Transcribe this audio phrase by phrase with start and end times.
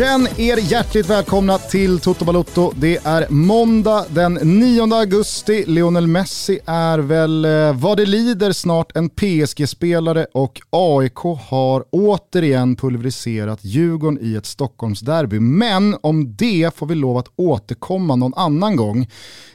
[0.00, 2.72] Känn er hjärtligt välkomna till Toto Balotto.
[2.76, 5.64] Det är måndag den 9 augusti.
[5.66, 11.18] Lionel Messi är väl eh, vad det lider snart en PSG-spelare och AIK
[11.48, 15.40] har återigen pulveriserat Djurgården i ett Stockholmsderby.
[15.40, 19.08] Men om det får vi lov att återkomma någon annan gång.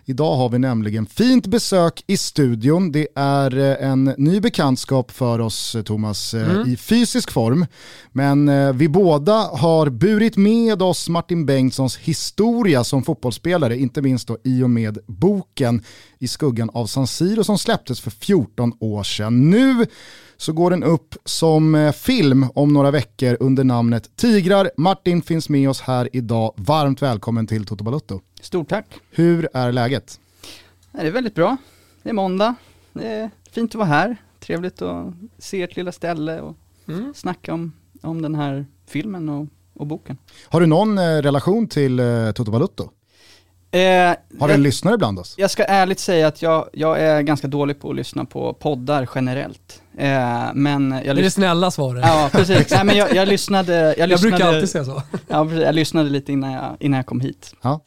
[0.07, 2.91] Idag har vi nämligen fint besök i studion.
[2.91, 6.69] Det är eh, en ny bekantskap för oss, Thomas, eh, mm.
[6.69, 7.65] i fysisk form.
[8.11, 14.37] Men vi båda har burit med oss Martin Bengtssons historia som fotbollsspelare, inte minst då
[14.43, 15.83] i och med boken
[16.19, 19.49] I skuggan av San Siro som släpptes för 14 år sedan.
[19.49, 19.85] Nu
[20.37, 24.71] så går den upp som eh, film om några veckor under namnet Tigrar.
[24.77, 26.53] Martin finns med oss här idag.
[26.57, 28.21] Varmt välkommen till Toto Balutto.
[28.41, 28.85] Stort tack.
[29.11, 30.19] Hur är läget?
[30.91, 31.57] Det är väldigt bra.
[32.03, 32.55] Det är måndag.
[32.93, 34.17] Det är fint att vara här.
[34.39, 36.55] Trevligt att se ert lilla ställe och
[36.87, 37.13] mm.
[37.15, 40.17] snacka om, om den här filmen och och boken.
[40.49, 42.89] Har du någon eh, relation till eh, Toto Balutto?
[43.71, 45.35] Eh, har du en lyssnare bland oss?
[45.37, 49.09] Jag ska ärligt säga att jag, jag är ganska dålig på att lyssna på poddar
[49.15, 49.81] generellt.
[49.97, 52.03] Eh, men jag det är det snälla svaret.
[52.05, 52.71] Ja, precis.
[52.71, 55.01] Nej, men jag, jag lyssnade, jag, jag lyssnade, brukar alltid säga så.
[55.27, 57.55] Ja, jag lyssnade lite innan jag, innan jag kom hit.
[57.61, 57.81] Ja.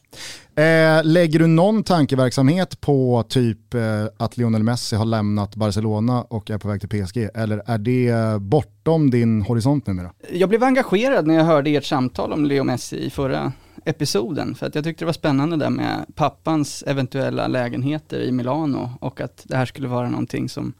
[0.55, 3.81] Eh, lägger du någon tankeverksamhet på typ eh,
[4.17, 7.17] att Lionel Messi har lämnat Barcelona och är på väg till PSG?
[7.33, 10.11] Eller är det bortom din horisont numera?
[10.31, 13.51] Jag blev engagerad när jag hörde ert samtal om Leo Messi i förra
[13.85, 18.89] episoden, för att jag tyckte det var spännande där med pappans eventuella lägenheter i Milano
[19.01, 20.73] och att det här skulle vara någonting som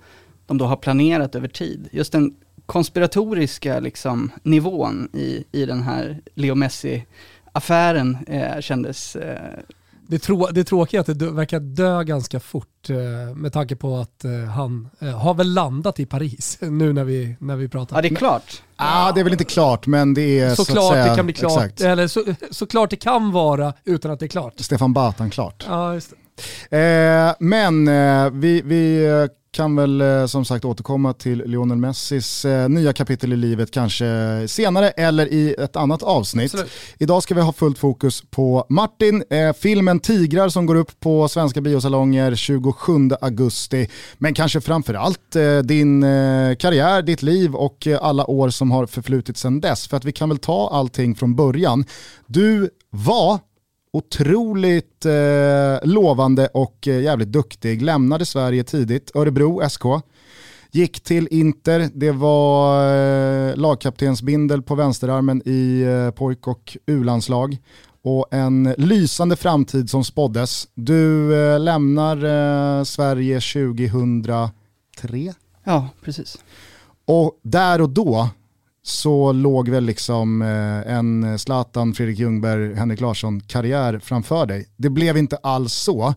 [0.49, 1.89] de då har planerat över tid.
[1.91, 2.33] Just den
[2.65, 9.59] konspiratoriska liksom, nivån i, i den här Leo Messi-affären eh, kändes eh,
[10.07, 13.97] det, trå det tråkiga är att det verkar dö ganska fort eh, med tanke på
[13.97, 17.95] att eh, han eh, har väl landat i Paris nu när vi, när vi pratar.
[17.95, 18.63] Ja det är klart.
[18.77, 21.15] Ja ah, det är väl inte klart men det är såklart så att säga, det
[21.15, 21.63] kan bli klart.
[21.63, 21.81] Exakt.
[21.81, 24.53] Eller så, såklart det kan vara utan att det är klart.
[24.57, 25.65] Stefan Batan klart.
[25.67, 26.13] Ja, just
[26.69, 29.07] eh, men eh, vi, vi
[29.51, 34.05] kan väl eh, som sagt återkomma till Lionel Messis eh, nya kapitel i livet kanske
[34.47, 36.53] senare eller i ett annat avsnitt.
[36.53, 36.71] Absolut.
[36.97, 41.27] Idag ska vi ha fullt fokus på Martin, eh, filmen Tigrar som går upp på
[41.27, 43.89] svenska biosalonger 27 augusti.
[44.17, 49.37] Men kanske framförallt eh, din eh, karriär, ditt liv och alla år som har förflutit
[49.37, 49.87] sedan dess.
[49.87, 51.85] För att vi kan väl ta allting från början.
[52.27, 53.39] Du var
[53.93, 57.81] otroligt eh, lovande och eh, jävligt duktig.
[57.81, 59.83] Lämnade Sverige tidigt, Örebro SK.
[60.71, 62.87] Gick till Inter, det var
[63.49, 67.57] eh, lagkaptensbindel på vänsterarmen i eh, pojk och u-landslag.
[68.01, 70.67] Och en lysande framtid som spåddes.
[70.73, 74.53] Du eh, lämnar eh, Sverige 2003.
[75.63, 76.37] Ja, precis.
[77.05, 78.29] Och där och då
[78.89, 84.67] så låg väl liksom eh, en Zlatan, Fredrik Ljungberg, Henrik Larsson karriär framför dig.
[84.77, 86.13] Det blev inte alls så.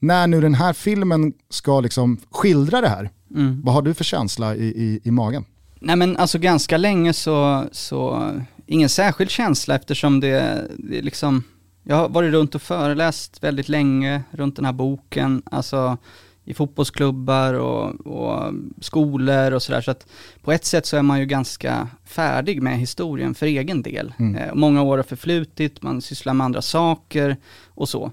[0.00, 3.62] När nu den här filmen ska liksom skildra det här, mm.
[3.64, 5.44] vad har du för känsla i, i, i magen?
[5.80, 8.30] Nej men alltså ganska länge så, så
[8.66, 11.42] ingen särskild känsla eftersom det, det liksom,
[11.84, 15.42] jag har varit runt och föreläst väldigt länge runt den här boken.
[15.50, 15.98] Alltså
[16.44, 19.80] i fotbollsklubbar och, och skolor och sådär.
[19.80, 20.06] Så att
[20.42, 24.14] på ett sätt så är man ju ganska färdig med historien för egen del.
[24.18, 24.36] Mm.
[24.36, 27.36] Eh, många år har förflutit, man sysslar med andra saker
[27.68, 28.12] och så.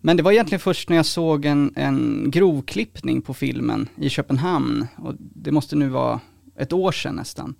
[0.00, 4.86] Men det var egentligen först när jag såg en, en grovklippning på filmen i Köpenhamn,
[4.96, 6.20] och det måste nu vara
[6.56, 7.54] ett år sedan nästan.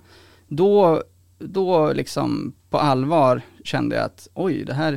[0.48, 1.02] Då,
[1.38, 4.92] då liksom på allvar kände jag att oj, det här,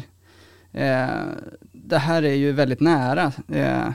[0.71, 1.25] eh,
[1.71, 3.89] det här är ju väldigt nära eh,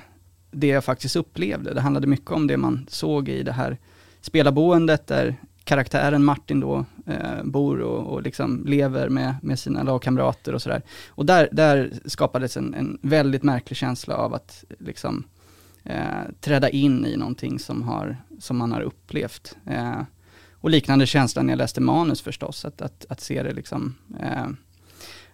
[0.55, 1.75] det jag faktiskt upplevde.
[1.75, 3.79] Det handlade mycket om det man såg i det här
[4.21, 10.55] spelarboendet där karaktären Martin då eh, bor och, och liksom lever med, med sina lagkamrater
[10.55, 10.83] och sådär.
[11.09, 15.25] Och där, där skapades en, en väldigt märklig känsla av att liksom
[15.83, 19.57] eh, träda in i någonting som, har, som man har upplevt.
[19.67, 20.03] Eh,
[20.53, 24.47] och liknande känsla när jag läste manus förstås, att, att, att se det liksom eh,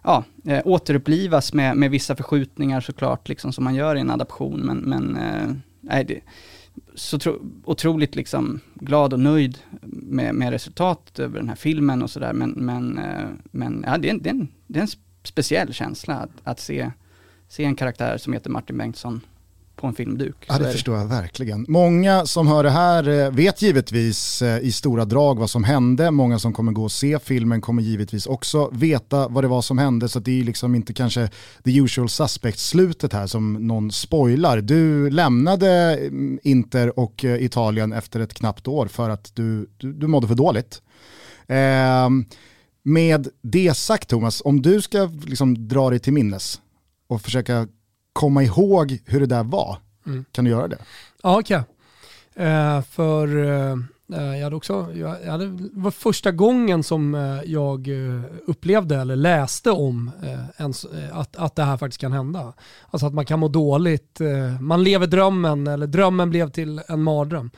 [0.02, 4.60] ja, eh, återupplivas med, med vissa förskjutningar såklart, liksom som man gör i en adaption.
[4.60, 6.20] Men, men eh, nej, det,
[6.94, 12.10] så tro, otroligt liksom glad och nöjd med, med resultatet över den här filmen och
[12.10, 12.32] sådär.
[12.32, 14.88] Men, men, eh, men ja, det, är, det, är en, det är en
[15.22, 16.90] speciell känsla att, att se,
[17.48, 19.20] se en karaktär som heter Martin Bengtsson
[19.80, 20.36] på en filmduk.
[20.48, 21.64] Ja, det förstår jag verkligen.
[21.68, 26.10] Många som hör det här eh, vet givetvis eh, i stora drag vad som hände.
[26.10, 29.78] Många som kommer gå och se filmen kommer givetvis också veta vad det var som
[29.78, 30.08] hände.
[30.08, 31.28] Så det är liksom inte kanske
[31.64, 34.60] the usual suspect-slutet här som någon spoilar.
[34.60, 39.92] Du lämnade mm, Inter och eh, Italien efter ett knappt år för att du, du,
[39.92, 40.82] du mådde för dåligt.
[41.46, 42.08] Eh,
[42.82, 46.60] med det sagt Thomas, om du ska liksom dra dig till minnes
[47.08, 47.68] och försöka
[48.12, 50.24] komma ihåg hur det där var, mm.
[50.32, 50.78] kan du göra det?
[51.22, 51.56] Ja, okej.
[51.56, 51.74] Okay.
[52.40, 53.76] Uh, för uh,
[54.06, 57.88] jag hade också, jag hade, det var första gången som uh, jag
[58.46, 60.10] upplevde eller läste om
[60.56, 62.52] ens, att, att det här faktiskt kan hända.
[62.90, 64.20] Alltså att man kan må dåligt,
[64.60, 67.50] man lever drömmen eller drömmen blev till en mardröm.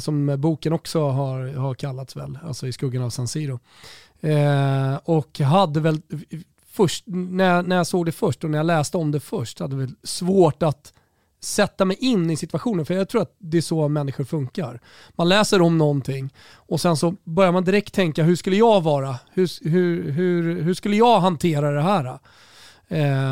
[0.00, 3.60] Som boken också har, har kallats väl, alltså i skuggan av San Siro.
[5.04, 6.00] och hade väl
[6.80, 9.76] först, när, när jag såg det först och när jag läste om det först, hade
[9.76, 10.92] väl svårt att
[11.40, 14.80] sätta mig in i situationen, för jag tror att det är så människor funkar.
[15.10, 19.18] Man läser om någonting och sen så börjar man direkt tänka, hur skulle jag vara?
[19.32, 22.18] Hur, hur, hur, hur skulle jag hantera det här?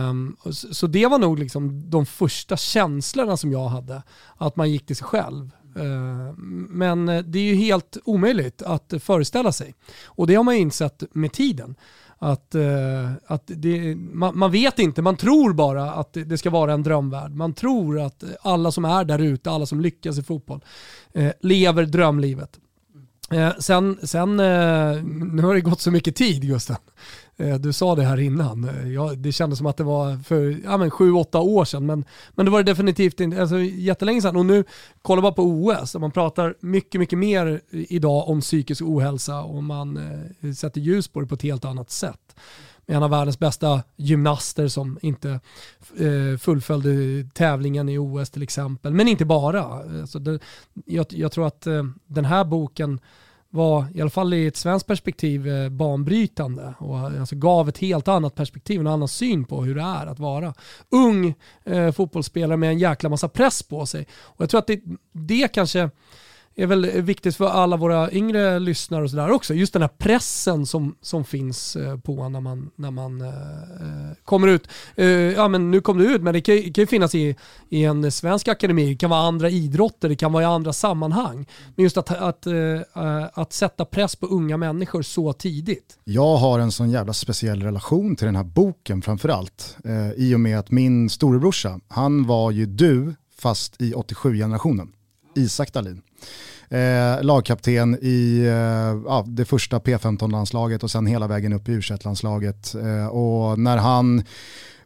[0.09, 4.03] Um, så det var nog liksom de första känslorna som jag hade,
[4.37, 5.51] att man gick till sig själv.
[5.77, 6.33] Uh,
[6.69, 9.75] men eh, det är ju helt omöjligt att föreställa sig.
[10.05, 11.75] Och det har man insett med tiden
[12.19, 16.51] att, eh, att det, man, man, vet inte, man tror bara att det, det, ska
[16.51, 17.31] vara en drömvärld.
[17.35, 20.61] Man tror att alla som är där ute, alla som lyckas i fotboll,
[21.13, 22.59] eh, lever drömlivet.
[23.31, 26.77] Eh, sen, sen nu har det gått så mycket tid Gustav.
[27.41, 28.69] Eh, du sa det här innan.
[28.69, 31.87] Eh, ja, det kändes som att det var för ja, sju, åtta år sedan.
[31.87, 34.37] Men, men det var det definitivt inte, alltså, jättelänge sedan.
[34.37, 34.65] Och nu,
[35.03, 39.97] kolla bara på OS, man pratar mycket, mycket mer idag om psykisk ohälsa och man
[39.97, 42.37] eh, sätter ljus på det på ett helt annat sätt.
[42.87, 45.41] Med en av världens bästa gymnaster som inte
[45.99, 46.91] eh, fullföljde
[47.35, 48.93] tävlingen i OS till exempel.
[48.93, 49.65] Men inte bara.
[50.01, 50.39] Alltså det,
[50.85, 53.01] jag, jag tror att eh, den här boken
[53.51, 57.79] var, i alla fall i ett svenskt perspektiv, eh, banbrytande och eh, alltså gav ett
[57.79, 60.55] helt annat perspektiv, en annan syn på hur det är att vara
[60.91, 61.35] ung
[61.65, 64.07] eh, fotbollsspelare med en jäkla massa press på sig.
[64.21, 64.81] Och jag tror att det,
[65.13, 65.91] det kanske
[66.59, 69.55] är väl viktigt för alla våra yngre lyssnare och sådär också.
[69.55, 74.15] Just den här pressen som, som finns eh, på när man, när man eh, eh,
[74.25, 74.69] kommer ut.
[74.97, 77.37] Eh, ja men nu kom du ut, men det kan, kan ju finnas i,
[77.69, 81.47] i en svensk akademi, det kan vara andra idrotter, det kan vara i andra sammanhang.
[81.77, 85.99] Men just att, att, eh, eh, att sätta press på unga människor så tidigt.
[86.05, 89.77] Jag har en sån jävla speciell relation till den här boken framförallt.
[89.85, 94.93] Eh, I och med att min storebrorsa, han var ju du fast i 87-generationen.
[95.37, 96.03] Isak Dahlin
[96.69, 101.81] eh, lagkapten i eh, ja, det första P15-landslaget och sen hela vägen upp i u
[102.05, 104.25] landslaget eh, Och när han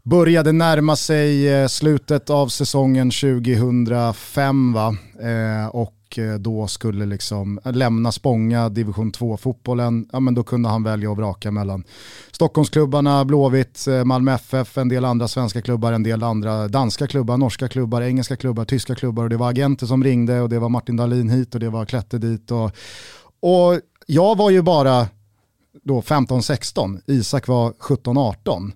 [0.03, 4.97] började närma sig eh, slutet av säsongen 2005 va?
[5.23, 5.67] Eh,
[6.13, 10.83] och eh, då skulle liksom eh, lämna Spånga, division 2-fotbollen, ja men då kunde han
[10.83, 11.85] välja och vraka mellan
[12.33, 17.37] Stockholmsklubbarna, Blåvitt, eh, Malmö FF, en del andra svenska klubbar, en del andra danska klubbar,
[17.37, 20.69] norska klubbar, engelska klubbar, tyska klubbar och det var agenter som ringde och det var
[20.69, 22.71] Martin Dahlin hit och det var Klette dit och,
[23.41, 25.07] och jag var ju bara
[25.85, 28.73] då 15-16, Isak var 17-18.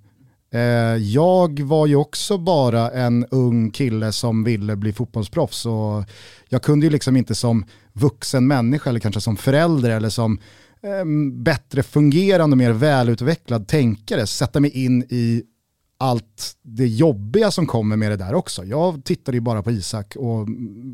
[0.51, 0.61] Eh,
[0.97, 6.05] jag var ju också bara en ung kille som ville bli fotbollsproffs och
[6.49, 10.39] jag kunde ju liksom inte som vuxen människa eller kanske som förälder eller som
[10.83, 15.43] ehm, bättre fungerande, mer välutvecklad tänkare sätta mig in i
[15.99, 18.65] allt det jobbiga som kommer med det där också.
[18.65, 20.49] Jag tittade ju bara på Isak och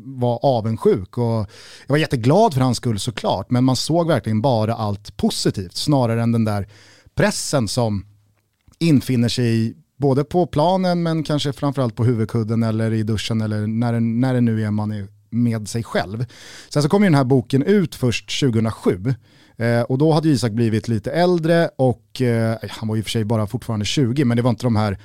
[0.05, 4.75] var avundsjuk och jag var jätteglad för hans skull såklart, men man såg verkligen bara
[4.75, 6.67] allt positivt snarare än den där
[7.15, 8.05] pressen som
[8.87, 13.99] infinner sig både på planen men kanske framförallt på huvudkudden eller i duschen eller när,
[13.99, 16.25] när det nu är man är med sig själv.
[16.69, 19.13] Sen så kom ju den här boken ut först 2007
[19.57, 23.23] eh, och då hade Isak blivit lite äldre och eh, han var ju för sig
[23.23, 24.99] bara fortfarande 20 men det var inte de här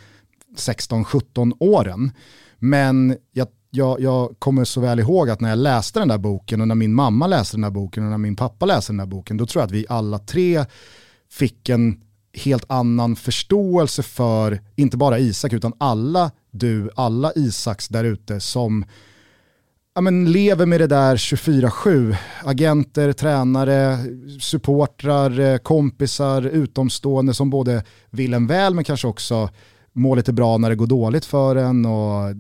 [0.56, 2.11] 16-17 åren.
[2.58, 6.61] Men jag, jag, jag, kommer så väl ihåg att när jag läste den där boken
[6.61, 9.06] och när min mamma läste den där boken och när min pappa läste den där
[9.06, 10.64] boken då tror jag att vi alla tre
[11.30, 12.00] fick en
[12.38, 18.85] helt annan förståelse för, inte bara Isak, utan alla du, alla Isaks där ute som
[19.95, 22.16] ja, men lever med det där 24-7.
[22.45, 23.99] Agenter, tränare,
[24.40, 29.50] supportrar, eh, kompisar, utomstående som både vill en väl men kanske också
[29.92, 31.87] mår lite bra när det går dåligt för en.
[31.87, 32.35] Och,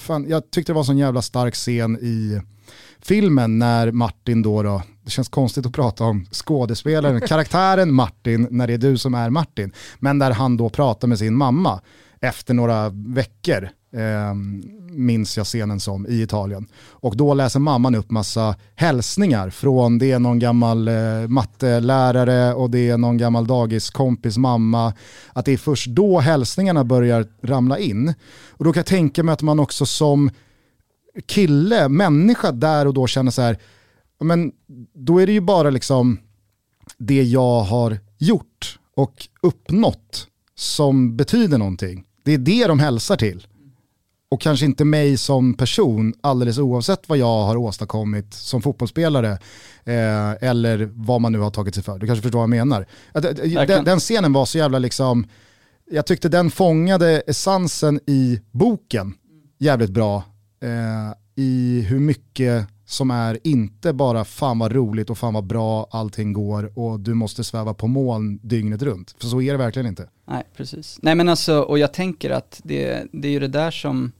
[0.00, 2.40] fan, jag tyckte det var en sån jävla stark scen i
[3.00, 8.66] filmen när Martin då, då det känns konstigt att prata om skådespelaren, karaktären Martin när
[8.66, 9.72] det är du som är Martin.
[9.98, 11.80] Men där han då pratar med sin mamma
[12.20, 14.34] efter några veckor, eh,
[14.90, 16.66] minns jag scenen som, i Italien.
[16.90, 20.94] Och då läser mamman upp massa hälsningar från, det är någon gammal eh,
[21.28, 24.94] mattelärare och det är någon gammal dagiskompis mamma.
[25.32, 28.14] Att det är först då hälsningarna börjar ramla in.
[28.50, 30.30] Och då kan jag tänka mig att man också som
[31.26, 33.58] kille, människa där och då känner så här,
[34.22, 34.52] men
[34.94, 36.18] då är det ju bara liksom
[36.98, 42.04] det jag har gjort och uppnått som betyder någonting.
[42.24, 43.46] Det är det de hälsar till.
[44.30, 49.30] Och kanske inte mig som person, alldeles oavsett vad jag har åstadkommit som fotbollsspelare
[49.84, 51.98] eh, eller vad man nu har tagit sig för.
[51.98, 52.86] Du kanske förstår vad jag menar.
[53.66, 55.26] Den, den scenen var så jävla liksom,
[55.90, 59.14] jag tyckte den fångade essensen i boken
[59.58, 60.24] jävligt bra.
[60.62, 65.86] Eh, I hur mycket som är inte bara fan vad roligt och fan vad bra
[65.90, 69.14] allting går och du måste sväva på moln dygnet runt.
[69.18, 70.08] För så är det verkligen inte.
[70.24, 70.98] Nej, precis.
[71.02, 74.12] Nej men alltså, och jag tänker att det, det är ju det där som,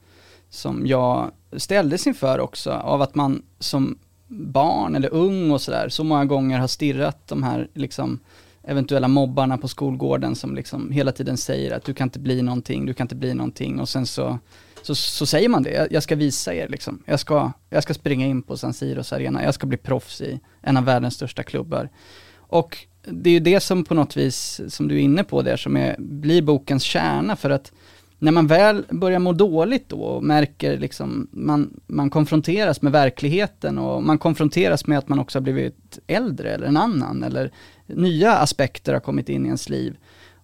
[0.51, 3.99] som jag ställdes inför också, av att man som
[4.29, 8.19] barn eller ung och sådär, så många gånger har stirrat de här liksom
[8.63, 12.87] eventuella mobbarna på skolgården som liksom hela tiden säger att du kan inte bli någonting,
[12.87, 14.39] du kan inte bli någonting och sen så
[14.83, 17.03] så, så säger man det, jag ska visa er liksom.
[17.07, 20.41] Jag ska, jag ska springa in på San Siros arena, jag ska bli proffs i
[20.63, 21.89] en av världens största klubbar.
[22.37, 25.57] Och det är ju det som på något vis, som du är inne på där,
[25.57, 27.73] som är, blir bokens kärna för att
[28.19, 33.79] när man väl börjar må dåligt då och märker liksom, man, man konfronteras med verkligheten
[33.79, 37.53] och man konfronteras med att man också har blivit äldre eller en annan eller
[37.87, 39.97] nya aspekter har kommit in i ens liv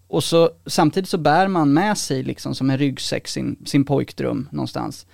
[0.08, 4.48] och så samtidigt så bär man med sig liksom som en ryggsäck sin, sin pojkdröm
[4.50, 5.06] någonstans.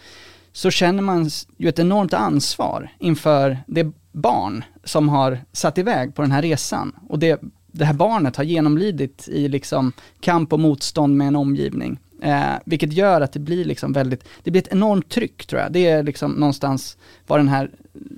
[0.53, 6.23] Så känner man ju ett enormt ansvar inför det barn som har satt iväg på
[6.23, 6.93] den här resan.
[7.09, 11.99] Och det, det här barnet har genomlidit i liksom kamp och motstånd med en omgivning.
[12.23, 15.73] Eh, vilket gör att det blir liksom väldigt, det blir ett enormt tryck tror jag.
[15.73, 16.97] Det är liksom någonstans
[17.27, 17.71] vad den här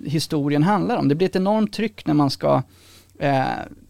[0.04, 1.09] historien handlar om.
[1.09, 2.62] Det blir ett enormt tryck när man ska
[3.18, 3.45] eh,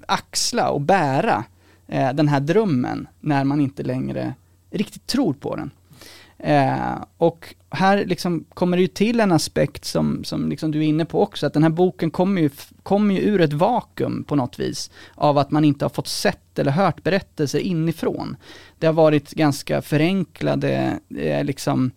[0.06, 1.44] axla och bära
[1.88, 4.34] eh, den här drömmen när man inte längre
[4.70, 5.70] riktigt tror på den.
[6.38, 10.82] Eh, och här liksom kommer det ju till en aspekt som, som liksom du är
[10.86, 12.50] inne på också, att den här boken kommer ju,
[12.82, 16.58] kommer ju ur ett vakuum på något vis, av att man inte har fått sett
[16.58, 18.36] eller hört berättelser inifrån.
[18.78, 21.90] Det har varit ganska förenklade, eh, liksom,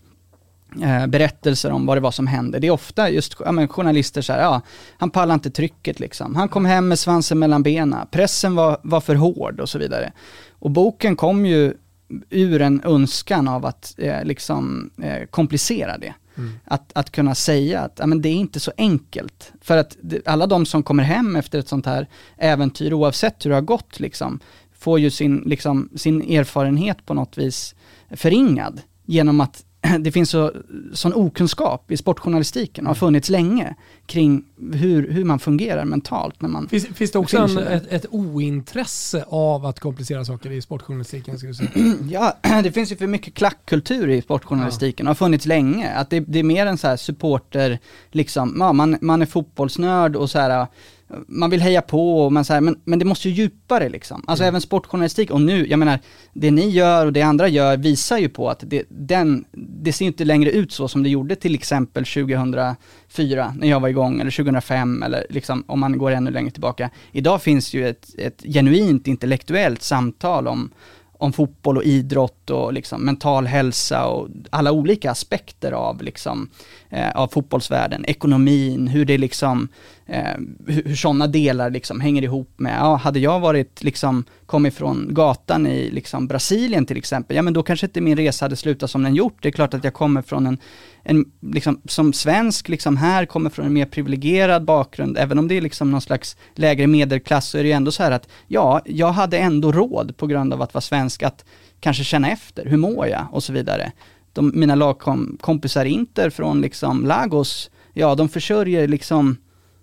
[0.82, 2.60] eh, berättelser om vad det var som hände.
[2.60, 4.62] Det är ofta just ja, men journalister så här, ja,
[4.98, 6.36] han pallar inte trycket liksom.
[6.36, 10.12] Han kom hem med svansen mellan benen, pressen var, var för hård och så vidare.
[10.60, 11.74] Och boken kom ju
[12.30, 16.14] ur en önskan av att eh, liksom eh, komplicera det.
[16.38, 16.52] Mm.
[16.66, 19.52] Att, att kunna säga att ja, men det är inte så enkelt.
[19.62, 22.08] För att det, alla de som kommer hem efter ett sånt här
[22.38, 24.40] äventyr, oavsett hur det har gått, liksom,
[24.80, 27.76] får ju sin, liksom, sin erfarenhet på något vis
[28.10, 29.64] förringad genom att
[30.00, 30.52] det finns så,
[30.94, 36.50] sån okunskap i sportjournalistiken och har funnits länge kring hur, hur man fungerar mentalt när
[36.50, 41.40] man Finns, finns det också en, ett, ett, ointresse av att komplicera saker i sportjournalistiken?
[41.40, 41.70] Ska säga?
[42.10, 45.94] ja, det finns ju för mycket klackkultur i sportjournalistiken och har funnits länge.
[45.94, 47.80] Att det, det är mer en så supporter,
[48.12, 50.68] liksom, ja, man, man är fotbollsnörd och så här
[51.28, 54.24] man vill heja på, och man så här, men, men det måste ju djupare liksom.
[54.28, 54.52] Alltså mm.
[54.52, 56.00] även sportjournalistik, och nu, jag menar,
[56.34, 60.06] det ni gör och det andra gör visar ju på att det, den, det ser
[60.06, 64.32] inte längre ut så som det gjorde till exempel 2004 när jag var igång, eller
[64.32, 66.90] 2005, eller liksom om man går ännu längre tillbaka.
[67.12, 70.72] Idag finns ju ett, ett genuint intellektuellt samtal om
[71.22, 76.50] om fotboll och idrott och liksom mental hälsa och alla olika aspekter av, liksom,
[76.90, 79.68] eh, av fotbollsvärlden, ekonomin, hur det liksom,
[80.06, 84.74] eh, hur, hur sådana delar liksom hänger ihop med, ja, hade jag varit liksom, kommit
[84.74, 88.56] från gatan i liksom Brasilien till exempel, ja men då kanske inte min resa hade
[88.56, 89.38] slutat som den gjort.
[89.42, 90.58] Det är klart att jag kommer från en,
[91.10, 95.58] en liksom, som svensk liksom här, kommer från en mer privilegierad bakgrund, även om det
[95.58, 98.82] är liksom någon slags lägre medelklass, så är det ju ändå så här att, ja,
[98.86, 101.46] jag hade ändå råd på grund av att vara svensk, att
[101.80, 103.92] kanske känna efter, hur mår jag och så vidare.
[104.34, 109.38] De, mina lagkompisar Inter från liksom Lagos, ja de försörjer liksom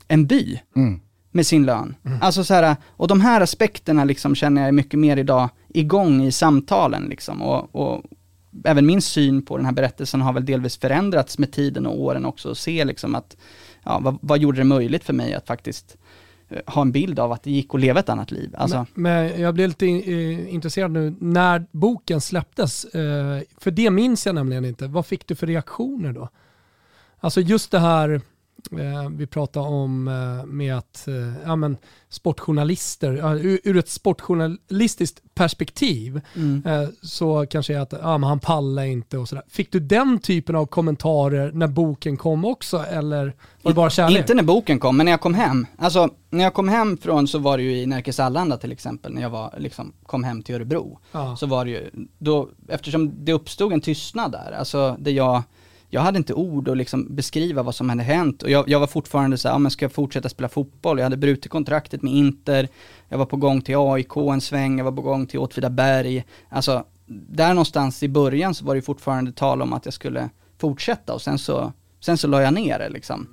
[0.09, 0.61] en by.
[0.77, 1.01] Mm
[1.37, 1.95] med sin lön.
[2.05, 2.19] Mm.
[2.23, 6.33] Alltså så här, och de här aspekterna liksom känner jag mycket mer idag igång i
[6.33, 7.43] samtalen liksom.
[7.43, 8.03] Och, och,
[8.65, 12.25] även min syn på den här berättelsen har väl delvis förändrats med tiden och åren
[12.25, 12.51] också.
[12.51, 13.37] Och se liksom att,
[13.85, 15.97] ja, vad, vad gjorde det möjligt för mig att faktiskt
[16.49, 18.55] eh, ha en bild av att det gick att leva ett annat liv.
[18.59, 18.87] Alltså.
[18.95, 23.91] Men, men jag blev lite in, eh, intresserad nu, när boken släpptes, eh, för det
[23.91, 26.29] minns jag nämligen inte, vad fick du för reaktioner då?
[27.21, 28.21] Alltså just det här,
[29.11, 31.77] vi pratar om eh, med att eh, ja, men
[32.09, 36.63] sportjournalister, ur, ett sportjournalistiskt perspektiv mm.
[37.03, 39.45] så kanske att ja, men han pallar inte och sådär.
[39.49, 43.33] Fick du den typen av kommentarer när boken kom också eller
[43.63, 44.19] var det bara kärlek?
[44.19, 45.67] Inte när boken kom, men när jag kom hem.
[45.79, 49.15] Alltså när jag kom hem från så var det ju i Närkes Allanda till exempel,
[49.15, 50.99] när jag var, liksom, kom hem till Örebro.
[51.13, 51.37] Ja.
[51.37, 55.43] Så var det ju, då, eftersom det uppstod en tystnad där, alltså där jag
[55.89, 58.43] jag hade inte ord att liksom beskriva vad som hade hänt.
[58.43, 60.99] Och jag, jag var fortfarande så här, ja, men ska jag fortsätta spela fotboll?
[60.99, 62.69] Jag hade brutit kontraktet med Inter,
[63.09, 66.25] jag var på gång till AIK en sväng, jag var på gång till Åtvidaberg.
[66.49, 71.15] Alltså, där någonstans i början så var det fortfarande tal om att jag skulle fortsätta
[71.15, 73.27] och sen så, sen så la jag ner det liksom.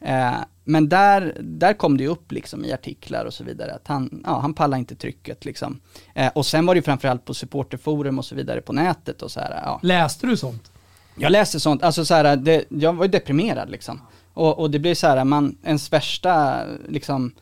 [0.00, 0.34] Eh,
[0.64, 4.40] men där, där kom det upp liksom i artiklar och så vidare att han, ja,
[4.40, 5.80] han pallar inte trycket liksom.
[6.14, 9.30] Eh, och sen var det ju framförallt på supporterforum och så vidare på nätet och
[9.30, 9.60] så här.
[9.64, 9.80] Ja.
[9.82, 10.70] Läste du sånt?
[11.14, 14.00] Jag läste sånt, alltså så här, det, jag var ju deprimerad liksom.
[14.34, 17.32] Och, och det blir så här, man, ens värsta, liksom,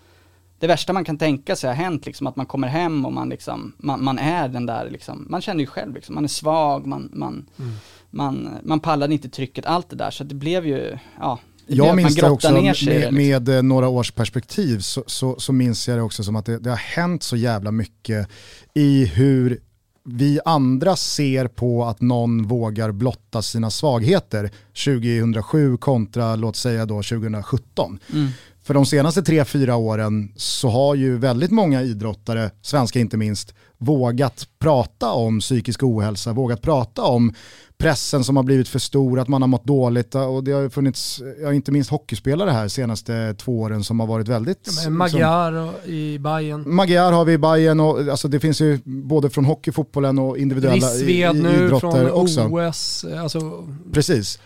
[0.58, 3.28] det värsta man kan tänka sig har hänt liksom, att man kommer hem och man
[3.28, 6.86] liksom, man, man är den där liksom, man känner ju själv liksom, man är svag,
[6.86, 7.72] man, man, mm.
[8.10, 10.10] man, man pallade inte trycket, allt det där.
[10.10, 13.68] Så det blev ju, ja, jag minns det också med, med, med, liksom.
[13.68, 16.76] några års perspektiv så, så, så, minns jag det också som att det, det har
[16.76, 18.28] hänt så jävla mycket
[18.74, 19.60] i hur
[20.04, 24.50] vi andra ser på att någon vågar blotta sina svagheter
[24.84, 27.98] 2007 kontra låt säga då 2017.
[28.12, 28.28] Mm.
[28.64, 33.54] För de senaste tre, fyra åren så har ju väldigt många idrottare, svenska inte minst,
[33.78, 37.34] vågat prata om psykisk ohälsa, vågat prata om
[37.82, 41.22] pressen som har blivit för stor, att man har mått dåligt och det har funnits,
[41.42, 44.68] ja, inte minst hockeyspelare här senaste två åren som har varit väldigt...
[44.84, 46.74] Ja, Magyar liksom, i Bayern.
[46.74, 50.38] Magyar har vi i Bayern och alltså, det finns ju både från hockey, fotbollen och
[50.38, 52.48] individuella Rissved nu från också.
[52.48, 53.04] OS.
[53.04, 53.68] Alltså.
[53.92, 54.38] Precis.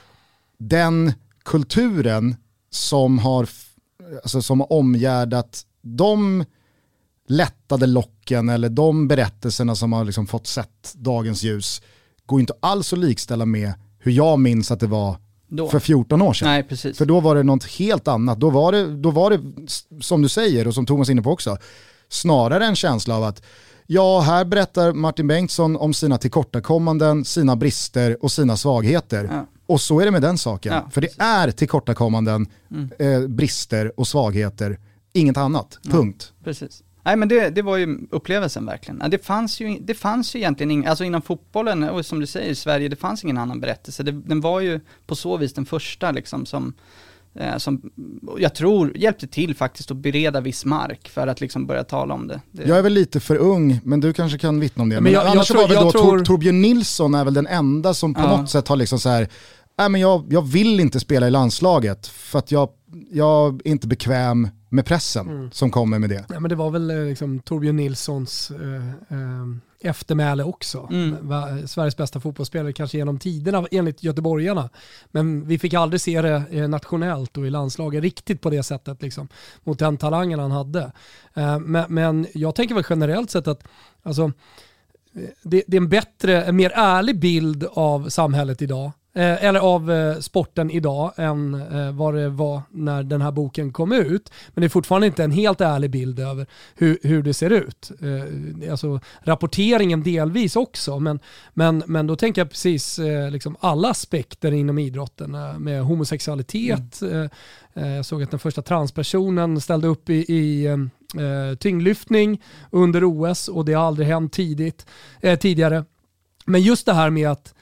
[0.58, 1.12] Den
[1.44, 2.36] kulturen
[2.70, 3.48] som har,
[4.22, 6.44] alltså, som har omgärdat de
[7.28, 11.82] lättade locken eller de berättelserna som har liksom fått sett dagens ljus
[12.26, 15.16] går inte alls att likställa med hur jag minns att det var
[15.48, 15.68] då.
[15.68, 16.48] för 14 år sedan.
[16.48, 16.98] Nej, precis.
[16.98, 18.40] För då var det något helt annat.
[18.40, 19.40] Då var, det, då var det,
[20.00, 21.58] som du säger och som Thomas är inne på också,
[22.08, 23.42] snarare en känsla av att
[23.86, 29.28] ja, här berättar Martin Bengtsson om sina tillkortakommanden, sina brister och sina svagheter.
[29.32, 29.46] Ja.
[29.66, 30.72] Och så är det med den saken.
[30.72, 32.90] Ja, För det är tillkortakommanden, mm.
[32.98, 34.78] eh, brister och svagheter,
[35.12, 35.78] inget annat.
[35.82, 36.32] Punkt.
[36.44, 36.82] precis.
[37.06, 39.10] Nej men det, det var ju upplevelsen verkligen.
[39.10, 42.50] Det fanns ju, det fanns ju egentligen ingen, alltså inom fotbollen, och som du säger
[42.50, 44.02] i Sverige, det fanns ingen annan berättelse.
[44.02, 46.74] Det, den var ju på så vis den första liksom som,
[47.34, 47.90] eh, som
[48.38, 52.28] jag tror hjälpte till faktiskt att bereda viss mark för att liksom börja tala om
[52.28, 52.40] det.
[52.52, 52.68] det...
[52.68, 54.96] Jag är väl lite för ung, men du kanske kan vittna om det.
[54.96, 56.24] Men, men jag, annars jag tror, var väl då tror...
[56.24, 58.36] Torbjörn Nilsson är väl den enda som på ja.
[58.36, 59.28] något sätt har liksom så här,
[59.78, 62.68] nej men jag, jag vill inte spela i landslaget för att jag,
[63.10, 65.50] jag är inte bekväm med pressen mm.
[65.50, 66.24] som kommer med det.
[66.28, 69.46] Ja, men det var väl eh, liksom Torbjörn Nilssons eh, eh,
[69.80, 70.88] eftermäle också.
[70.90, 71.28] Mm.
[71.28, 74.70] Va, Sveriges bästa fotbollsspelare kanske genom tiderna enligt göteborgarna.
[75.10, 79.02] Men vi fick aldrig se det eh, nationellt och i landslaget riktigt på det sättet
[79.02, 79.28] liksom,
[79.64, 80.92] mot den talangen han hade.
[81.34, 83.68] Eh, men, men, jag tänker väl generellt sett att
[84.02, 84.22] alltså,
[85.14, 89.60] eh, det, det, är en bättre, en mer ärlig bild av samhället idag Eh, eller
[89.60, 94.32] av eh, sporten idag än eh, vad det var när den här boken kom ut.
[94.48, 97.90] Men det är fortfarande inte en helt ärlig bild över hur, hur det ser ut.
[98.70, 101.20] Alltså rapporteringen delvis också, men,
[101.54, 103.00] men, men då tänker jag precis
[103.30, 107.02] liksom alla aspekter inom idrotten med homosexualitet.
[107.02, 107.28] Mm.
[107.96, 110.68] Jag såg att den första transpersonen ställde upp i, i
[111.58, 114.86] tyngdlyftning under OS och det har aldrig hänt tidigt,
[115.40, 115.84] tidigare.
[116.46, 117.54] Men just det här med att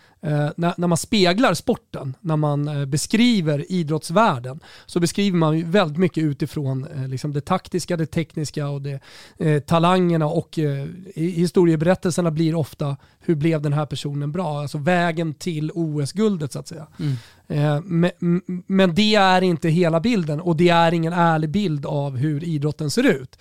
[0.56, 5.98] när, när, man speglar sporten, när man eh, beskriver idrottsvärlden, så beskriver man ju väldigt
[5.98, 9.00] mycket utifrån eh, liksom det taktiska, det tekniska och det,
[9.38, 14.60] eh, talangerna och eh, historieberättelserna blir ofta hur blev den här personen bra?
[14.60, 16.86] Alltså vägen till OS-guldet så att säga.
[16.98, 17.16] Mm.
[17.48, 22.16] Eh, men, men, det är inte hela bilden och det är ingen ärlig bild av
[22.16, 23.38] hur idrotten ser ut.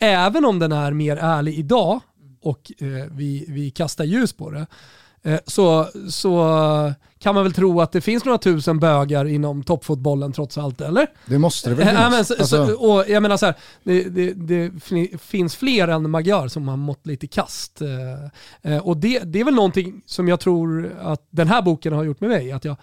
[0.00, 2.00] även om den är mer ärlig idag
[2.40, 2.72] och
[3.10, 5.03] vi, vi kastar ljus på det, Eh,
[5.46, 10.58] så, så kan man väl tro att det finns några tusen bögar inom toppfotbollen trots
[10.58, 11.06] allt, eller?
[11.26, 12.02] Det måste det väl finnas.
[12.02, 12.74] Ja, men, så, alltså...
[12.74, 14.72] och jag menar så här, det, det, det,
[15.20, 17.80] finns fler än Magyar som har mått lite kast.
[17.82, 21.92] Eh, eh, och det, det är väl någonting som jag tror att den här boken
[21.92, 22.52] har gjort med mig.
[22.52, 22.76] Att jag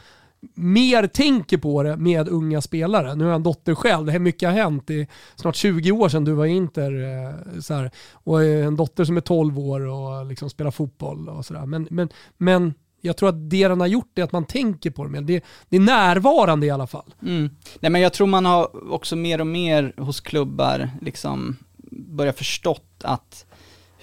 [0.53, 3.15] mer tänker på det med unga spelare.
[3.15, 4.89] Nu har jag en dotter själv, det här mycket har hänt.
[4.89, 6.91] i snart 20 år sedan du var i Inter.
[7.03, 11.29] Eh, så här, och eh, en dotter som är 12 år och liksom spelar fotboll
[11.29, 11.65] och sådär.
[11.65, 15.03] Men, men, men jag tror att det den har gjort är att man tänker på
[15.03, 15.21] det mer.
[15.21, 17.13] Det, det är närvarande i alla fall.
[17.21, 17.49] Mm.
[17.79, 21.57] Nej, men jag tror man har också mer och mer hos klubbar liksom
[21.91, 23.45] börjat förstått att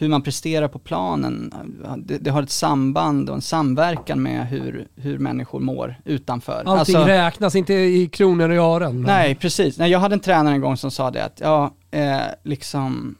[0.01, 1.55] hur man presterar på planen,
[1.99, 6.63] det, det, har ett samband och en samverkan med hur, hur människor mår utanför.
[6.67, 9.03] Allting alltså, räknas inte i kronor och ören.
[9.03, 9.79] Nej, precis.
[9.79, 13.15] Nej, jag hade en tränare en gång som sa det att, ja, eh, liksom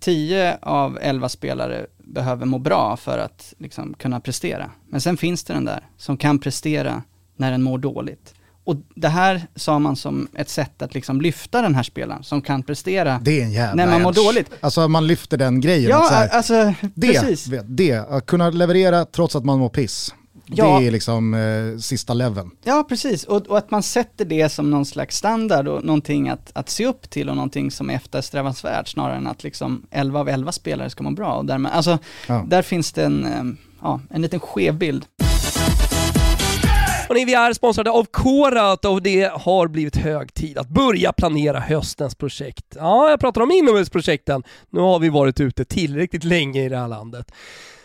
[0.00, 4.70] 10 av 11 spelare behöver må bra för att liksom, kunna prestera.
[4.88, 7.02] Men sen finns det den där som kan prestera
[7.36, 8.34] när den mår dåligt.
[8.64, 12.42] Och det här sa man som ett sätt att liksom lyfta den här spelaren som
[12.42, 14.50] kan prestera det är en jävla när man mår dåligt.
[14.60, 15.90] Alltså man lyfter den grejen.
[15.90, 17.50] Ja, här, alltså det, precis.
[17.64, 20.14] Det, att kunna leverera trots att man mår piss.
[20.46, 20.78] Ja.
[20.78, 22.50] Det är liksom eh, sista leveln.
[22.64, 23.24] Ja, precis.
[23.24, 26.86] Och, och, att man sätter det som någon slags standard och någonting att, att se
[26.86, 30.90] upp till och någonting som är eftersträvansvärt snarare än att liksom 11 av 11 spelare
[30.90, 31.34] ska må bra.
[31.34, 31.98] Och därmed, alltså,
[32.28, 32.44] ja.
[32.48, 33.42] där finns det en, eh,
[33.82, 35.04] ja, en liten skev bild.
[37.08, 41.60] Hörrni, vi är sponsrade av Korat och det har blivit hög tid att börja planera
[41.60, 42.76] höstens projekt.
[42.76, 44.42] Ja, jag pratar om inomhusprojekten.
[44.70, 47.32] Nu har vi varit ute tillräckligt länge i det här landet.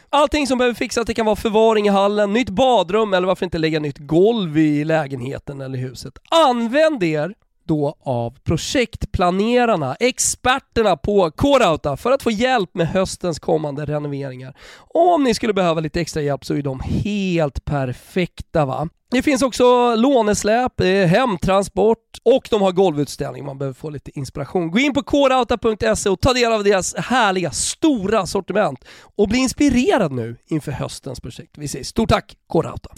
[0.10, 3.58] Allting som behöver fixas, det kan vara förvaring i hallen, nytt badrum eller varför inte
[3.58, 6.14] lägga nytt golv i lägenheten eller huset.
[6.30, 7.34] Använd er
[7.68, 14.58] då av projektplanerarna, experterna på K-Rauta för att få hjälp med höstens kommande renoveringar.
[14.76, 18.90] Och om ni skulle behöva lite extra hjälp så är de helt perfekta va.
[19.12, 23.46] Det finns också lånesläp, hemtransport och de har golvutställning.
[23.46, 24.72] Man behöver få lite inspiration.
[24.72, 28.86] Gå in på korauta.se och ta del av deras härliga, stora sortiment
[29.18, 31.58] och bli inspirerad nu inför höstens projekt.
[31.58, 32.90] Vi säger stort tack Korauta!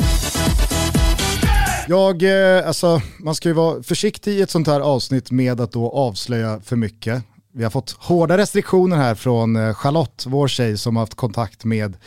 [1.88, 5.71] Jag, eh, alltså, man ska ju vara försiktig i ett sånt här avsnitt med att
[5.71, 7.24] då avslöja för mycket.
[7.54, 11.63] Vi har fått hårda restriktioner här från eh, Charlotte, vår tjej som har haft kontakt
[11.63, 11.97] med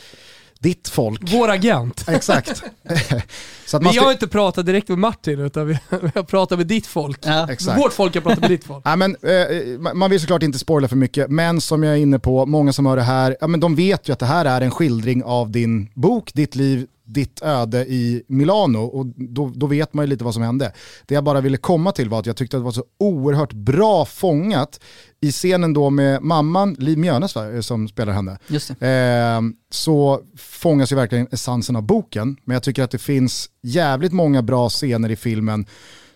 [0.65, 1.33] ditt folk.
[1.33, 2.05] Vår agent.
[2.09, 2.57] Exakt.
[3.67, 4.05] så att man vi ska...
[4.05, 5.79] har inte pratat direkt med Martin utan vi
[6.15, 7.19] har pratat med ditt folk.
[7.25, 7.53] Ja.
[7.53, 7.81] Exakt.
[7.81, 8.83] Vårt folk har pratat med ditt folk.
[8.85, 12.19] ja, men, eh, man vill såklart inte spoila för mycket, men som jag är inne
[12.19, 14.61] på, många som hör det här, ja, men de vet ju att det här är
[14.61, 19.95] en skildring av din bok, ditt liv, ditt öde i Milano och då, då, vet
[19.95, 20.73] man ju lite vad som hände.
[21.07, 23.53] Det jag bara ville komma till var att jag tyckte att det var så oerhört
[23.53, 24.81] bra fångat
[25.21, 28.39] i scenen då med mamman, Liv Mjönes som spelar henne.
[28.71, 29.41] Eh,
[29.71, 34.43] så fångas ju verkligen essensen av boken, men jag tycker att det finns jävligt många
[34.43, 35.67] bra scener i filmen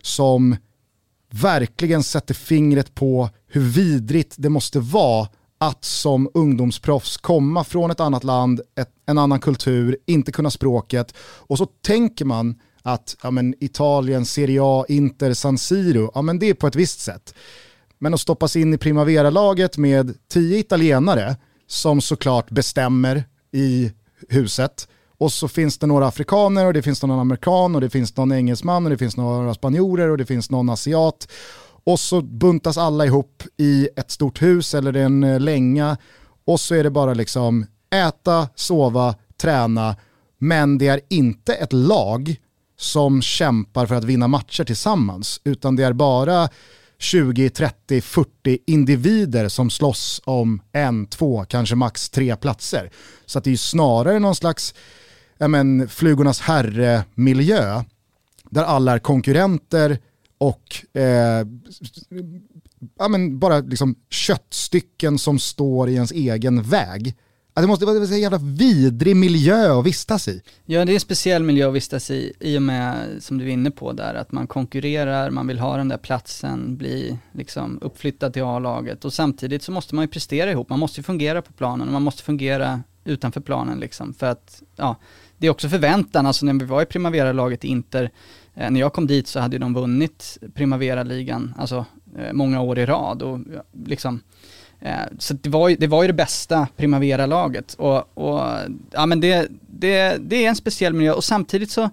[0.02, 0.56] som
[1.30, 8.00] verkligen sätter fingret på hur vidrigt det måste vara att som ungdomsproffs komma från ett
[8.00, 11.14] annat land, ett, en annan kultur, inte kunna språket.
[11.20, 16.38] Och så tänker man att ja, men Italien, Serie A, Inter, San Siro, ja men
[16.38, 17.34] det är på ett visst sätt.
[17.98, 23.92] Men att stoppas in i Primavera-laget med tio italienare som såklart bestämmer i
[24.28, 24.88] huset.
[25.18, 28.32] Och så finns det några afrikaner och det finns någon amerikan och det finns någon
[28.32, 31.28] engelsman och det finns några spanjorer och det finns någon asiat
[31.88, 35.96] och så buntas alla ihop i ett stort hus eller en eh, länga
[36.44, 39.96] och så är det bara liksom äta, sova, träna,
[40.38, 42.36] men det är inte ett lag
[42.76, 46.48] som kämpar för att vinna matcher tillsammans, utan det är bara
[46.98, 52.90] 20, 30, 40 individer som slåss om en, två, kanske max tre platser.
[53.26, 54.74] Så att det är snarare någon slags
[55.38, 57.82] men, flugornas herre-miljö
[58.50, 59.98] där alla är konkurrenter
[60.38, 61.46] och eh,
[62.98, 67.16] ja, men bara liksom köttstycken som står i ens egen väg.
[67.60, 70.42] Det måste vara en jävla vidrig miljö att vistas i.
[70.64, 73.48] Ja, det är en speciell miljö att vistas i, i och med, som du är
[73.48, 78.32] inne på där, att man konkurrerar, man vill ha den där platsen, bli liksom uppflyttad
[78.32, 81.52] till A-laget och samtidigt så måste man ju prestera ihop, man måste ju fungera på
[81.52, 84.96] planen och man måste fungera utanför planen liksom, för att, ja,
[85.38, 88.10] det är också förväntan, alltså när vi var i Primavera-laget i Inter,
[88.58, 91.84] Eh, när jag kom dit så hade de vunnit Primavera-ligan, alltså
[92.18, 93.22] eh, många år i rad.
[93.22, 93.38] Och,
[93.84, 94.20] liksom,
[94.80, 97.74] eh, så det var, ju, det var ju det bästa Primavera-laget.
[97.74, 98.40] Och, och,
[98.90, 101.90] ja, men det, det, det är en speciell miljö och samtidigt så,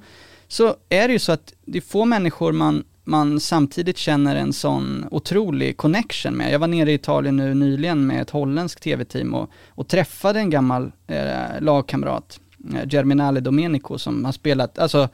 [0.48, 4.54] så är det ju så att det är få människor man, man samtidigt känner en
[4.54, 6.52] sån otrolig connection med.
[6.52, 10.50] Jag var nere i Italien nu nyligen med ett holländskt tv-team och, och träffade en
[10.50, 12.40] gammal eh, lagkamrat,
[12.74, 15.10] eh, Germinale Domenico, som har spelat, alltså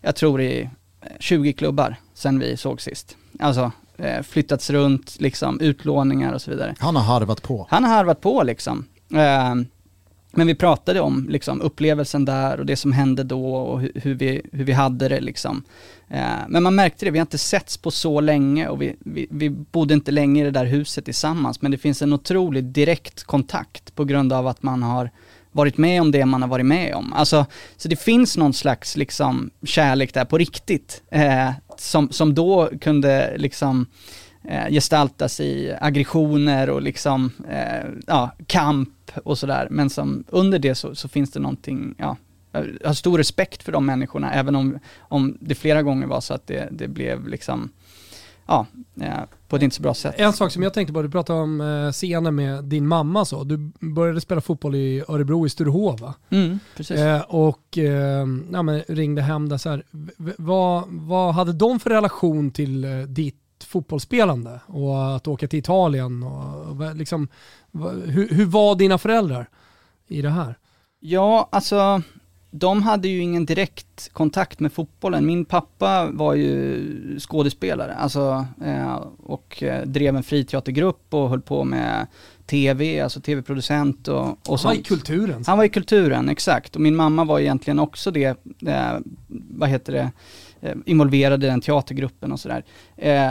[0.00, 0.70] jag tror i
[1.20, 3.16] 20 klubbar sen vi såg sist.
[3.38, 6.74] Alltså eh, flyttats runt, liksom utlåningar och så vidare.
[6.78, 7.66] Han har harvat på.
[7.70, 8.84] Han har harvat på liksom.
[9.14, 9.54] Eh,
[10.36, 14.14] men vi pratade om liksom, upplevelsen där och det som hände då och hur, hur
[14.14, 15.62] vi, hur vi hade det liksom.
[16.08, 19.26] Eh, men man märkte det, vi har inte setts på så länge och vi, vi,
[19.30, 21.62] vi bodde inte länge i det där huset tillsammans.
[21.62, 25.10] Men det finns en otrolig direkt kontakt på grund av att man har
[25.56, 27.12] varit med om det man har varit med om.
[27.12, 32.70] Alltså, så det finns någon slags liksom kärlek där på riktigt, eh, som, som då
[32.80, 33.86] kunde liksom
[34.48, 39.68] eh, gestaltas i aggressioner och liksom, eh, ja, kamp och sådär.
[39.70, 42.16] Men som under det så, så finns det någonting, ja,
[42.52, 46.34] jag har stor respekt för de människorna, även om, om det flera gånger var så
[46.34, 47.70] att det, det blev liksom
[48.46, 48.66] ja,
[49.48, 50.14] på ett inte så bra sätt.
[50.18, 53.44] En sak som jag tänkte på, du pratade om eh, scenen med din mamma så.
[53.44, 56.14] Du började spela fotboll i Örebro i Sturehof va?
[56.30, 57.00] Mm, precis.
[57.00, 59.82] Eh, och eh, ja, men ringde hem där så här.
[60.38, 66.22] Vad, vad hade de för relation till eh, ditt fotbollsspelande och att åka till Italien?
[66.22, 67.28] Och, liksom,
[68.04, 69.48] hur, hur var dina föräldrar
[70.06, 70.58] i det här?
[71.00, 72.02] Ja, alltså
[72.50, 75.26] de hade ju ingen direkt kontakt med fotbollen.
[75.26, 81.64] Min pappa var ju skådespelare, alltså, eh, och eh, drev en friteatergrupp och höll på
[81.64, 82.06] med
[82.46, 85.44] tv, alltså tv-producent och, och Han var i kulturen.
[85.46, 86.74] Han var i kulturen, exakt.
[86.74, 88.98] Och min mamma var egentligen också det, eh,
[89.50, 90.10] vad heter det,
[90.84, 92.64] involverad i den teatergruppen och sådär.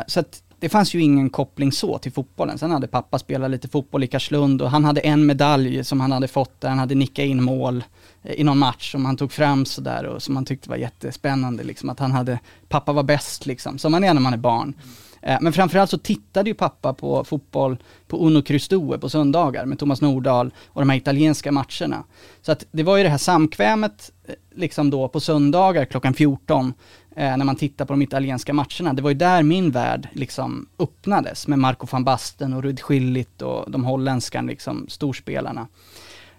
[0.08, 2.58] Så att det fanns ju ingen koppling så till fotbollen.
[2.58, 6.12] Sen hade pappa spelat lite fotboll i Karlslund och han hade en medalj som han
[6.12, 7.84] hade fått där han hade nickat in mål
[8.26, 11.90] i någon match som han tog fram sådär och som han tyckte var jättespännande liksom
[11.90, 14.74] att han hade, pappa var bäst liksom, som man är när man är barn.
[15.22, 19.80] Eh, men framförallt så tittade ju pappa på fotboll på Uno Cristue på söndagar med
[19.80, 22.04] Thomas Nordahl och de här italienska matcherna.
[22.42, 26.74] Så att det var ju det här samkvämet eh, liksom då på söndagar klockan 14
[27.16, 28.94] eh, när man tittar på de italienska matcherna.
[28.94, 33.42] Det var ju där min värld liksom öppnades med Marco van Basten och Rud Schillit
[33.42, 35.68] och de holländska liksom, storspelarna.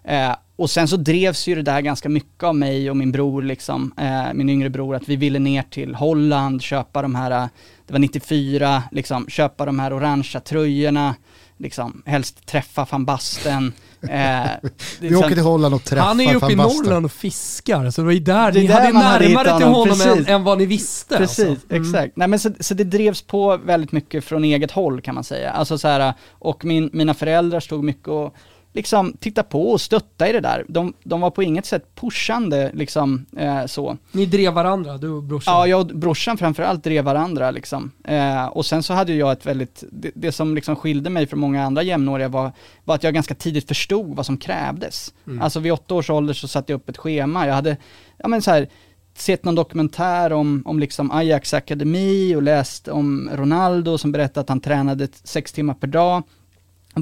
[0.05, 3.43] Eh, och sen så drevs ju det där ganska mycket av mig och min bror,
[3.43, 7.49] liksom, eh, min yngre bror, att vi ville ner till Holland, köpa de här,
[7.87, 11.15] det var 94, liksom, köpa de här orangea tröjorna,
[11.57, 13.73] liksom, helst träffa van Basten.
[14.03, 14.51] Eh,
[15.01, 18.01] vi åker till Holland och träffar Han är ju uppe i Norrland och fiskar, så
[18.01, 20.59] det var ju där, det ni där hade närmare hade till honom än, än, vad
[20.59, 21.17] ni visste.
[21.17, 21.67] Precis, alltså.
[21.71, 21.83] mm.
[21.83, 22.17] exakt.
[22.17, 25.51] Nej men så, så det drevs på väldigt mycket från eget håll kan man säga.
[25.51, 28.35] Alltså så här, och min, mina föräldrar stod mycket och
[28.77, 30.65] liksom titta på och stötta i det där.
[30.69, 33.97] De, de var på inget sätt pushande liksom eh, så.
[34.13, 35.55] Ni drev varandra, du och brorsan?
[35.55, 37.91] Ja, jag och brorsan framförallt drev varandra liksom.
[38.05, 41.41] Eh, och sen så hade jag ett väldigt, det, det, som liksom skilde mig från
[41.41, 42.53] många andra jämnåriga var,
[42.85, 45.15] var att jag ganska tidigt förstod vad som krävdes.
[45.27, 45.43] Mm.
[45.43, 47.47] Alltså vid åtta års ålder så satte jag upp ett schema.
[47.47, 47.77] Jag hade,
[48.17, 48.69] ja men så här,
[49.15, 54.49] sett någon dokumentär om, om liksom Ajax akademi och läst om Ronaldo som berättade att
[54.49, 56.23] han tränade sex timmar per dag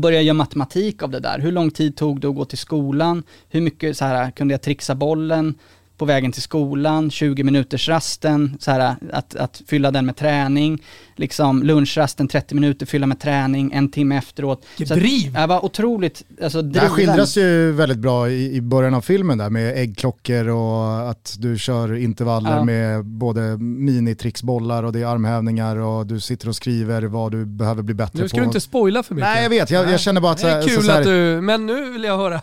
[0.01, 1.39] började göra matematik av det där.
[1.39, 3.23] Hur lång tid tog det att gå till skolan?
[3.49, 5.55] Hur mycket så här, kunde jag trixa bollen?
[5.97, 10.83] På vägen till skolan, 20 minuters rasten, så här, att, att fylla den med träning,
[11.17, 14.67] liksom lunchrasten 30 minuter, fylla med träning, en timme efteråt.
[14.79, 15.33] Vilket driv!
[15.35, 19.39] Jag var otroligt, alltså Det här skildras ju väldigt bra i, i början av filmen
[19.39, 22.65] där med äggklockor och att du kör intervaller ja.
[22.65, 27.83] med både minitricksbollar och det är armhävningar och du sitter och skriver vad du behöver
[27.83, 28.23] bli bättre på.
[28.23, 28.41] Nu ska på.
[28.41, 29.29] du inte spoila för mycket.
[29.29, 30.39] Nej jag vet, jag, jag känner bara att...
[30.39, 32.41] Det är kul så, så här, att du, men nu vill jag höra.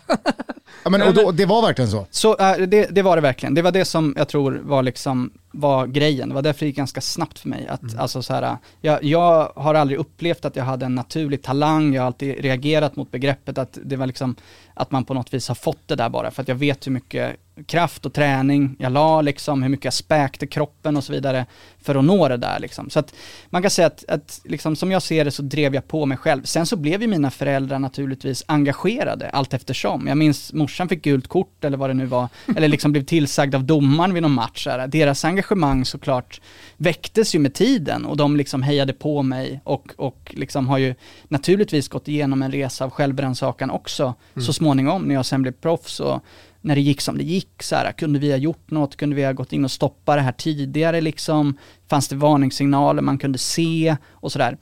[0.84, 2.06] ja, men, och då, det var verkligen så?
[2.10, 3.41] Så äh, det, det var det verkligen.
[3.50, 6.28] Det var det som jag tror var liksom var grejen.
[6.28, 7.66] Det var därför det gick ganska snabbt för mig.
[7.66, 7.98] Att, mm.
[7.98, 12.02] alltså så här, jag, jag, har aldrig upplevt att jag hade en naturlig talang, jag
[12.02, 14.36] har alltid reagerat mot begreppet att det var liksom,
[14.74, 16.92] att man på något vis har fått det där bara, för att jag vet hur
[16.92, 17.36] mycket
[17.66, 21.46] kraft och träning jag la liksom, hur mycket jag späkte kroppen och så vidare
[21.80, 22.90] för att nå det där liksom.
[22.90, 23.14] Så att
[23.50, 26.16] man kan säga att, att liksom, som jag ser det så drev jag på mig
[26.16, 26.44] själv.
[26.44, 30.06] Sen så blev ju mina föräldrar naturligtvis engagerade allt eftersom.
[30.06, 33.54] Jag minns morsan fick gult kort eller vad det nu var, eller liksom blev tillsagd
[33.54, 34.66] av domaren vid någon match.
[34.66, 34.86] Här.
[34.86, 35.41] Deras engagemang
[35.84, 36.40] såklart
[36.76, 40.94] väcktes ju med tiden och de liksom hejade på mig och, och liksom har ju
[41.28, 44.46] naturligtvis gått igenom en resa av självrannsakan också mm.
[44.46, 46.20] så småningom när jag sen blev proffs och
[46.60, 49.24] när det gick som det gick, så här, kunde vi ha gjort något, kunde vi
[49.24, 53.96] ha gått in och stoppat det här tidigare liksom, fanns det varningssignaler man kunde se
[54.10, 54.56] och sådär.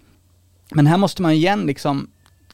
[0.70, 2.08] Men här måste man igen liksom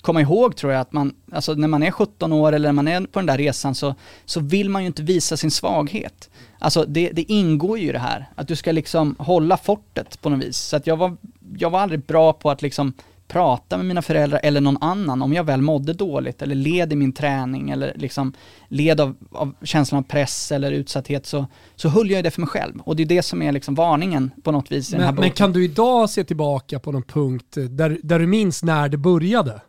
[0.07, 2.89] komma ihåg tror jag att man, alltså när man är 17 år eller när man
[2.89, 6.31] är på den där resan så, så vill man ju inte visa sin svaghet.
[6.59, 10.29] Alltså det, det ingår ju i det här, att du ska liksom hålla fortet på
[10.29, 10.57] något vis.
[10.57, 11.17] Så att jag var,
[11.59, 12.93] jag var aldrig bra på att liksom
[13.29, 16.97] prata med mina föräldrar eller någon annan om jag väl mådde dåligt eller led i
[16.97, 18.33] min träning eller liksom
[18.69, 22.49] led av, av känslan av press eller utsatthet så, så höll jag det för mig
[22.49, 22.81] själv.
[22.81, 25.13] Och det är det som är liksom varningen på något vis i men, den här
[25.13, 25.29] boken.
[25.29, 28.97] Men kan du idag se tillbaka på någon punkt där, där du minns när det
[28.97, 29.61] började?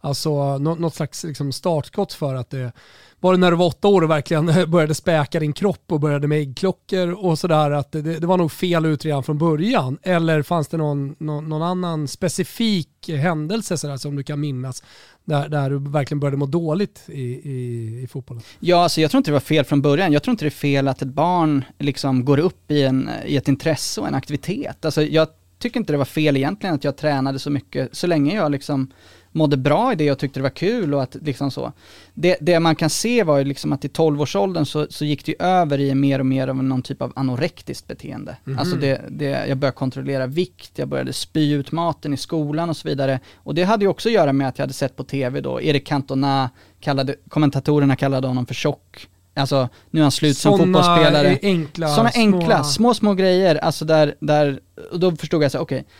[0.00, 2.72] Alltså något, slags liksom startskott för att det
[3.20, 6.28] var det när du var åtta år och verkligen började späka din kropp och började
[6.28, 9.98] med äggklockor och sådär att det, det var nog fel ut redan från början?
[10.02, 14.82] Eller fanns det någon, någon, någon annan specifik händelse sådär, som du kan minnas
[15.24, 18.42] där, där du verkligen började må dåligt i, i, i fotbollen?
[18.60, 20.12] Ja, alltså jag tror inte det var fel från början.
[20.12, 23.36] Jag tror inte det är fel att ett barn liksom går upp i, en, i
[23.36, 24.84] ett intresse och en aktivitet.
[24.84, 28.36] Alltså jag tycker inte det var fel egentligen att jag tränade så mycket, så länge
[28.36, 28.92] jag liksom
[29.32, 31.72] mådde bra i det och tyckte det var kul och att liksom så.
[32.14, 35.32] Det, det man kan se var ju liksom att i 12-årsåldern så, så gick det
[35.32, 38.36] ju över i mer och mer av någon typ av anorektiskt beteende.
[38.44, 38.60] Mm -hmm.
[38.60, 42.76] Alltså det, det, jag började kontrollera vikt, jag började spy ut maten i skolan och
[42.76, 43.20] så vidare.
[43.36, 45.60] Och det hade ju också att göra med att jag hade sett på tv då,
[45.60, 49.08] Erik Cantona, kallade, kommentatorerna kallade honom för tjock.
[49.34, 51.38] Alltså, nu är han slut Såna som fotbollsspelare.
[51.42, 54.60] Enkla, Sådana enkla, små, små grejer, alltså där, där,
[54.92, 55.90] och då förstod jag så okej, okay,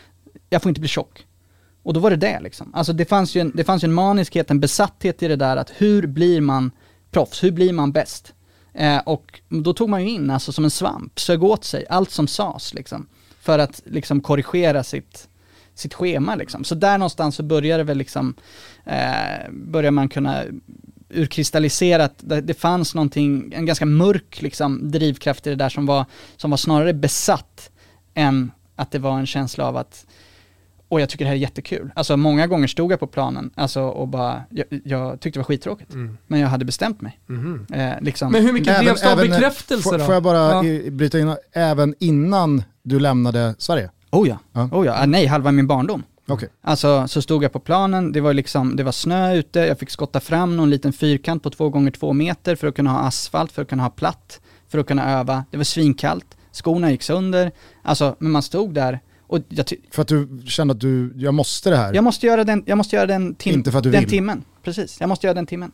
[0.49, 1.25] jag får inte bli tjock.
[1.83, 2.73] Och då var det det liksom.
[2.73, 5.57] Alltså det fanns ju en, det fanns ju en maniskhet, en besatthet i det där
[5.57, 6.71] att hur blir man
[7.11, 8.33] proffs, hur blir man bäst?
[8.73, 12.11] Eh, och då tog man ju in, alltså som en svamp, sög åt sig allt
[12.11, 13.07] som sades liksom.
[13.41, 15.27] För att liksom korrigera sitt,
[15.73, 16.63] sitt schema liksom.
[16.63, 18.33] Så där någonstans så började det väl liksom,
[18.85, 20.43] eh, börjar man kunna
[21.09, 25.85] urkristallisera att det, det fanns någonting, en ganska mörk liksom drivkraft i det där som
[25.85, 26.05] var,
[26.37, 27.71] som var snarare besatt
[28.13, 30.05] än att det var en känsla av att
[30.91, 31.91] och jag tycker det här är jättekul.
[31.95, 35.45] Alltså många gånger stod jag på planen alltså, och bara, jag, jag tyckte det var
[35.45, 35.93] skittråkigt.
[35.93, 36.17] Mm.
[36.27, 37.19] Men jag hade bestämt mig.
[37.29, 37.65] Mm.
[37.73, 38.31] Eh, liksom.
[38.31, 40.05] Men hur mycket drevs det av bekräftelse då?
[40.05, 40.91] Får jag bara ja.
[40.91, 43.89] bryta in, även innan du lämnade Sverige?
[44.11, 44.69] Oh ja, ja.
[44.71, 44.93] Oh ja.
[45.03, 46.03] Ah, nej, halva min barndom.
[46.27, 46.49] Okay.
[46.61, 49.89] Alltså så stod jag på planen, det var liksom, det var snö ute, jag fick
[49.89, 53.51] skotta fram någon liten fyrkant på två gånger två meter för att kunna ha asfalt,
[53.51, 55.45] för att kunna ha platt, för att kunna öva.
[55.51, 57.51] Det var svinkallt, skorna gick sönder,
[57.83, 58.99] alltså men man stod där
[59.91, 61.93] för att du kände att du, jag måste det här?
[61.93, 64.09] Jag måste göra den, jag måste göra den, tim Inte för att du den vill.
[64.09, 64.43] timmen.
[64.63, 65.71] Precis, jag måste göra den timmen.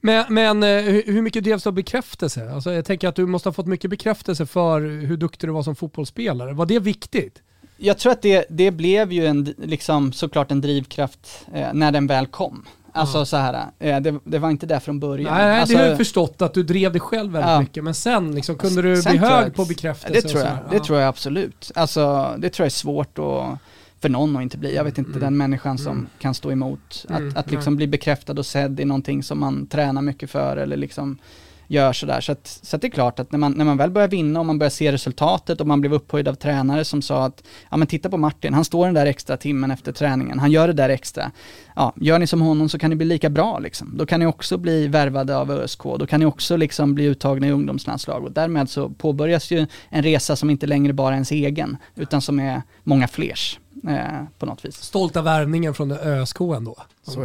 [0.00, 2.50] Men, men eh, hur mycket drevs det av bekräftelse?
[2.50, 5.62] Alltså jag tänker att du måste ha fått mycket bekräftelse för hur duktig du var
[5.62, 6.52] som fotbollsspelare.
[6.52, 7.42] Var det viktigt?
[7.76, 12.06] Jag tror att det, det blev ju en, liksom, såklart en drivkraft eh, när den
[12.06, 12.64] väl kom.
[12.96, 13.24] Alltså ja.
[13.24, 15.34] så här, eh, det, det, var inte där från början.
[15.34, 17.60] Nej, alltså, det har jag förstått att du drev dig själv väldigt ja.
[17.60, 20.20] mycket, men sen liksom, kunde du sen bli hög jag, på bekräftelse?
[20.20, 21.72] Det tror jag, det tror jag absolut.
[21.74, 23.58] Alltså det tror jag är svårt att
[24.00, 24.74] för någon att inte bli.
[24.74, 25.20] Jag vet inte, mm.
[25.20, 26.06] den människan som mm.
[26.18, 27.06] kan stå emot.
[27.08, 27.32] Att, mm.
[27.36, 31.18] att liksom bli bekräftad och sedd i någonting som man tränar mycket för eller liksom
[31.66, 32.20] gör sådär.
[32.20, 34.40] Så, att, så att det är klart att när man, när man väl börjar vinna
[34.40, 37.76] och man börjar se resultatet och man blev upphöjd av tränare som sa att, ja
[37.76, 40.72] men titta på Martin, han står den där extra timmen efter träningen, han gör det
[40.72, 41.30] där extra.
[41.76, 43.96] Ja, gör ni som honom så kan ni bli lika bra liksom.
[43.96, 47.46] Då kan ni också bli värvade av ÖSK, då kan ni också liksom bli uttagna
[47.46, 51.32] i ungdomslandslag och därmed så påbörjas ju en resa som inte längre bara är ens
[51.32, 54.76] egen, utan som är många flers eh, på något vis.
[54.76, 56.76] Stolta värvningen från ÖSK ändå.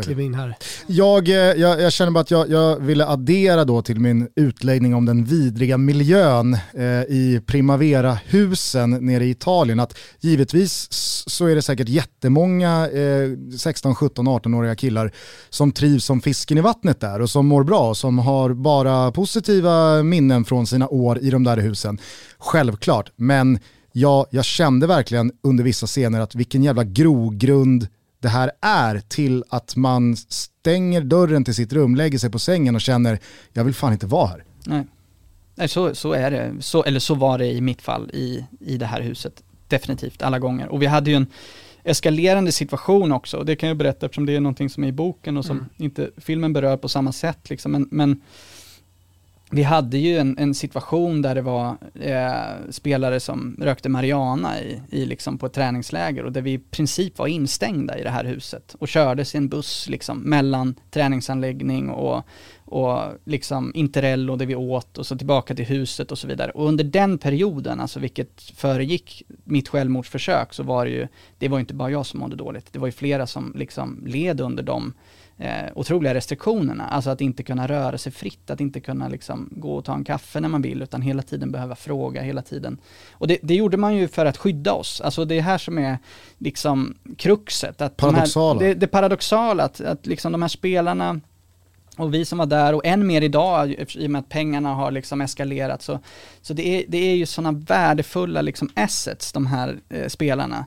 [0.04, 0.56] Klev in här.
[0.88, 4.96] Jag, eh, jag, jag, känner bara att jag, jag, ville addera då till min utläggning
[4.96, 9.80] om den vidriga miljön eh, i Primavera-husen nere i Italien.
[9.80, 10.88] Att givetvis
[11.30, 15.12] så är det säkert jättemånga eh, 16, 17, 18-åriga killar
[15.50, 20.04] som trivs som fisken i vattnet där och som mår bra, som har bara positiva
[20.04, 22.00] minnen från sina år i de där husen.
[22.38, 23.60] Självklart, men
[23.92, 27.88] ja, jag kände verkligen under vissa scener att vilken jävla grogrund
[28.20, 32.76] det här är till att man stänger dörren till sitt rum, lägger sig på sängen
[32.76, 33.20] och känner
[33.54, 34.44] jag vill fan inte vara här.
[34.66, 34.84] Nej,
[35.56, 36.54] Nej så, så är det.
[36.60, 39.44] Så, eller så var det i mitt fall i, i det här huset.
[39.68, 40.68] Definitivt, alla gånger.
[40.68, 41.28] Och vi hade ju en
[41.84, 43.38] eskalerande situation också.
[43.38, 45.58] Och det kan jag berätta eftersom det är någonting som är i boken och som
[45.58, 45.70] mm.
[45.78, 47.50] inte filmen berör på samma sätt.
[47.50, 47.72] Liksom.
[47.72, 48.22] Men, men
[49.52, 54.82] vi hade ju en, en, situation där det var eh, spelare som rökte marijuana i,
[54.90, 58.24] i liksom på ett träningsläger och där vi i princip var instängda i det här
[58.24, 62.24] huset och kördes i en buss liksom mellan träningsanläggning och,
[62.66, 66.52] och liksom interello där vi åt och så tillbaka till huset och så vidare.
[66.52, 71.08] Och under den perioden, alltså vilket föregick mitt självmordsförsök, så var det ju,
[71.38, 74.04] det var ju inte bara jag som mådde dåligt, det var ju flera som liksom
[74.06, 74.94] led under de
[75.40, 76.88] eh, otroliga restriktionerna.
[76.88, 80.04] Alltså att inte kunna röra sig fritt, att inte kunna liksom gå och ta en
[80.04, 82.78] kaffe när man vill, utan hela tiden behöva fråga, hela tiden.
[83.12, 85.02] Och det, det gjorde man ju för att skydda oss.
[85.02, 85.98] Alltså det är här som är
[86.38, 87.82] liksom kruxet.
[87.82, 88.60] Att paradoxala.
[88.60, 91.20] De här, det, det paradoxala, att, att liksom de här spelarna
[91.98, 94.92] och vi som var där och än mer idag i och med att pengarna har
[94.92, 96.00] liksom eskalerat så,
[96.42, 100.66] så det, är, det är ju sådana värdefulla liksom assets de här eh, spelarna.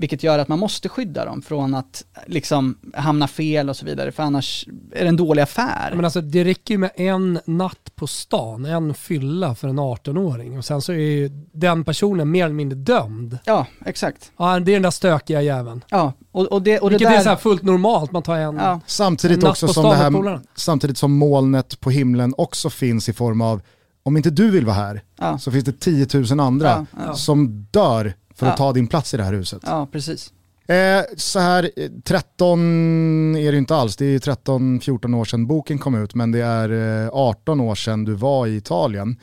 [0.00, 4.12] Vilket gör att man måste skydda dem från att liksom hamna fel och så vidare,
[4.12, 5.92] för annars är det en dålig affär.
[5.94, 10.58] Men alltså det räcker ju med en natt på stan, en fylla för en 18-åring
[10.58, 13.38] och sen så är ju den personen mer eller mindre dömd.
[13.44, 14.32] Ja, exakt.
[14.36, 15.84] Ja, det är den där stökiga jäveln.
[15.88, 17.30] Ja, och, och det, och Vilket det där...
[17.30, 18.80] är så fullt normalt, man tar en, ja.
[18.86, 23.40] samtidigt en också som det här, Samtidigt som molnet på himlen också finns i form
[23.40, 23.62] av
[24.02, 25.38] om inte du vill vara här ja.
[25.38, 29.16] så finns det 10 000 andra ja, som dör för att ta din plats i
[29.16, 29.62] det här huset.
[29.66, 30.32] Ja, precis.
[30.66, 31.70] Eh, så här,
[32.04, 36.40] 13 är det inte alls, det är 13-14 år sedan boken kom ut, men det
[36.40, 39.16] är 18 eh, år sedan du var i Italien.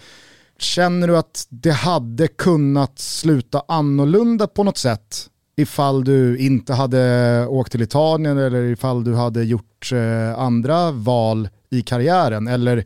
[0.60, 7.46] Känner du att det hade kunnat sluta annorlunda på något sätt ifall du inte hade
[7.48, 12.48] åkt till Italien eller ifall du hade gjort eh, andra val i karriären?
[12.48, 12.86] Eller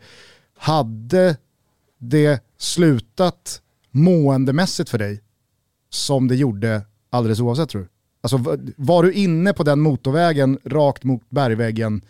[0.58, 1.38] hade
[2.00, 3.62] det slutat
[3.92, 5.22] måendemässigt för dig
[5.94, 7.88] som det gjorde alldeles oavsett tror du?
[8.22, 12.02] Alltså var du inne på den motorvägen rakt mot bergväggen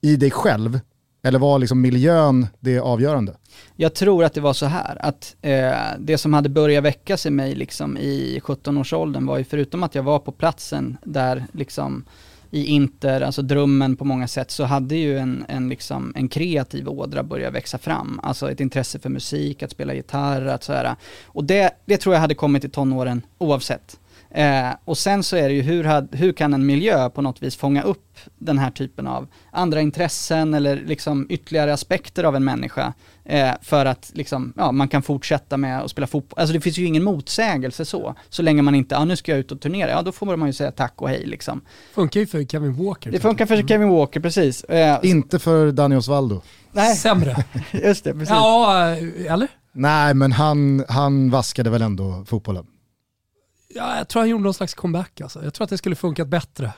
[0.00, 0.80] i dig själv?
[1.22, 3.36] Eller var liksom miljön det avgörande?
[3.76, 7.30] Jag tror att det var så här, att eh, det som hade börjat väckas i
[7.30, 12.04] mig liksom i 17-årsåldern var ju förutom att jag var på platsen där liksom
[12.50, 16.88] i Inter, alltså drömmen på många sätt, så hade ju en, en, liksom, en kreativ
[16.88, 18.20] ådra börjat växa fram.
[18.22, 20.96] Alltså ett intresse för musik, att spela gitarr, att så här.
[21.24, 23.98] Och det, det tror jag hade kommit i tonåren oavsett.
[24.30, 27.56] Eh, och sen så är det ju hur, hur kan en miljö på något vis
[27.56, 32.92] fånga upp den här typen av andra intressen eller liksom ytterligare aspekter av en människa
[33.28, 36.40] eh, för att liksom, ja, man kan fortsätta med att spela fotboll.
[36.40, 38.14] Alltså det finns ju ingen motsägelse så.
[38.28, 40.48] Så länge man inte, ja nu ska jag ut och turnera, ja då får man
[40.48, 41.60] ju säga tack och hej liksom.
[41.94, 43.10] Funkar ju för Kevin Walker.
[43.10, 43.68] Det funkar för.
[43.68, 44.64] Kevin Walker, precis.
[44.64, 46.42] Eh, inte för Dani Osvaldo.
[46.72, 46.96] Nej.
[46.96, 47.44] Sämre.
[47.72, 48.30] Just det, precis.
[48.30, 48.86] Ja,
[49.28, 49.48] eller?
[49.72, 52.66] Nej, men han, han vaskade väl ändå fotbollen.
[53.74, 55.44] Ja, jag tror han gjorde någon slags comeback alltså.
[55.44, 56.72] Jag tror att det skulle funkat bättre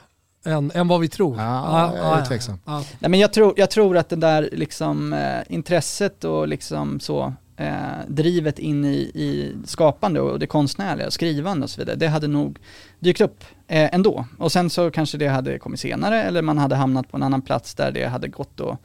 [0.45, 1.36] än, än vad vi tror.
[1.36, 2.59] Ja, jag är tveksam.
[2.64, 2.84] Ja.
[2.99, 7.34] Nej, men jag, tror, jag tror att det där liksom, eh, intresset och liksom så,
[7.57, 7.72] eh,
[8.09, 12.59] drivet in i, i skapande och det konstnärliga, skrivande och så vidare, det hade nog
[12.99, 14.24] dykt upp eh, ändå.
[14.38, 17.43] Och sen så kanske det hade kommit senare eller man hade hamnat på en annan
[17.43, 18.78] plats där det hade gått att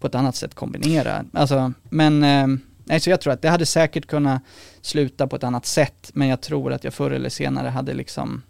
[0.00, 1.24] på ett annat sätt kombinera.
[1.32, 2.46] Alltså, men eh,
[2.84, 4.42] Nej, så jag tror att det hade säkert kunnat
[4.80, 8.42] sluta på ett annat sätt, men jag tror att jag förr eller senare hade liksom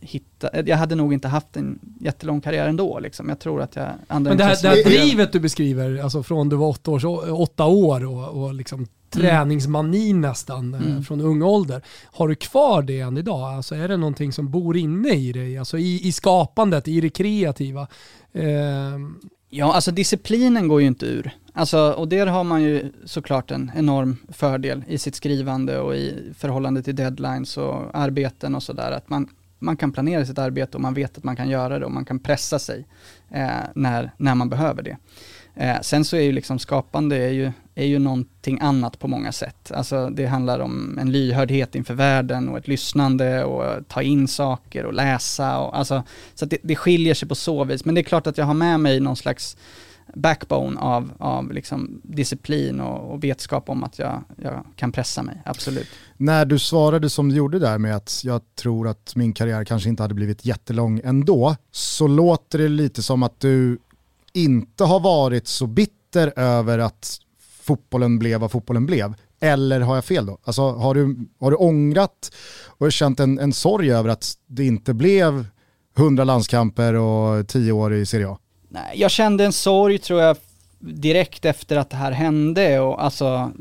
[0.00, 2.98] hitta, jag hade nog inte haft en jättelång karriär ändå.
[2.98, 3.28] Liksom.
[3.28, 3.88] Jag tror att jag...
[4.08, 7.04] Andra Men det här, det här drivet du beskriver, alltså från du var åtta, års,
[7.30, 11.02] åtta år och, och liksom träningsmani nästan eh, mm.
[11.02, 11.82] från ung ålder.
[12.04, 13.54] Har du kvar det än idag?
[13.54, 15.58] Alltså är det någonting som bor inne i dig?
[15.58, 17.86] Alltså i, i skapandet, i det kreativa?
[18.32, 18.98] Eh,
[19.52, 21.30] Ja, alltså disciplinen går ju inte ur.
[21.52, 26.32] Alltså, och där har man ju såklart en enorm fördel i sitt skrivande och i
[26.38, 28.92] förhållande till deadlines och arbeten och sådär.
[28.92, 29.28] Att man,
[29.60, 32.04] man kan planera sitt arbete och man vet att man kan göra det och man
[32.04, 32.86] kan pressa sig
[33.30, 34.96] eh, när, när man behöver det.
[35.54, 39.32] Eh, sen så är ju liksom skapande är ju, är ju någonting annat på många
[39.32, 39.72] sätt.
[39.72, 44.84] Alltså det handlar om en lyhördhet inför världen och ett lyssnande och ta in saker
[44.84, 45.58] och läsa.
[45.58, 46.02] Och, alltså,
[46.34, 47.84] så det, det skiljer sig på så vis.
[47.84, 49.56] Men det är klart att jag har med mig någon slags
[50.14, 55.42] backbone av, av liksom disciplin och, och vetskap om att jag, jag kan pressa mig,
[55.44, 55.88] absolut.
[56.16, 59.88] När du svarade som du gjorde där med att jag tror att min karriär kanske
[59.88, 63.78] inte hade blivit jättelång ändå, så låter det lite som att du
[64.32, 67.18] inte har varit så bitter över att
[67.60, 69.14] fotbollen blev vad fotbollen blev.
[69.40, 70.38] Eller har jag fel då?
[70.44, 72.34] Alltså, har, du, har du ångrat
[72.66, 75.46] och känt en, en sorg över att det inte blev
[75.96, 78.38] 100 landskamper och 10 år i Serie A?
[78.72, 80.36] Nej, jag kände en sorg tror jag
[80.78, 83.52] direkt efter att det här hände och alltså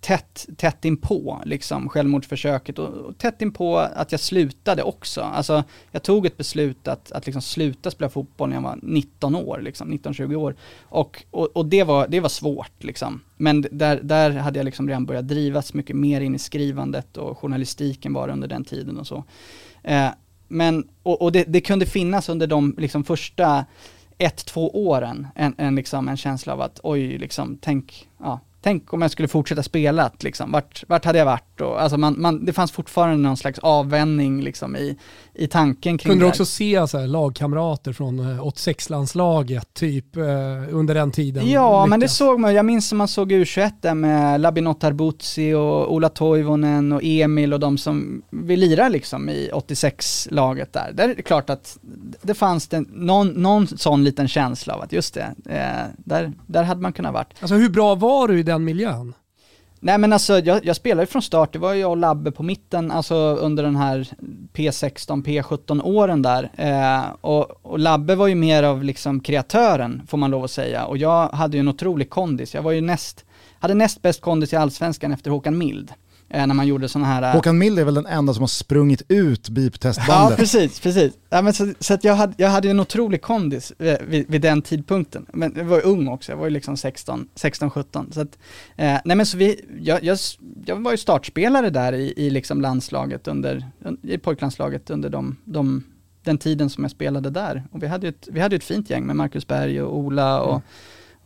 [0.00, 5.20] tätt, tätt inpå liksom självmordsförsöket och, och tätt inpå att jag slutade också.
[5.20, 9.34] Alltså jag tog ett beslut att, att liksom sluta spela fotboll när jag var 19
[9.36, 10.56] år, liksom 19-20 år.
[10.82, 13.20] Och, och, och, det, var, det var svårt liksom.
[13.36, 17.38] Men där, där hade jag liksom redan börjat drivas mycket mer in i skrivandet och
[17.38, 19.24] journalistiken var under den tiden och så.
[19.82, 20.08] Eh,
[20.48, 23.64] men, och, och det, det, kunde finnas under de liksom första
[24.18, 28.92] ett, två åren en, en, liksom, en känsla av att oj, liksom, tänk, ja, tänk
[28.92, 31.60] om jag skulle fortsätta spela, liksom, vart, vart hade jag varit?
[31.60, 34.96] Och, alltså man, man, det fanns fortfarande någon slags avvändning liksom, i,
[35.34, 40.22] i tanken kring Kunde du också se så här, lagkamrater från 86-landslaget eh, typ eh,
[40.70, 41.50] under den tiden?
[41.50, 41.90] Ja, lyckas.
[41.90, 42.54] men det såg man.
[42.54, 47.52] Jag minns när man såg U21 där med Labinot Arbutsi och Ola Toivonen och Emil
[47.52, 50.92] och de som vi lirar liksom i 86-laget där.
[50.92, 51.78] Där är det klart att
[52.22, 56.62] det fanns det någon, någon sån liten känsla av att just det, eh, där, där
[56.62, 57.34] hade man kunnat varit.
[57.40, 59.14] Alltså hur bra var du i den miljön?
[59.80, 62.42] Nej men alltså jag, jag spelade ju från start, det var jag och Labbe på
[62.42, 64.08] mitten, alltså under den här
[64.52, 66.50] P16, P17 åren där.
[66.56, 70.84] Eh, och, och, Labbe var ju mer av liksom kreatören, får man lov att säga.
[70.84, 73.24] Och jag hade ju en otrolig kondis, jag var ju näst,
[73.58, 75.92] hade näst bäst kondis i allsvenskan efter Håkan Mild
[76.28, 77.22] när man gjorde sådana här...
[77.22, 80.30] Eh, Håkan Mild är väl den enda som har sprungit ut beep-testbandet?
[80.30, 81.12] Ja, precis, precis.
[81.30, 84.62] Ja, men så, så jag, hade, jag hade en otrolig kondis eh, vid, vid, den
[84.62, 85.26] tidpunkten.
[85.32, 88.12] Men jag var ju ung också, jag var ju liksom 16, 16 17.
[88.12, 88.38] Så att,
[88.76, 90.18] eh, nej men så vi, jag, jag,
[90.66, 93.66] jag, var ju startspelare där i, i liksom landslaget under,
[94.02, 95.84] i pojklandslaget under de, de,
[96.22, 97.62] den tiden som jag spelade där.
[97.70, 100.40] Och vi hade ju ett, vi hade ett fint gäng med Marcus Berg och Ola
[100.40, 100.62] och, mm.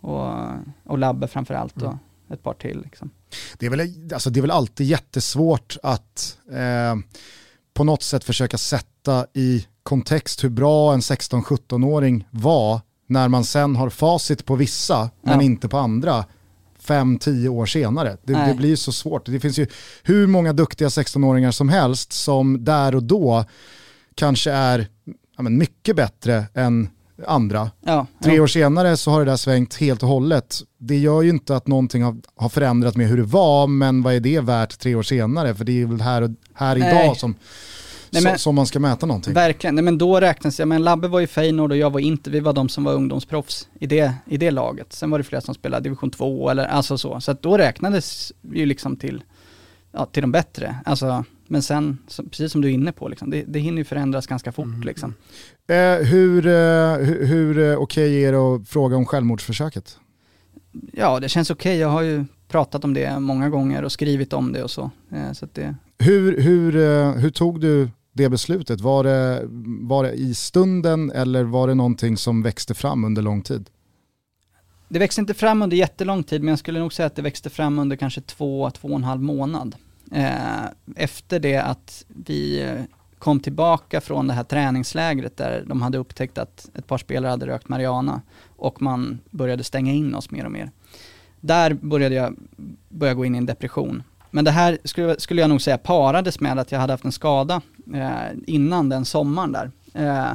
[0.00, 1.76] och, och Labbe framförallt.
[1.76, 1.88] Mm.
[1.88, 1.96] Och,
[2.32, 2.80] ett par till.
[2.82, 3.10] Liksom.
[3.58, 6.96] Det, är väl, alltså det är väl alltid jättesvårt att eh,
[7.74, 13.76] på något sätt försöka sätta i kontext hur bra en 16-17-åring var när man sen
[13.76, 15.42] har facit på vissa men ja.
[15.42, 16.24] inte på andra
[16.78, 18.16] fem, tio år senare.
[18.22, 19.26] Det, det, blir så svårt.
[19.26, 19.66] Det finns ju
[20.02, 23.44] hur många duktiga 16-åringar som helst som där och då
[24.14, 24.88] kanske är
[25.36, 26.88] ja, men mycket bättre än
[27.26, 27.70] andra.
[27.84, 28.42] Ja, Tre ja.
[28.42, 30.62] år senare så har det där svängt helt och hållet.
[30.78, 34.14] Det gör ju inte att någonting har, har förändrat med hur det var, men vad
[34.14, 35.54] är det värt tre år senare?
[35.54, 37.34] För det är väl här, och, här idag som,
[38.10, 39.34] Nej, men, som man ska mäta någonting.
[39.34, 42.30] Verkligen, Nej, men då räknas jag, men Labbe var ju Feyenoord och jag var inte,
[42.30, 44.92] vi var de som var ungdomsproffs i det, i det laget.
[44.92, 48.32] Sen var det flera som spelade division 2 eller alltså så, så att då räknades
[48.52, 49.22] ju liksom till,
[49.92, 50.76] ja, till de bättre.
[50.84, 53.84] Alltså, men sen, så, precis som du är inne på, liksom, det, det hinner ju
[53.84, 54.64] förändras ganska fort.
[54.64, 54.80] Mm.
[54.80, 55.14] Liksom.
[55.68, 59.98] Eh, hur eh, hur, eh, okej okay är det att fråga om självmordsförsöket?
[60.92, 61.70] Ja, det känns okej.
[61.70, 61.78] Okay.
[61.80, 64.90] Jag har ju pratat om det många gånger och skrivit om det och så.
[65.12, 65.74] Eh, så det...
[65.98, 68.80] hur, hur, eh, hur tog du det beslutet?
[68.80, 69.42] Var det,
[69.88, 73.70] var det i stunden eller var det någonting som växte fram under lång tid?
[74.92, 77.50] Det växte inte fram under jättelång tid, men jag skulle nog säga att det växte
[77.50, 79.74] fram under kanske två, två och en halv månad.
[80.12, 80.64] Eh,
[80.96, 82.82] efter det att vi eh,
[83.18, 87.46] kom tillbaka från det här träningslägret där de hade upptäckt att ett par spelare hade
[87.46, 88.22] rökt marijuana
[88.56, 90.70] och man började stänga in oss mer och mer.
[91.40, 92.36] Där började jag
[92.88, 94.02] börja gå in i en depression.
[94.30, 97.12] Men det här skulle, skulle jag nog säga parades med att jag hade haft en
[97.12, 97.62] skada
[97.94, 98.10] eh,
[98.46, 99.70] innan den sommaren där.
[99.94, 100.32] Eh,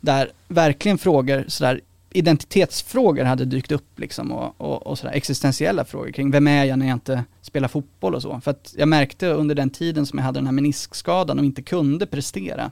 [0.00, 1.80] där verkligen frågor sådär
[2.16, 6.78] identitetsfrågor hade dykt upp liksom och, och, och sådär existentiella frågor kring vem är jag
[6.78, 8.40] när jag inte spelar fotboll och så.
[8.40, 11.62] För att jag märkte under den tiden som jag hade den här meniskskadan och inte
[11.62, 12.70] kunde prestera,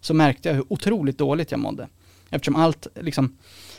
[0.00, 1.88] så märkte jag hur otroligt dåligt jag mådde.
[2.30, 3.36] Eftersom allt, liksom,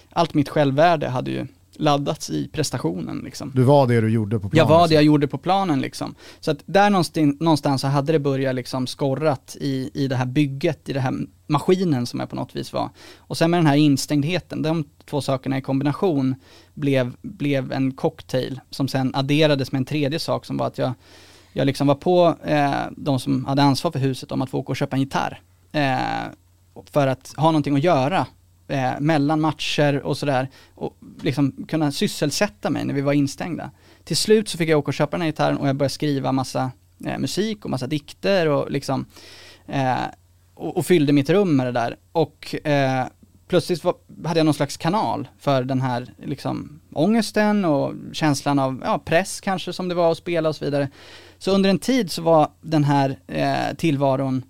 [0.09, 1.47] allt mitt självvärde hade ju
[1.79, 3.17] laddats i prestationen.
[3.17, 3.51] Liksom.
[3.55, 4.57] Du var det du gjorde på planen?
[4.57, 4.95] Jag var det liksom.
[4.95, 5.81] jag gjorde på planen.
[5.81, 6.15] Liksom.
[6.39, 10.25] Så att där någonstans, någonstans så hade det börjat liksom skorrat i, i det här
[10.25, 11.13] bygget, i den här
[11.47, 12.89] maskinen som jag på något vis var.
[13.17, 16.35] Och sen med den här instängdheten, de två sakerna i kombination
[16.73, 20.93] blev, blev en cocktail som sen adderades med en tredje sak som var att jag,
[21.53, 24.71] jag liksom var på eh, de som hade ansvar för huset om att få åka
[24.71, 25.41] och köpa en gitarr.
[25.71, 25.97] Eh,
[26.91, 28.25] för att ha någonting att göra
[28.67, 30.49] eh, mellan matcher och sådär.
[30.75, 33.71] Och liksom kunna sysselsätta mig när vi var instängda.
[34.03, 36.31] Till slut så fick jag åka och köpa den här gitarren och jag började skriva
[36.31, 36.71] massa
[37.05, 39.05] eh, musik och massa dikter och liksom
[39.67, 39.95] eh,
[40.53, 41.95] och, och, fyllde mitt rum med det där.
[42.11, 43.05] Och eh,
[43.47, 43.95] plötsligt var,
[44.25, 49.41] hade jag någon slags kanal för den här liksom ångesten och känslan av ja, press
[49.41, 50.89] kanske som det var att spela och så vidare.
[51.37, 54.43] Så under en tid så var den här eh, tillvaron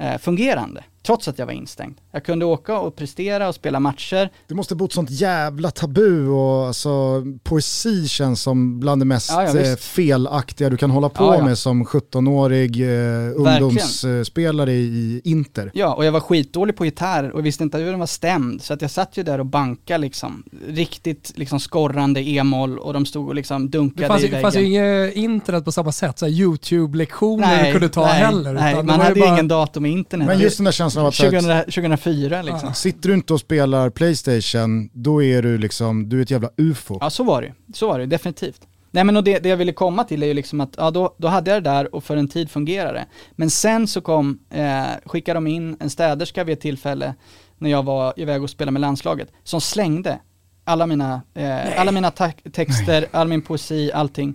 [0.00, 2.00] eh, fungerande trots att jag var instängd.
[2.12, 4.30] Jag kunde åka och prestera och spela matcher.
[4.48, 9.30] Det måste bo ett sånt jävla tabu och alltså, poesi känns som bland det mest
[9.30, 15.20] ja, ja, eh, felaktiga du kan hålla på ja, med som 17-årig eh, ungdomsspelare i
[15.24, 15.70] Inter.
[15.74, 18.62] Ja, och jag var skitdålig på gitarr och visste inte hur den var stämd.
[18.62, 23.06] Så att jag satt ju där och bankade liksom, riktigt liksom skorrande e-moll och de
[23.06, 24.38] stod och liksom dunkade det fanns, i väggen.
[24.38, 28.52] Det fanns ju inget internet på samma sätt, så YouTube-lektioner du kunde ta nej, heller.
[28.52, 29.32] Nej, man hade bara...
[29.32, 30.26] ingen dator med internet.
[30.26, 31.14] Men just den där känslan av att...
[31.14, 32.68] 2000, 2004 liksom.
[32.68, 32.74] Ja.
[32.74, 36.98] Sitter du inte och spelar Playstation, då är du liksom, du är ett jävla ufo.
[37.00, 38.60] Ja så var det så var det definitivt.
[38.90, 41.14] Nej men och det, det jag ville komma till är ju liksom att, ja då,
[41.18, 43.06] då hade jag det där och för en tid fungerade det.
[43.32, 47.14] Men sen så kom, eh, skickade de in en städerska vid ett tillfälle
[47.58, 50.18] när jag var iväg och spelade med landslaget, som slängde
[50.64, 53.08] alla mina, eh, alla mina texter, Nej.
[53.12, 54.34] all min poesi, allting.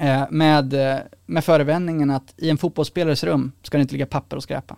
[0.00, 4.36] Eh, med, eh, med förevändningen att i en fotbollsspelares rum ska det inte ligga papper
[4.36, 4.76] och skräpa.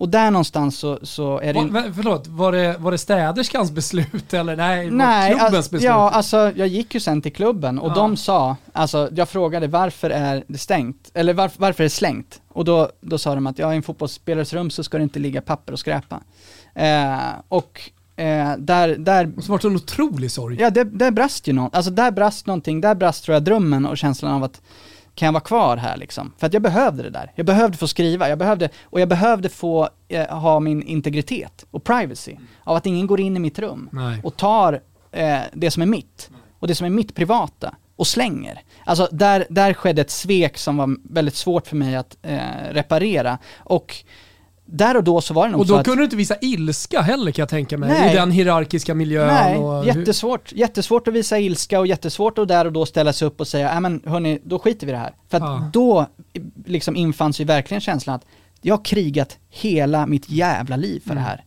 [0.00, 1.64] Och där någonstans så, så är det...
[1.64, 5.82] Va, förlåt, var det, var det städerskans beslut eller nej, nej klubbens alltså, beslut?
[5.82, 7.94] Ja, alltså jag gick ju sen till klubben och ja.
[7.94, 11.10] de sa, alltså jag frågade varför är det stängt?
[11.14, 12.40] Eller var, varför är det slängt?
[12.48, 15.18] Och då, då sa de att ja, i en fotbollsspelares rum så ska det inte
[15.18, 16.20] ligga papper och skräpa.
[16.74, 19.32] Eh, och Eh, där, där...
[19.36, 20.56] Och så var det en otrolig sorg.
[20.60, 21.74] Ja, det, där brast ju något.
[21.74, 24.60] Alltså där brast någonting, där brast tror jag drömmen och känslan av att
[25.20, 26.32] kan jag vara kvar här liksom?
[26.38, 27.32] För att jag behövde det där.
[27.34, 31.84] Jag behövde få skriva, jag behövde, och jag behövde få eh, ha min integritet och
[31.84, 32.36] privacy.
[32.64, 34.20] Av att ingen går in i mitt rum Nej.
[34.24, 34.80] och tar
[35.12, 38.62] eh, det som är mitt och det som är mitt privata och slänger.
[38.84, 42.38] Alltså där, där skedde ett svek som var väldigt svårt för mig att eh,
[42.70, 43.38] reparera.
[43.58, 43.96] Och
[44.72, 47.00] där och då så var det nog Och då så kunde du inte visa ilska
[47.00, 49.26] heller kan jag tänka mig, nej, i den hierarkiska miljön.
[49.26, 50.52] Nej, och jättesvårt.
[50.52, 53.72] Jättesvårt att visa ilska och jättesvårt att där och då ställa sig upp och säga,
[53.72, 55.14] nej men hörni, då skiter vi i det här.
[55.28, 55.70] För att ja.
[55.72, 56.06] då
[56.66, 58.24] liksom infanns ju verkligen känslan att
[58.60, 61.22] jag har krigat hela mitt jävla liv för mm.
[61.22, 61.44] det här.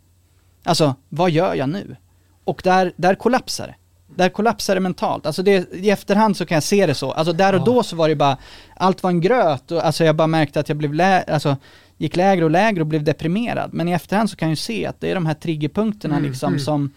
[0.63, 1.95] Alltså, vad gör jag nu?
[2.43, 3.75] Och där, där kollapsar det.
[4.15, 5.25] Där kollapsar det mentalt.
[5.25, 7.11] Alltså det, i efterhand så kan jag se det så.
[7.11, 7.65] Alltså där och ja.
[7.65, 8.37] då så var det bara,
[8.75, 11.57] allt var en gröt och alltså jag bara märkte att jag blev lä, alltså
[12.03, 13.73] gick lägre och lägre och blev deprimerad.
[13.73, 16.29] Men i efterhand så kan jag ju se att det är de här triggerpunkterna Mm,
[16.29, 16.59] liksom mm.
[16.59, 16.91] som,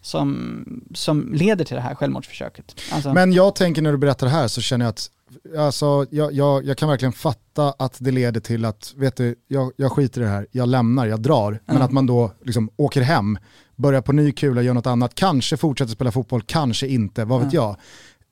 [0.00, 2.80] som, som leder till det här självmordsförsöket.
[2.92, 5.10] Alltså, Men jag tänker när du berättar det här så känner jag att
[5.58, 9.72] alltså, jag, jag, jag kan verkligen fatta att det leder till att, vet du, jag,
[9.76, 11.60] jag skiter i det här, jag lämnar, jag drar.
[11.66, 11.82] Men Ja.
[11.82, 13.38] att man då liksom åker hem,
[13.76, 17.52] börjar på ny kula, gör något annat, kanske fortsätter spela fotboll, kanske inte, vad vet
[17.52, 17.76] jag.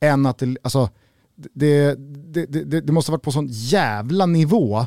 [0.00, 0.88] Än att det, alltså,
[1.54, 1.94] det,
[2.34, 4.86] det, det, det måste ha varit på sån jävla nivå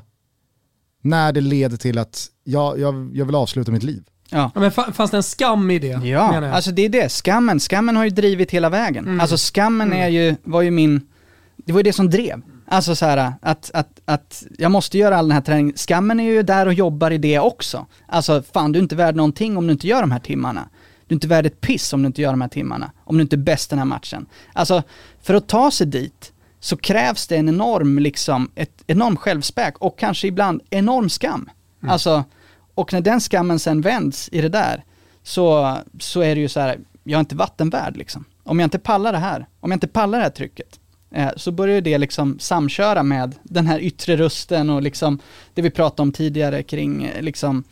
[1.06, 4.03] när det leder till att jag, jag, jag vill avsluta mitt liv.
[4.30, 4.51] ja.
[4.56, 5.88] Ja, men fa- fanns det en skam i det?
[6.08, 7.10] Ja, alltså det är det.
[7.12, 9.06] Skammen, skammen har ju drivit hela vägen.
[9.06, 9.20] Mm.
[9.20, 10.01] Alltså skammen Mm.
[10.03, 11.01] är ju, var ju min,
[11.56, 12.41] det var ju det som drev.
[12.68, 15.74] Alltså så här att, att, att jag måste göra all den här träningen.
[15.78, 17.86] Skammen är ju där och jobbar i det också.
[18.08, 20.70] Alltså fan du är inte värd någonting om du inte gör de här timmarna.
[21.08, 22.91] Du är inte värd ett piss om du inte gör de här timmarna.
[23.03, 24.26] Om du inte är bäst den här matchen.
[24.53, 24.84] Alltså
[25.24, 26.32] för att ta sig dit
[26.66, 31.49] så krävs det en enorm, liksom, ett enorm självspäk och kanske ibland enorm skam.
[31.88, 32.24] Alltså,
[32.76, 34.84] och när den skammen sen vänds i det där,
[35.24, 38.26] så, så är det ju så här, jag är inte vattenvärd liksom.
[38.43, 40.80] Om jag inte pallar det här, om jag inte pallar det här trycket,
[41.11, 45.20] eh, så börjar ju det liksom samköra med den här yttre rösten och liksom
[45.53, 47.63] det vi pratade om tidigare kring eh, liksom,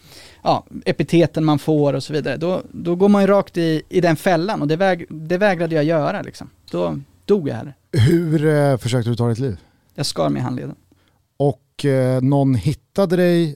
[0.43, 2.37] ja, epiteten man får och så vidare.
[2.37, 5.75] Då, då går man ju rakt i, i den fällan och det, väg, det vägrade
[5.75, 6.49] jag göra liksom.
[6.71, 7.73] Då dog jag här.
[7.91, 9.57] Hur eh, försökte du ta ditt liv?
[9.95, 10.75] Jag skar mig i handleden.
[11.37, 13.55] Och eh, någon hittade dig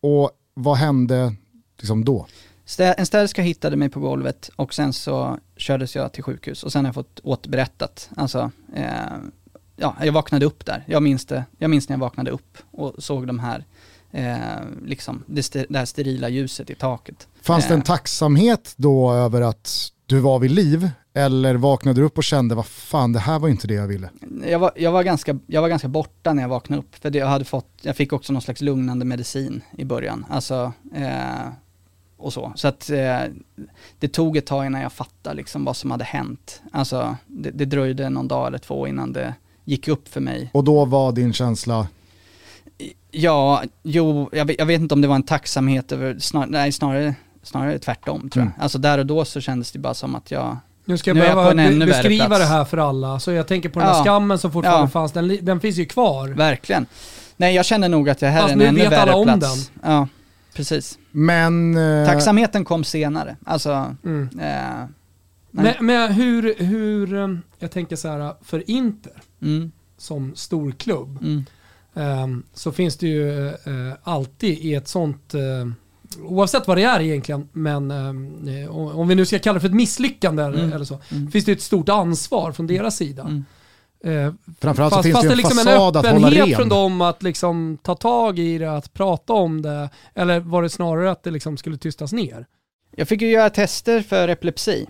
[0.00, 1.34] och vad hände
[1.78, 2.26] liksom då?
[2.66, 6.72] Stä- En städerska hittade mig på golvet och sen så kördes jag till sjukhus och
[6.72, 8.10] sen har jag fått återberättat.
[8.16, 8.86] Alltså, eh,
[9.76, 10.84] ja, jag vaknade upp där.
[10.86, 13.64] Jag minns det, jag minns när jag vaknade upp och såg de här,
[14.10, 14.36] eh,
[14.84, 17.28] liksom, det, det här sterila ljuset i taket.
[17.42, 17.84] Fanns det en Eh.
[17.86, 20.90] tacksamhet då över att du var vid liv?
[21.14, 24.10] Eller vaknade du upp och kände, vad fan det här var inte det jag ville?
[24.46, 27.26] Jag var, jag, var ganska, jag var ganska borta när jag vaknade upp, för jag,
[27.26, 30.26] hade fått, jag fick också någon slags lugnande medicin i början.
[30.30, 31.48] Alltså, eh,
[32.16, 32.52] och så.
[32.56, 33.20] Så att eh,
[33.98, 36.62] det tog ett tag innan jag fattade liksom vad som hade hänt.
[36.72, 39.34] Alltså, det, det dröjde någon dag eller två innan det
[39.64, 40.50] gick upp för mig.
[40.54, 41.86] Och då var din känsla,
[43.10, 46.72] Ja, jo, jag vet, jag vet inte om det var en tacksamhet över, snar, nej
[46.72, 47.14] snarare,
[47.46, 48.50] snarare tvärtom tror jag.
[48.52, 48.60] Mm.
[48.62, 51.20] Alltså där och då så kändes det bara som att jag, Nu ska jag Nu
[51.20, 52.40] behöva be- beskriva plats.
[52.40, 53.20] det här för alla.
[53.20, 54.02] Så jag tänker på den här Ja.
[54.04, 54.88] skammen som fortfarande Ja.
[54.88, 56.28] fanns, den, den finns ju kvar.
[56.28, 56.86] verkligen.
[57.36, 59.16] Nej jag känner nog att jag här Fast är en nu ännu vet värre alla
[59.16, 59.70] om plats.
[59.82, 60.08] Ja,
[60.54, 60.98] precis.
[61.10, 61.76] men...
[62.02, 63.36] eh, Tacksamheten kom senare.
[63.46, 64.28] Alltså, Mm.
[64.40, 64.86] eh,
[65.50, 67.28] Men, men hur, hur, eh,
[67.58, 71.44] jag tänker så här, för Inter mm, som stor klubb mm,
[71.94, 73.54] ehm, så finns det ju eh,
[74.02, 75.40] alltid i ett sånt, eh,
[76.22, 79.74] oavsett vad det är egentligen, men eh, om vi nu ska kalla det för ett
[79.74, 80.72] misslyckande eller, Mm.
[80.72, 83.22] eller så, mm, finns det ett stort ansvar från deras sida.
[83.22, 83.44] mm.
[84.04, 86.56] Eh, Framförallt så fast finns fast det en liksom en fasad att hålla ren.
[86.56, 90.68] från dem att liksom ta tag i det, att prata om det, eller var det
[90.68, 92.46] snarare att det liksom skulle tystas ner?
[92.96, 94.86] Jag fick ju göra tester för epilepsi.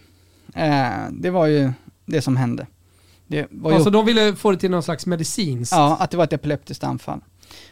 [0.55, 1.73] Eh, det var ju
[2.07, 2.67] det som hände.
[3.27, 5.73] Det var ju Alltså de ville få det till någon slags medicinskt.
[5.77, 7.21] Ja, att det var ett epileptiskt anfall.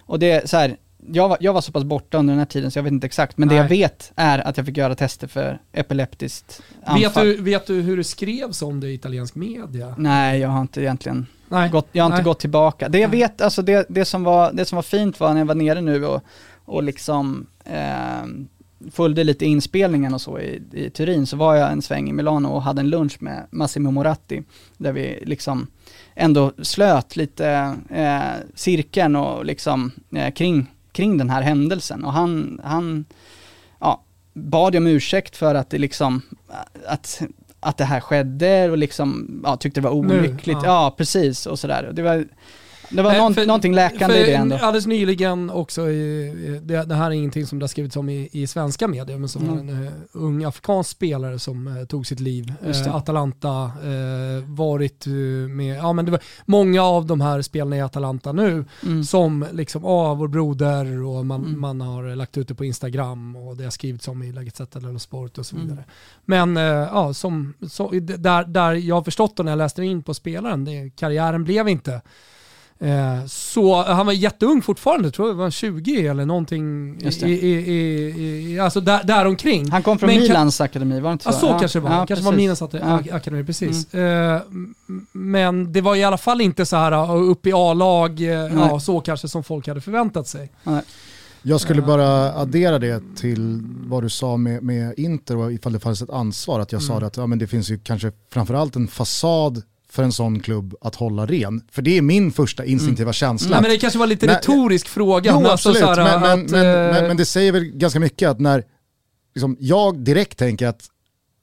[0.00, 0.76] Och det är så här,
[1.12, 3.06] jag var, jag var så pass borta under den här tiden så jag vet inte
[3.06, 3.62] exakt, men det Nej.
[3.62, 7.26] jag vet är att jag fick göra tester för epileptiskt anfall.
[7.26, 9.94] vet, du, vet du hur det skrevs om det i italiensk media?
[9.98, 11.70] Nej, jag har inte egentligen Nej.
[11.70, 12.24] gått, jag har inte Nej.
[12.24, 12.88] gått tillbaka.
[12.88, 15.46] Det jag vet, alltså det, det, som var, det som var fint var när jag
[15.46, 16.22] var nere nu och,
[16.64, 18.24] och liksom eh,
[18.90, 22.48] följde lite inspelningen och så i, i Turin, så var jag en sväng i Milano
[22.48, 24.42] och hade en lunch med Massimo Moratti,
[24.76, 25.66] där vi liksom
[26.14, 32.04] ändå slöt lite eh, cirkeln och liksom eh, kring, kring den här händelsen.
[32.04, 33.04] Och han, han
[33.80, 36.22] ja, bad om ursäkt för att det liksom,
[36.86, 37.22] att,
[37.60, 40.58] att det här skedde och liksom, ja, tyckte det var Nu, olyckligt.
[40.62, 40.84] ja.
[40.84, 40.94] ja.
[40.98, 41.90] precis och sådär.
[41.92, 42.24] Det var,
[42.90, 44.56] det var Nej, någon, för- någonting läkande i det ändå.
[44.56, 48.28] Alldeles nyligen också, i, det, det här är ingenting som det har skrivits om i,
[48.32, 49.68] i svenska medier, men som Mm.
[49.68, 52.52] en uh, ung afrikansk spelare som eh, tog sitt liv.
[52.66, 55.12] Eh, Atalanta, eh, varit eh,
[55.48, 59.04] med, ja men det var många av de här spelarna i Atalanta nu Mm.
[59.04, 61.60] som liksom, ja vår broder och man, Mm.
[61.60, 64.78] man har lagt ut det på Instagram och det har skrivits om i Läget Zeta
[64.78, 65.68] eller Sport och så Mm.
[65.68, 65.84] vidare.
[66.24, 70.02] Men eh, ja, som, så, där, där jag har förstått det när jag läste in
[70.02, 72.00] på spelaren, det, karriären blev inte Eh,
[73.28, 76.96] så han var jätteung fortfarande, tror jag var 20 eller någonting.
[77.00, 79.70] I, i, i, i, alltså där, däromkring.
[79.70, 81.30] Han kom från Men kan- Milans akademi, var det inte så?
[81.30, 81.90] Ja, så kanske det var.
[81.90, 82.42] Ja, kanske var precis.
[82.44, 83.16] Minas att, Ja.
[83.16, 83.94] akademi, precis.
[83.94, 84.74] Eh, m-
[85.12, 88.48] men det var i alla fall inte så här uh, upp i A-lag, eh, ja,
[88.48, 88.80] Nej.
[88.80, 90.50] så kanske som folk hade förväntat sig.
[91.42, 91.86] Jag skulle Ja.
[91.86, 96.10] bara addera det till vad du sa med, med Inter och ifall det fanns ett
[96.10, 96.60] ansvar.
[96.60, 97.00] Att jag sa Mm.
[97.00, 99.62] det att ja, men det finns ju kanske framförallt en fasad
[99.94, 101.62] för en sån klubb att hålla ren?
[101.70, 103.12] För det är min första instinktiva mm.
[103.12, 103.50] känsla.
[103.50, 105.32] Nej, men det kanske var lite när, retorisk fråga.
[105.32, 108.28] Jo, men alltså absolut, men, men, att, men, men, men, det säger väl ganska mycket
[108.28, 108.64] att när
[109.34, 110.90] liksom, jag direkt tänker att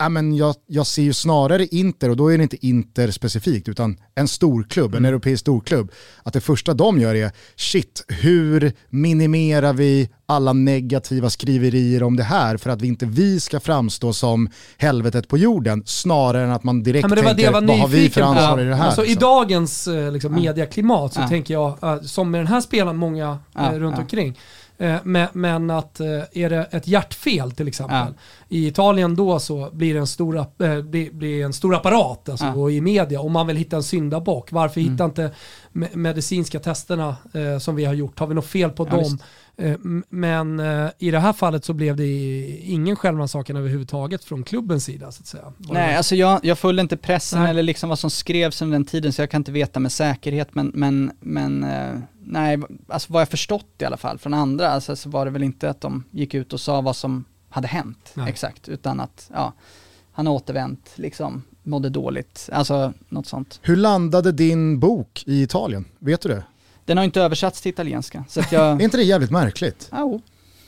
[0.01, 3.69] ja, men jag, jag ser ju snarare Inter, och då är det inte Inter specifikt,
[3.69, 5.05] utan en storklubb, mm.
[5.05, 5.91] en europeisk storklubb.
[6.23, 12.23] Att det första de gör är, shit, hur minimerar vi alla negativa skriverier om det
[12.23, 16.63] här för att vi inte vi ska framstå som helvetet på jorden, snarare än att
[16.63, 18.85] man direkt ja, tänker, vad har vi för ansvar i det här?
[18.85, 19.17] Alltså, liksom.
[19.17, 21.27] I dagens eh, liksom, mediaklimat så ja.
[21.27, 24.37] tänker jag, uh, som med den här spelaren många uh, runt omkring,
[24.81, 28.13] Eh, men, att eh, är det ett hjärtfel till exempel, ja.
[28.49, 32.45] i Italien då så blir det en stor, äh, blir, blir en stor apparat alltså,
[32.45, 32.53] ja.
[32.53, 34.51] och i media om man vill hitta en syndabock.
[34.51, 34.91] Varför mm.
[34.91, 35.31] hittar inte
[35.71, 39.03] medicinska testerna eh, som vi har gjort, har vi något fel på ja, dem?
[39.03, 39.25] Eh,
[40.09, 42.07] men eh, i det här fallet så blev det
[42.57, 45.53] ingen självrannsakan överhuvudtaget från klubbens sida så att säga.
[45.57, 47.49] Nej, alltså jag, jag följde inte pressen nej.
[47.49, 50.55] eller liksom vad som skrevs under den tiden så jag kan inte veta med säkerhet
[50.55, 54.95] men, men, men eh, nej, alltså vad jag förstått i alla fall från andra alltså,
[54.95, 58.11] så var det väl inte att de gick ut och sa vad som hade hänt
[58.13, 58.29] nej.
[58.29, 59.53] exakt utan att ja,
[60.11, 63.59] han har återvänt liksom mådde dåligt, alltså något sånt.
[63.61, 65.85] Hur landade din bok i Italien?
[65.99, 66.43] Vet du det?
[66.85, 68.23] Den har inte översatts till italienska.
[68.27, 68.63] Så att jag...
[68.81, 69.89] är inte det jävligt märkligt?
[69.91, 70.21] Jo.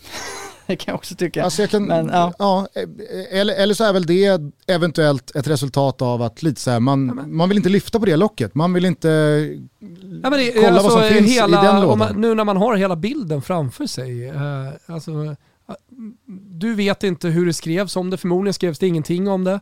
[0.67, 1.43] det kan jag också tycka.
[1.43, 2.33] Alltså jag kan, Men, ja.
[2.39, 2.67] ja.
[3.31, 7.13] eller, eller så är väl det eventuellt ett resultat av att lite så här, man,
[7.17, 8.55] ja, man vill inte lyfta på det locket.
[8.55, 9.07] Man vill inte
[10.23, 11.97] ja, det, kolla alltså, vad som finns hela, i den lådan.
[11.97, 14.31] Man, nu när man har hela bilden framför sig.
[14.31, 15.35] Uh, alltså,
[16.27, 19.59] du vet inte hur det skrevs om det, förmodligen skrevs det ingenting om det.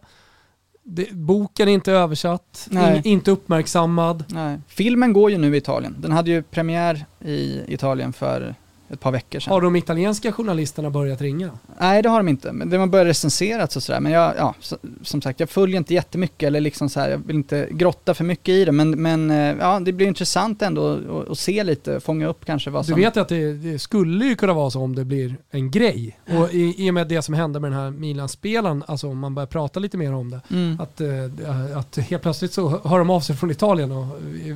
[0.84, 4.24] Det, boken är inte översatt, in, inte uppmärksammad.
[4.28, 4.60] Nej.
[4.68, 5.96] Filmen går ju nu i Italien.
[6.00, 8.56] Den hade ju premiär i Italien för
[8.94, 9.54] ett par veckor sedan.
[9.54, 11.52] Har de italienska journalisterna börjat ringa?
[11.80, 14.00] Nej det har de inte, men det har börjat recenserat och sådär.
[14.00, 17.18] Men jag, ja, så, som sagt, jag följer inte jättemycket eller liksom så här, jag
[17.18, 18.72] vill inte grotta för mycket i det.
[18.72, 22.86] Men, men eh, ja, det blir intressant ändå att se lite, fånga upp kanske vad
[22.86, 22.96] som...
[22.96, 26.20] Du vet att det, det, skulle ju kunna vara så om det blir en grej.
[26.26, 29.36] Och i, i och med det som hände med den här Milan-spelaren, alltså om man
[29.36, 30.80] börjar prata lite mer om det, mm.
[30.80, 34.08] att, eh, att helt plötsligt så hör de av sig från Italien och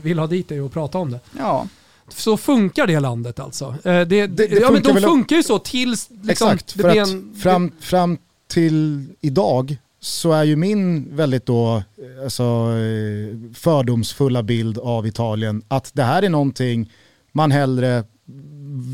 [0.04, 1.20] vill ha dit dig och prata om det.
[1.38, 1.68] Ja.
[2.10, 3.66] Så funkar det landet alltså.
[3.66, 6.96] Eh, det, det, det ja, men de funkar ju så tills liksom, Exakt, för att
[6.98, 11.84] en, fram, fram till idag så är ju min väldigt då,
[12.24, 16.92] alltså, eh, fördomsfulla bild av Italien att det här är någonting
[17.32, 18.04] man hellre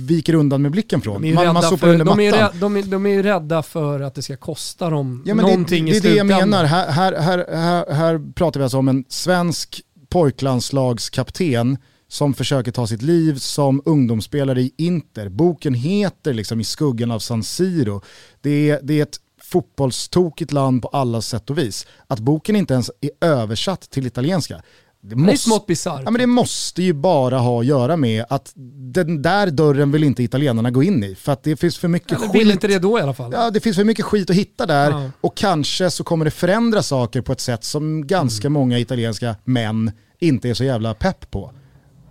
[0.07, 1.33] viker undan med blicken från.
[1.33, 4.15] Man, man för, under de, är rädda, de, är, de är ju rädda för att
[4.15, 6.27] det ska kosta dem ja, någonting det, det, i slutändan.
[6.27, 6.65] Det är det jag menar.
[6.65, 11.77] Här, här, här, här pratar vi alltså om en svensk pojklandslagskapten
[12.11, 15.29] som försöker ta sitt liv som ungdomsspelare i Inter.
[15.29, 18.01] Boken heter liksom I skuggan av San Siro.
[18.41, 21.87] Det är, det är ett fotbollstokigt land på alla sätt och vis.
[22.07, 24.61] Att boken inte ens är översatt till italienska,
[25.01, 26.01] det, måste, det är smått bisarrt.
[26.05, 28.51] Ja, men det måste ju bara ha att göra med att
[28.93, 31.15] den där dörren vill inte italienarna gå in i.
[31.15, 32.41] För att det finns för mycket ja, skit.
[32.41, 33.31] Vill inte det då i alla fall.
[33.33, 34.91] Ja, det finns för mycket skit att hitta där.
[34.91, 35.11] Ja.
[35.21, 38.53] Och kanske så kommer det förändra saker på ett sätt som ganska mm.
[38.53, 41.51] många italienska män inte är så jävla pepp på.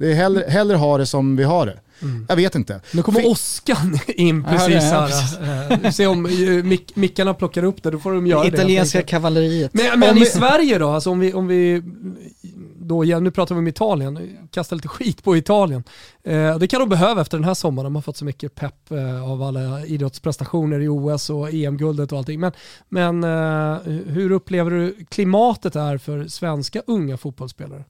[0.00, 1.80] Det är hellre, hellre ha det som vi har det.
[2.02, 2.26] Mm.
[2.28, 2.80] Jag vet inte.
[2.92, 3.30] Nu kommer För...
[3.30, 5.78] Oskan in precis här.
[5.82, 8.72] Vi ser om eh, mick, mickarna plockar upp det, då får de göra Italienska det.
[8.72, 9.74] Italienska kavalleriet.
[9.74, 11.82] Men, men i Sverige då, alltså om vi, om vi
[12.78, 15.84] då, nu pratar vi om Italien, kastar lite skit på Italien.
[16.22, 18.90] Eh, det kan de behöva efter den här sommaren, de har fått så mycket pepp
[18.90, 22.40] eh, av alla idrottsprestationer i OS och EM-guldet och allting.
[22.40, 22.52] Men,
[22.88, 27.84] men eh, hur upplever du klimatet är för svenska unga fotbollsspelare?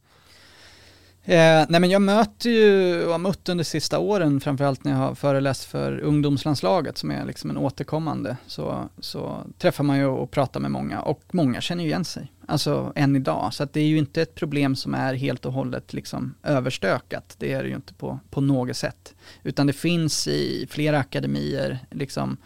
[1.25, 4.99] Eh, nej men jag möter ju, och har mött under sista åren, framförallt när jag
[4.99, 10.31] har föreläst för ungdomslandslaget som är liksom en återkommande, så, så träffar man ju och
[10.31, 13.55] pratar med många och många känner ju igen sig, alltså än idag.
[13.55, 17.35] Så att det är ju inte ett problem som är helt och hållet liksom överstökat,
[17.39, 19.15] det är det ju inte på, på något sätt.
[19.43, 22.37] Utan det finns i flera akademier liksom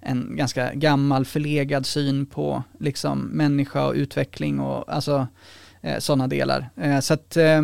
[0.00, 5.26] en ganska gammal förlegad syn på liksom människa och utveckling och alltså
[5.80, 6.70] eh, sådana delar.
[6.76, 7.62] Eh, så att eh,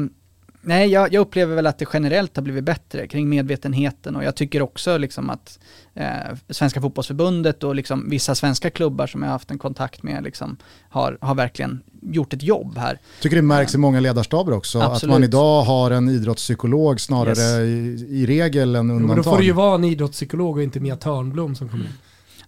[0.62, 4.34] Nej, jag, jag, upplever väl att det generellt har blivit bättre kring medvetenheten och jag
[4.34, 5.58] tycker också liksom att
[5.94, 6.06] eh,
[6.48, 10.56] Svenska fotbollsförbundet och liksom vissa svenska klubbar som jag har haft en kontakt med liksom
[10.88, 12.98] har, har verkligen gjort ett jobb här.
[13.20, 15.02] Tycker det märks i eh, många ledarstaber också, Absolut.
[15.02, 18.00] att man idag har en idrottspsykolog snarare yes.
[18.00, 19.06] i, i, regel än undantag.
[19.06, 21.92] Men då får det ju vara en idrottspsykolog och inte Mia Törnblom som kommer in.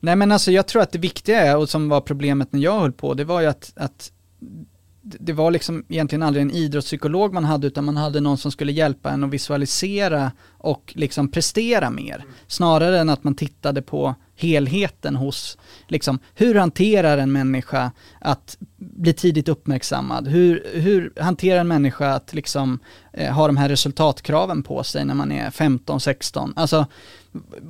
[0.00, 2.80] Nej men alltså jag tror att det viktiga är, och som var problemet när jag
[2.80, 4.12] höll på, det var ju att, att
[5.02, 8.72] det var liksom egentligen aldrig en idrottspsykolog man hade utan man hade någon som skulle
[8.72, 12.24] hjälpa en att visualisera och liksom prestera mer.
[12.46, 17.90] Snarare än att man tittade på helheten hos, liksom, hur hanterar en människa
[18.20, 20.28] att bli tidigt uppmärksammad?
[20.28, 22.78] Hur, hur hanterar en människa att liksom
[23.12, 26.52] eh, ha de här resultatkraven på sig när man är 15-16?
[26.56, 26.86] Alltså,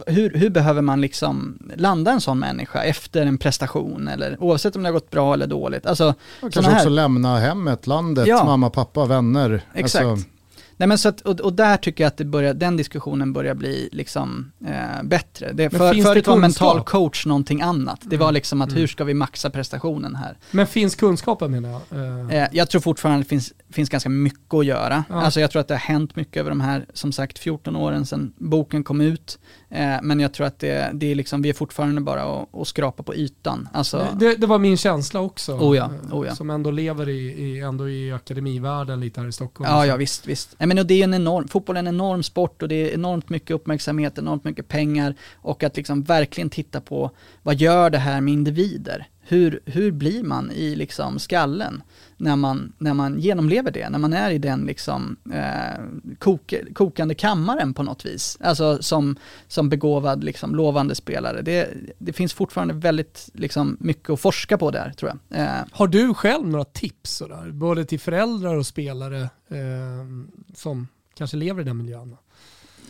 [0.06, 4.82] hur, hur behöver man liksom landa en sån människa efter en prestation eller oavsett om
[4.82, 5.86] det har gått bra eller dåligt.
[5.86, 6.76] Alltså, kanske här.
[6.76, 8.44] också lämna hemmet, landet, ja.
[8.44, 9.62] mamma, pappa, vänner.
[9.74, 10.04] Exakt.
[10.04, 10.28] Alltså,
[10.76, 13.54] Nej, men så att, och, och, där tycker jag att det börjar, den diskussionen börjar
[13.54, 15.52] bli liksom, eh, bättre.
[15.52, 18.00] Det, för, förut var mental coach någonting annat.
[18.02, 18.34] Det var mm.
[18.34, 18.80] liksom att mm.
[18.80, 20.38] hur ska vi maxa prestationen här?
[20.50, 22.30] Men finns kunskapen menar jag?
[22.30, 22.42] Eh.
[22.42, 25.04] Eh, jag tror fortfarande det finns, finns ganska mycket att göra.
[25.08, 25.22] Ja.
[25.22, 28.06] Alltså jag tror att det har hänt mycket över de här, som sagt, 14 åren
[28.06, 29.38] sedan boken kom ut.
[29.74, 32.68] Eh, men jag tror att det, det är liksom, vi är fortfarande bara att, att
[32.68, 33.68] skrapa på ytan.
[33.72, 35.52] Alltså, det, det, var min känsla också.
[35.52, 36.34] Oh ja, oh ja.
[36.34, 39.70] Som ändå lever i, i, ändå i akademivärlden lite här i Stockholm.
[39.70, 40.54] Ja, ja visst, visst.
[40.58, 43.28] Jag men det är en enorm, fotboll är en enorm sport och det är enormt
[43.28, 47.10] mycket uppmärksamhet, enormt mycket pengar och att liksom verkligen titta på
[47.42, 49.08] vad gör det här med individer?
[49.20, 51.82] Hur, hur blir man i liksom skallen?
[52.16, 57.14] När man, när man genomlever det, när man är i den liksom, eh, kok, kokande
[57.14, 58.38] kammaren på något vis.
[58.40, 59.16] Alltså som,
[59.48, 61.42] som begåvad, liksom, lovande spelare.
[61.42, 65.40] Det, det finns fortfarande väldigt liksom, mycket att forska på där tror jag.
[65.40, 65.64] Eh.
[65.72, 70.06] Har du själv några tips, sådär, både till föräldrar och spelare eh,
[70.54, 72.16] som kanske lever i den miljön?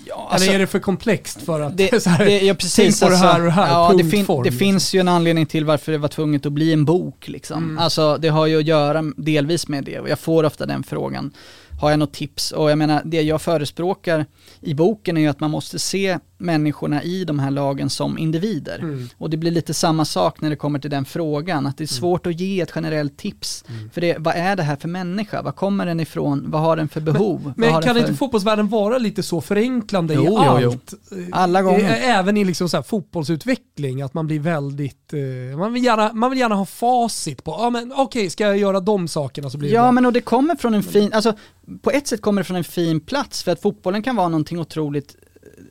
[0.06, 2.74] Ja, alltså, Eller är det för komplext för att det, så här, det, ja, precis,
[2.74, 4.58] tänk på alltså, det här och här, ja, det, fin, det liksom.
[4.58, 7.28] finns ju en anledning till varför det var tvunget att bli en bok.
[7.28, 7.64] Liksom.
[7.64, 7.78] Mm.
[7.78, 11.32] Alltså, det har ju att göra delvis med det och jag får ofta den frågan.
[11.80, 12.52] Har jag något tips?
[12.52, 14.26] Och jag menar, det jag förespråkar
[14.60, 18.78] i boken är ju att man måste se människorna i de här lagen som individer.
[18.78, 19.08] Mm.
[19.18, 21.92] Och det blir lite samma sak när det kommer till den frågan, att det är
[21.92, 22.00] mm.
[22.00, 22.34] svårt mm.
[22.34, 23.64] att ge ett generellt tips.
[23.68, 23.90] Mm.
[23.90, 25.42] För det, vad är det här för människa?
[25.42, 26.44] Var kommer den ifrån?
[26.50, 27.52] Vad har den för behov?
[27.56, 28.00] Men, men kan för...
[28.00, 30.94] inte fotbollsvärlden vara lite så förenklande jo, i allt?
[31.10, 31.26] Jo, jo.
[31.32, 32.00] Alla gånger.
[32.02, 36.38] Även i liksom så fotbollsutveckling, att man blir väldigt, eh, man, vill gärna, man vill
[36.38, 39.68] gärna ha facit på, ja men okej, okay, ska jag göra de sakerna så blir
[39.68, 39.92] det Ja bra.
[39.92, 41.34] men och det kommer från en fin, alltså
[41.82, 44.60] på ett sätt kommer det från en fin plats för att fotbollen kan vara någonting
[44.60, 45.16] otroligt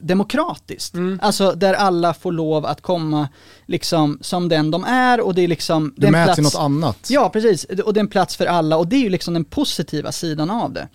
[0.02, 0.94] demokratiskt.
[0.94, 1.20] Mm.
[1.22, 3.30] Alltså där alla får lov att komma
[3.66, 5.94] liksom som den de är och det är liksom...
[5.98, 7.08] Du mäts i något annat.
[7.10, 7.64] Ja, precis.
[7.64, 10.50] Och det är en plats för alla och det är ju liksom den positiva sidan
[10.50, 10.88] av det.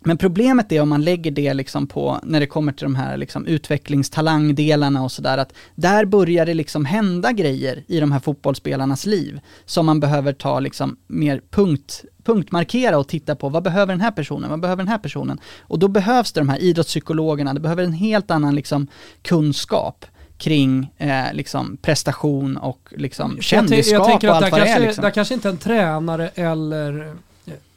[0.00, 3.16] Men problemet är om man lägger det liksom på, när det kommer till de här
[3.16, 9.06] liksom utvecklingstalangdelarna och sådär, att där börjar det liksom hända grejer i de här fotbollsspelarnas
[9.06, 14.00] liv som man behöver ta liksom mer punkt, punktmarkera och titta på vad behöver den
[14.00, 15.40] här personen, vad behöver den här personen?
[15.60, 18.86] Och då behövs det de här idrottspsykologerna, det behöver en helt annan liksom
[19.22, 20.06] kunskap
[20.38, 24.68] kring eh, liksom prestation och liksom kändisskap jag, jag tänker att och allt vad det
[24.68, 24.80] är.
[24.80, 25.02] Liksom.
[25.02, 27.14] Där kanske inte en tränare eller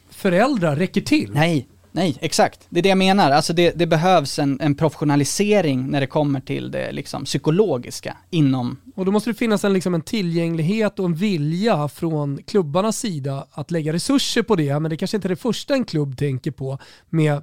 [0.10, 1.30] föräldrar räcker till.
[1.34, 2.68] Nej, Nej, exakt.
[2.70, 3.32] Det är det jag menar.
[3.32, 8.78] Alltså det, det behövs en, en, professionalisering när det kommer till det liksom, psykologiska inom...
[8.96, 13.48] Och då måste det finnas en, liksom, en tillgänglighet och en vilja från klubbarnas sida
[13.52, 16.52] att lägga resurser på det, men det kanske inte är det första en klubb tänker
[16.52, 16.80] på
[17.10, 17.42] med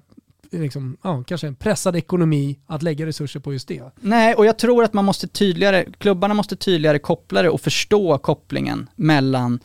[0.50, 3.82] liksom, ja, kanske en pressad ekonomi att lägga resurser på just det.
[4.00, 8.18] Nej, och jag tror att man måste tydligare, klubbarna måste tydligare koppla det och förstå
[8.18, 9.60] kopplingen mellan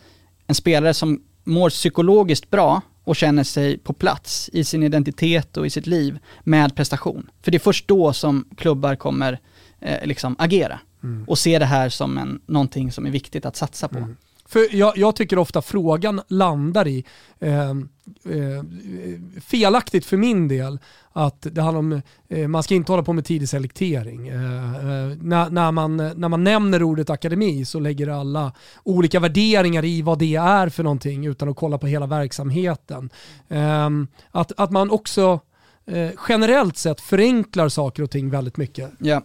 [0.48, 5.66] en spelare som mår psykologiskt bra och känner sig på plats i sin identitet och
[5.66, 7.30] i sitt liv med prestation.
[7.42, 9.40] För det är först då som klubbar kommer
[9.80, 11.24] eh, liksom agera mm.
[11.28, 13.98] och se det här som en, någonting som är viktigt att satsa på.
[13.98, 14.16] Mm.
[14.54, 17.06] För jag, jag, tycker ofta frågan landar i,
[17.40, 17.74] eh, eh,
[19.42, 20.80] felaktigt för min del,
[21.14, 24.28] att det handlar om, eh, man ska inte hålla på med tidig selektering.
[24.28, 28.52] Eh, eh, när, när, man, när man nämner ordet akademi så lägger alla
[28.84, 33.10] olika värderingar i vad det är för någonting utan att kolla på hela verksamheten.
[33.50, 35.40] Ehm, att, att man också
[35.86, 38.92] eh, generellt sett förenklar saker och ting väldigt mycket.
[39.02, 39.24] Yeah.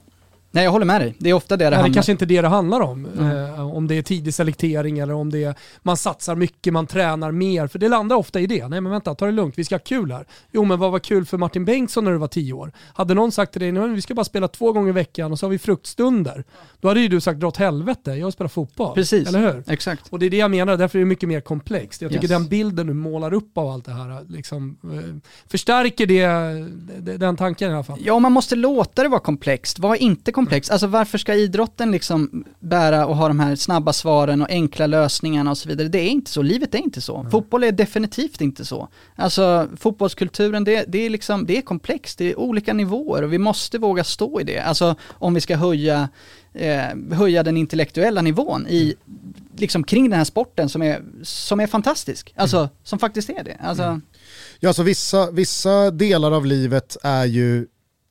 [0.58, 1.14] Nej jag håller med dig.
[1.18, 3.06] Det är ofta det det Nej, handlar Det kanske inte är det det handlar om.
[3.06, 3.54] Mm.
[3.54, 7.32] Eh, om det är tidig selektering eller om det är man satsar mycket, man tränar
[7.32, 7.66] mer.
[7.66, 8.68] För det landar ofta i det.
[8.68, 10.26] Nej men vänta, ta det lugnt, vi ska ha kul här.
[10.52, 12.72] Jo men vad var kul för Martin Bengtsson när du var tio år?
[12.94, 15.38] Hade någon sagt till dig, nu vi ska bara spela två gånger i veckan och
[15.38, 16.44] så har vi fruktstunder.
[16.80, 18.94] Då hade ju du sagt, dra åt helvete, jag spelar fotboll.
[18.94, 19.64] Precis, eller hur?
[19.66, 20.08] exakt.
[20.10, 22.02] Och det är det jag menar, därför är det mycket mer komplext.
[22.02, 22.30] Jag tycker yes.
[22.30, 27.70] den bilden du målar upp av allt det här liksom, eh, förstärker det, den tanken
[27.70, 27.98] i alla fall.
[28.04, 29.78] Ja, man måste låta det vara komplext.
[29.78, 30.47] Var inte komplext.
[30.52, 34.86] Alltså varför varför ska idrotten liksom bära och ha de här snabba svaren och enkla
[34.86, 35.88] lösningarna och så vidare?
[35.88, 37.16] Det är inte så, livet är inte så.
[37.18, 37.30] Mm.
[37.30, 38.88] Fotboll är definitivt inte så.
[39.16, 43.38] Alltså fotbollskulturen, det, det, är liksom, det är komplext, det är olika nivåer och vi
[43.38, 44.58] måste våga stå i det.
[44.58, 46.08] Alltså om vi ska höja,
[46.52, 48.94] eh, höja den intellektuella nivån i,
[49.56, 52.34] liksom kring den här sporten som är, som är fantastisk.
[52.36, 52.68] Alltså mm.
[52.82, 53.56] som faktiskt är det.
[53.60, 54.02] Alltså, mm.
[54.60, 57.66] Ja, så vissa, vissa delar av livet är ju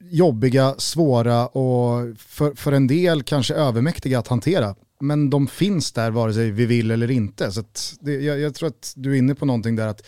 [0.10, 4.76] jobbiga, svåra och för, för en del kanske övermäktiga att hantera.
[5.00, 7.52] Men de finns där vare sig vi vill eller inte.
[7.52, 7.64] Så
[8.00, 10.06] det, jag, jag, tror att du är inne på någonting där att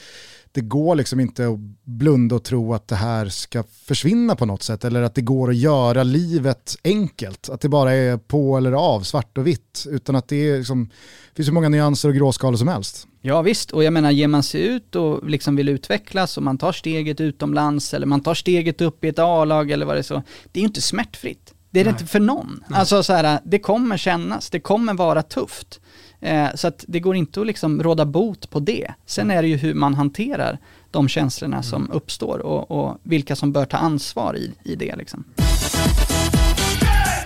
[0.52, 4.64] det går liksom inte att blunda och tro att det här ska försvinna på något
[4.64, 7.50] sätt eller att det går att göra livet enkelt.
[7.50, 9.86] Att det bara är på eller av, svart och vitt.
[9.89, 10.86] Utan att det är liksom,
[11.30, 13.08] det finns så många nyanser och gråskalor som helst.
[13.22, 16.58] Ja visst, och jag menar ger man sig ut och liksom vill utvecklas och man
[16.58, 20.04] tar steget utomlands eller man tar steget upp i ett A-lag eller vad det är
[20.04, 21.54] så, det är ju inte smärtfritt.
[21.72, 22.64] Det är det inte för någon.
[22.68, 22.80] Nej.
[22.80, 25.80] Alltså så här, det kommer kännas, det kommer vara tufft.
[26.22, 28.93] Eh, så att det går inte att liksom råda bot på det.
[29.05, 30.57] Sen är det ju hur man hanterar
[30.91, 31.63] de känslorna mm.
[31.63, 34.95] som uppstår och, och, vilka som bör ta ansvar i, i det.
[34.95, 35.24] Liksom.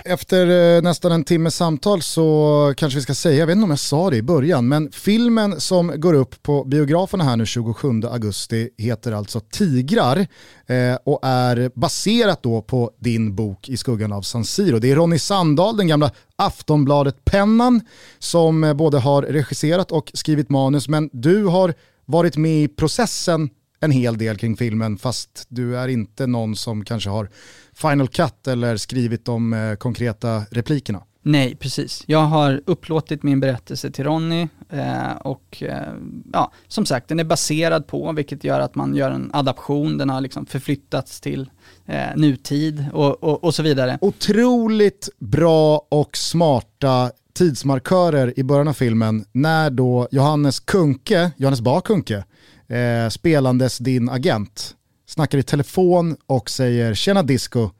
[0.06, 3.70] Efter eh, nästan en timmes samtal så kanske vi ska säga, jag vet inte om
[3.70, 7.88] jag sa det i början, men filmen som går upp på biograferna här nu 27
[8.10, 10.26] augusti heter alltså Tigrar
[10.66, 14.78] eh, och är baserat då på din bok I skuggan av San Siro.
[14.78, 17.80] Det är Ronny Sandahl, den gamla Aftonbladet-pennan,
[18.18, 21.74] som eh, både har regisserat och skrivit manus, men du har
[22.06, 23.50] varit med i processen
[23.80, 27.30] en hel del kring filmen fast du är inte någon som kanske har
[27.74, 31.02] final cut eller skrivit de eh, konkreta replikerna.
[31.26, 32.04] Nej, precis.
[32.06, 35.92] Jag har upplåtit min berättelse till Ronny eh, och eh,
[36.32, 40.10] ja, som sagt den är baserad på, vilket gör att man gör en adaption, den
[40.10, 41.50] har liksom förflyttats till
[41.86, 43.98] eh, nutid och, och, och så vidare.
[44.00, 51.80] Otroligt bra och smarta tidsmarkörer i början av filmen när då Johannes Kunke, Johannes Bah
[51.80, 52.24] Kunke,
[52.68, 54.76] eh, spelandes din agent,
[55.14, 57.70] snackar i telefon och säger “tjena disco”.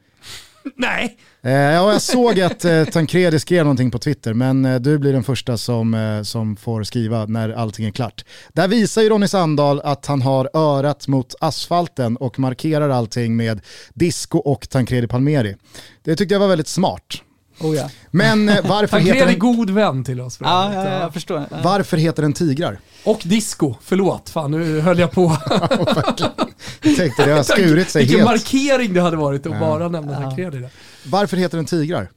[0.77, 1.17] Nej!
[1.43, 5.13] Eh, ja, jag såg att eh, Tancredi skrev någonting på Twitter, men eh, du blir
[5.13, 8.25] den första som, eh, som får skriva när allting är klart.
[8.53, 13.61] Där visar ju Ronny Sandahl att han har örat mot asfalten och markerar allting med
[13.95, 15.57] disco och Tancredi Palmeri.
[16.03, 17.15] Det tyckte jag var väldigt smart.
[17.61, 17.91] Oh ja.
[18.11, 19.29] Men eh, varför heter den...
[19.29, 20.39] en god vän till oss.
[20.41, 21.47] Ja, ja, ja, jag förstår.
[21.51, 21.57] Ja.
[21.63, 22.79] Varför heter den Tigrar?
[23.05, 25.37] Och disco, förlåt, fan nu höll jag på.
[26.83, 28.31] jag tänkte det har skurit sig Vilken helt.
[28.31, 30.21] markering det hade varit att bara nämna ja.
[30.21, 30.69] Tancredi
[31.07, 32.11] Varför heter den Tigrar?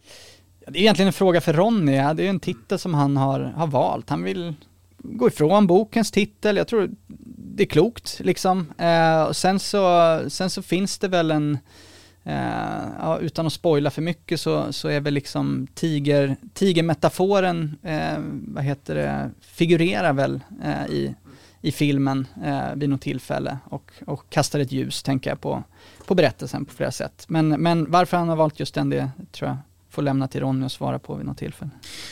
[0.67, 3.67] Det är egentligen en fråga för Ronny, det är en titel som han har, har
[3.67, 4.09] valt.
[4.09, 4.53] Han vill
[4.97, 6.89] gå ifrån bokens titel, jag tror
[7.57, 8.73] det är klokt liksom.
[8.77, 11.57] Eh, och sen så, sen så finns det väl en
[12.27, 18.17] Eh, ja, utan att spoila för mycket så, så är väl liksom tiger, tigermetaforen, eh,
[18.47, 21.15] vad heter det, figurerar väl eh, i,
[21.61, 25.63] i filmen eh, vid något tillfälle och, och kastar ett ljus, tänker jag, på,
[26.05, 27.25] på berättelsen på flera sätt.
[27.27, 29.57] Men, men varför han har valt just den, det tror jag
[29.97, 31.71] får lämna till Ronny att svara på vid något tillfälle.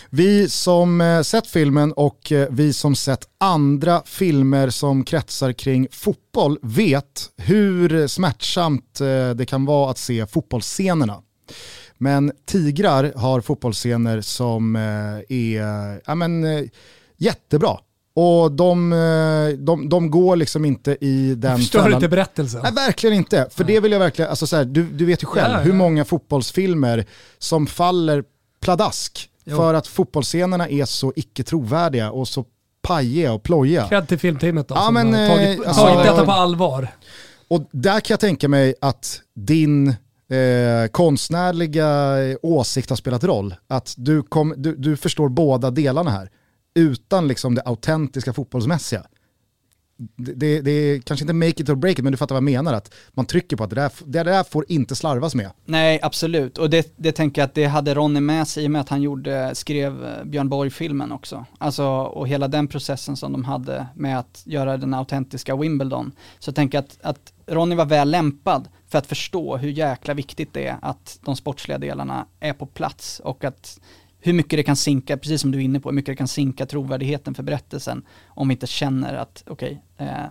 [0.09, 5.88] Vi som eh, sett filmen och eh, vi som sett andra filmer som kretsar kring
[5.91, 11.21] fotboll vet hur smärtsamt eh, det kan vara att se fotbollsscenerna.
[11.97, 14.75] Men Tigrar har fotbollsscener som
[15.29, 16.43] är ja, men,
[17.17, 17.77] jättebra.
[18.18, 21.97] Och de, eh, de, de går liksom inte i den Förstör fällan.
[21.97, 22.61] inte berättelsen.
[22.63, 23.47] Nej, verkligen inte.
[23.51, 25.63] För det vill jag verkligen, alltså så här, du, du vet ju själv ja, ja.
[25.63, 27.05] hur många fotbollsfilmer
[27.38, 28.24] som faller
[28.61, 29.57] pladask jo.
[29.57, 32.45] för att fotbollsscenerna är så icke trovärdiga och så
[32.82, 33.88] pajiga och plojiga.
[33.88, 36.88] Cred till filmteamet då, ja, som men, har tagit, eh, alltså, tagit detta på allvar.
[37.47, 43.55] Och där kan jag tänka mig att din eh, konstnärliga åsikt har spelat roll.
[43.68, 46.30] Att du, kom, du, du förstår båda delarna här
[46.76, 49.05] utan liksom det autentiska fotbollsmässiga.
[49.97, 52.38] Det, det, det, är kanske inte make it or break it, men du fattar vad
[52.38, 52.73] jag menar.
[52.73, 55.51] Att man trycker på att det där, det där får inte slarvas med.
[55.65, 56.57] Nej, absolut.
[56.57, 58.89] Och det, det tänker jag att det hade Ronny med sig i och med att
[58.89, 61.45] han gjorde, skrev eh, Björn Borg-filmen också.
[61.57, 66.11] Alltså, och hela den processen som de hade med att göra den autentiska Wimbledon.
[66.39, 70.53] Så jag tänker att, att Ronny var väl lämpad för att förstå hur jäkla viktigt
[70.53, 73.80] det är att de sportsliga delarna är på plats och att
[74.26, 76.28] hur mycket det kan sinka, precis som du är inne på, hur mycket det kan
[76.28, 80.26] sinka trovärdigheten för berättelsen om vi inte känner att okej, okay, eh,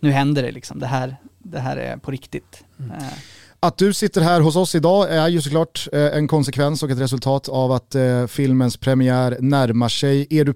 [0.00, 2.64] nu händer det liksom, det här, det här är på riktigt.
[2.78, 2.90] Mm.
[2.90, 3.12] Eh.
[3.60, 7.00] Att du sitter här hos oss idag är ju såklart eh, en konsekvens och ett
[7.00, 10.26] resultat av att eh, filmens premiär närmar sig.
[10.30, 10.52] Är du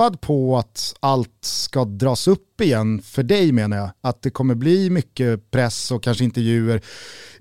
[0.00, 3.90] peppad på att allt ska dras upp igen för dig menar jag?
[4.00, 6.80] Att det kommer bli mycket press och kanske intervjuer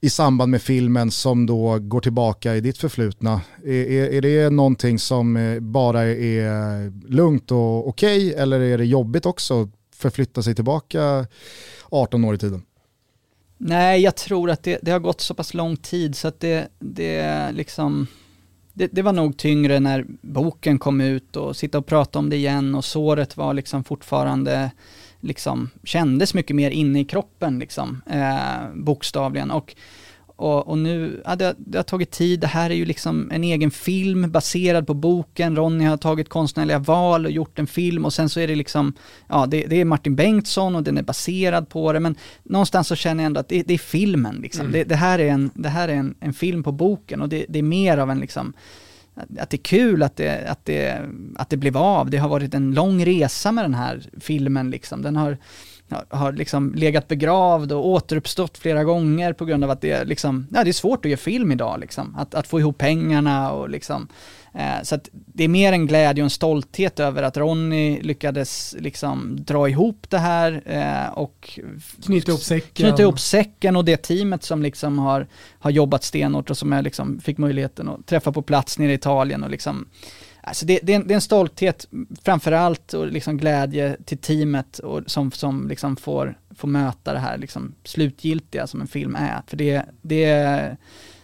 [0.02, 3.42] i samband med filmen som då går tillbaka i ditt förflutna.
[3.66, 8.78] Är, är, är det någonting som eh, bara är lugnt och okej okay, eller är
[8.78, 11.28] det jobbigt också att förflytta sig tillbaka
[11.90, 12.62] 18 år i tiden?
[13.58, 16.68] Nej, jag tror att det, det har gått så pass lång tid så att det,
[16.80, 18.08] det liksom
[18.80, 22.36] det, det, var nog tyngre när boken kom ut och sitta och prata om det
[22.36, 24.72] igen och såret var liksom fortfarande
[25.20, 29.52] liksom kändes mycket mer inne i kroppen liksom, eh, bokstavligen.
[29.52, 29.76] Och,
[30.40, 32.40] och, och, nu, ja, det, det, har tagit tid.
[32.40, 35.56] Det här är ju liksom en egen film baserad på boken.
[35.56, 38.94] Ronny har tagit konstnärliga val och gjort en film och sen så är det liksom,
[39.28, 42.96] ja det, det är Martin Bengtsson och den är baserad på det men någonstans så
[42.96, 44.68] känner jag ändå att det, det är filmen liksom.
[44.68, 44.88] Mm.
[44.88, 47.60] Det, här är, en, det här är en, en film på boken och det, det
[47.60, 48.54] är mer av en liksom
[49.40, 51.02] att det är kul att det, att, det,
[51.36, 52.10] att det blev av.
[52.10, 55.02] Det har varit en lång resa med den här filmen liksom.
[55.02, 55.38] Den har,
[56.10, 60.64] har liksom legat begravd och återuppstått flera gånger på grund av att det, liksom, ja,
[60.64, 61.80] det är svårt att göra film idag.
[61.80, 62.16] Liksom.
[62.16, 64.08] Att, att få ihop pengarna och liksom,
[64.54, 68.76] eh, så att det är mer en glädje och en stolthet över att Ronny lyckades
[68.80, 71.60] liksom dra ihop det här eh, och
[72.06, 72.86] knyta ihop säcken.
[72.86, 75.28] Knyta ihop säcken och det teamet som liksom har,
[75.60, 78.96] har jobbat stenhårt och som jag liksom fick möjligheten att träffa på plats nere i
[78.96, 79.86] Italien och liksom
[80.42, 81.88] Alltså det, det, är en, det är en stolthet
[82.24, 87.38] framförallt och liksom glädje till teamet och som, som liksom får, får möta det här
[87.38, 89.42] liksom slutgiltiga som en film är.
[89.48, 90.78] För det, det är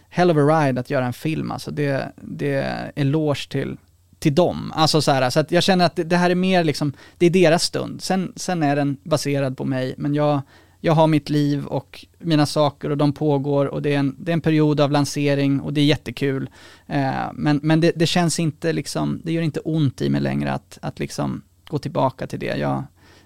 [0.10, 1.72] hell of a ride att göra en film alltså.
[1.72, 3.78] Det, det är eloge till,
[4.20, 4.72] till dem.
[4.76, 7.26] Alltså så här, så att jag känner att det, det här är mer liksom, det
[7.26, 8.02] är deras stund.
[8.02, 10.42] Sen, sen är den baserad på mig, men jag
[10.86, 14.32] jag har mitt liv och mina saker och de pågår och det är en, det
[14.32, 16.50] är en period av lansering och det är jättekul.
[16.88, 20.52] Eh, men men det, det, känns inte liksom, det gör inte ont i mig längre
[20.52, 22.58] att, att liksom gå tillbaka till det.
[22.58, 22.84] Jag,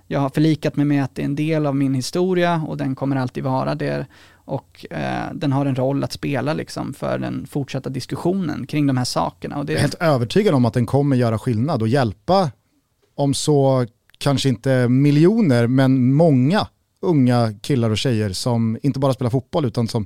[0.07, 2.95] jag har förlikat mig med att det är en del av min historia och den
[2.95, 4.05] kommer alltid vara det.
[4.33, 8.97] Och eh, den har en roll att spela liksom för den fortsatta diskussionen kring de
[8.97, 9.57] här sakerna.
[9.57, 9.73] Och det...
[9.73, 12.51] Jag är helt övertygad om att den kommer göra skillnad och hjälpa,
[13.15, 13.85] om så
[14.17, 16.67] kanske inte miljoner, men många
[17.01, 20.05] unga killar och tjejer som inte bara spelar fotboll utan som,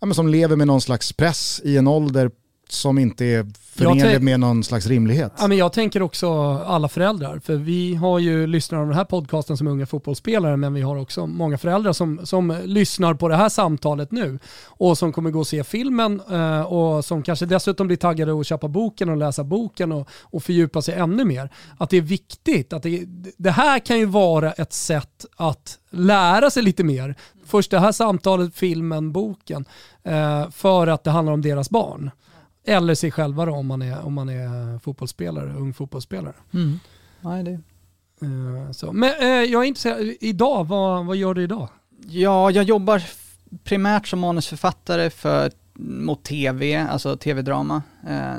[0.00, 2.30] ja, men som lever med någon slags press i en ålder
[2.72, 3.46] som inte är
[3.78, 5.32] förenlig med någon slags rimlighet.
[5.38, 6.28] Ja, men jag tänker också
[6.66, 10.74] alla föräldrar, för vi har ju lyssnare av den här podcasten som unga fotbollsspelare, men
[10.74, 15.12] vi har också många föräldrar som, som lyssnar på det här samtalet nu och som
[15.12, 19.08] kommer gå och se filmen eh, och som kanske dessutom blir taggade att köpa boken
[19.08, 21.50] och läsa boken och, och fördjupa sig ännu mer.
[21.78, 23.04] Att det är viktigt, att det,
[23.36, 27.14] det här kan ju vara ett sätt att lära sig lite mer.
[27.46, 29.64] Först det här samtalet, filmen, boken,
[30.04, 32.10] eh, för att det handlar om deras barn.
[32.68, 36.34] Eller sig själva då, om man är, om man är fotbollsspelare, ung fotbollsspelare.
[36.54, 36.80] Mm.
[37.20, 37.60] Nej, det.
[38.26, 38.92] Uh, så.
[38.92, 41.68] Men uh, jag är intresserad, idag, vad, vad gör du idag?
[42.06, 43.02] Ja, jag jobbar
[43.64, 48.34] primärt som manusförfattare för mot tv, alltså tv-drama, eh,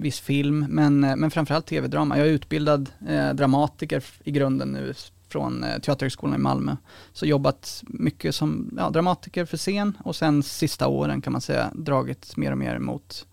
[0.00, 2.18] viss film, men, men framförallt tv-drama.
[2.18, 4.94] Jag är utbildad eh, dramatiker i grunden nu
[5.28, 6.76] från eh, Teaterhögskolan i Malmö.
[7.12, 11.70] Så jobbat mycket som ja, dramatiker för scen och sen sista åren kan man säga
[11.74, 13.26] dragit mer och mer mot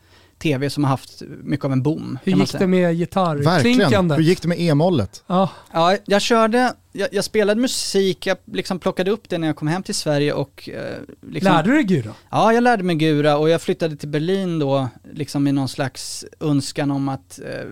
[0.44, 2.20] tv som har haft mycket av en boom.
[2.24, 4.18] Hur gick det med gitarrklinkandet?
[4.18, 5.24] Hur gick det med e-mollet?
[5.28, 5.50] Ja.
[5.74, 9.68] ja, jag körde, jag, jag, spelade musik, jag liksom plockade upp det när jag kom
[9.68, 10.70] hem till Sverige och...
[10.70, 12.14] Eh, liksom, lärde du dig gura?
[12.30, 16.26] Ja, jag lärde mig gura och jag flyttade till Berlin då, liksom med någon slags
[16.40, 17.70] önskan om att eh,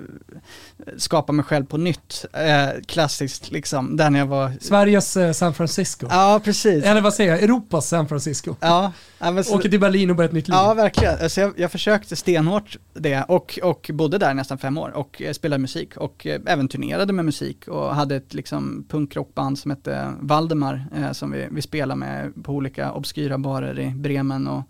[0.98, 2.26] skapa mig själv på nytt.
[2.34, 4.52] Eh, klassiskt liksom, där när jag var...
[4.62, 6.08] Sveriges eh, San Francisco.
[6.10, 6.84] Ja, precis.
[6.84, 8.56] Eller vad säger jag, Europas San Francisco.
[8.60, 8.92] Ja.
[9.20, 9.56] ja så...
[9.56, 10.56] Åker till Berlin och börjar ett nytt liv.
[10.56, 11.18] Ja, verkligen.
[11.22, 15.34] Alltså jag, jag försökte stenhårt det och, och bodde där nästan fem år och eh,
[15.34, 20.14] spelade musik och eh, även turnerade med musik och hade ett liksom punkrockband som hette
[20.20, 24.64] Valdemar eh, som vi, vi spelade med på olika obskyra barer i Bremen och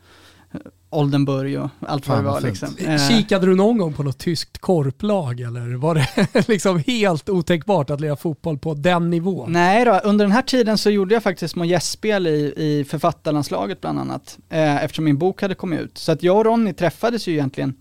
[0.52, 2.42] eh, Oldenburg och allt vad det var.
[2.42, 2.70] Liksom.
[2.78, 7.89] Eh, Kikade du någon gång på något tyskt korplag eller var det liksom helt otänkbart
[7.89, 9.52] att lira fotboll på den nivån?
[9.52, 13.82] Nej då, under den här tiden så gjorde jag faktiskt små gästspel i, i författarlandslaget
[13.82, 15.98] bland annat, eh, eftersom min bok hade kommit ut.
[15.98, 17.74] Så att jag och Ronny träffades ju egentligen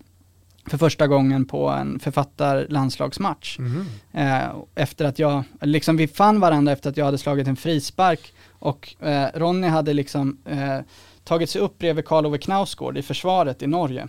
[0.71, 3.59] för första gången på en författarlandslagsmatch.
[3.59, 3.85] Mm.
[4.13, 8.33] Eh, efter att jag, liksom vi fann varandra efter att jag hade slagit en frispark
[8.49, 10.79] och eh, Ronny hade liksom eh,
[11.23, 14.07] tagit sig upp bredvid Karl Ove Knausgård i försvaret i Norge.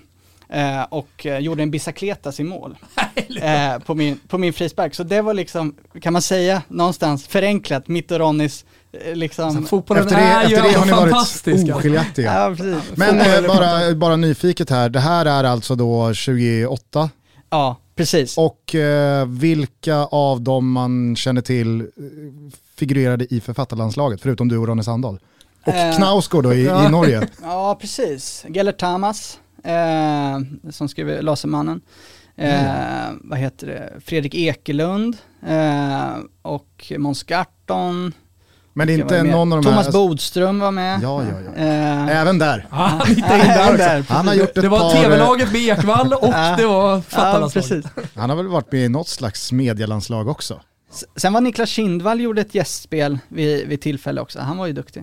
[0.89, 2.77] Och gjorde en bicicletas i mål
[3.85, 4.95] på, min, på min frispark.
[4.95, 8.65] Så det var liksom, kan man säga, någonstans förenklat, mitt och Ronnys
[9.15, 9.45] Liksom.
[9.45, 12.35] Alltså, fotbollen efter det, är efter det har ni varit oskiljaktiga.
[12.35, 12.57] ja,
[12.95, 17.11] Men eh, bara, bara nyfiket här, det här är alltså då 28?
[17.51, 18.39] Ja, precis.
[18.39, 21.87] Och eh, vilka av dem man känner till eh,
[22.77, 25.19] figurerade i författarlandslaget, förutom du och Ronny Sandahl?
[25.67, 27.29] Och eh, Knausgård då i, i Norge?
[27.43, 28.45] Ja, precis.
[28.49, 31.81] Gellert Tamas, eh, som skrev Lasermannen.
[32.37, 33.21] Eh, mm.
[33.25, 33.93] Vad heter det?
[34.05, 35.17] Fredrik Ekelund
[35.47, 38.13] eh, och Måns Garton.
[38.75, 39.93] Men det är inte någon av de Thomas här...
[39.93, 41.03] Bodström var med.
[41.03, 41.63] Ja, ja, ja.
[41.63, 42.67] Eh, Även där.
[42.71, 45.03] Ah, han, där han har gjort ett Det var par...
[45.03, 47.85] tv-laget med Ekvall och det var fattarlandslaget.
[47.97, 50.61] Ja, han har väl varit med i något slags medielandslag också.
[51.17, 54.41] Sen var Niklas Kindvall gjorde ett gästspel vid, vid tillfälle också.
[54.41, 55.01] Han var ju duktig.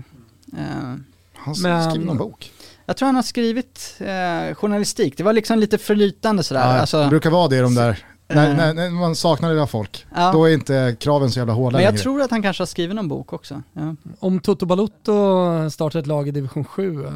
[0.54, 0.96] Uh,
[1.36, 2.52] han skrev någon bok.
[2.86, 6.62] Jag tror han har skrivit eh, journalistik, det var liksom lite förlytande sådär.
[6.62, 7.96] Ja, alltså, det brukar vara det de där, Eh.
[8.36, 10.32] När, när, när man saknar det där folk, ja.
[10.32, 12.04] då är inte kraven så jävla hårda Men jag längre.
[12.04, 13.62] tror att han kanske har skrivit någon bok också.
[13.74, 13.96] Ja.
[14.20, 17.12] Om Toto Balutto startar ett lag i division 7, eh,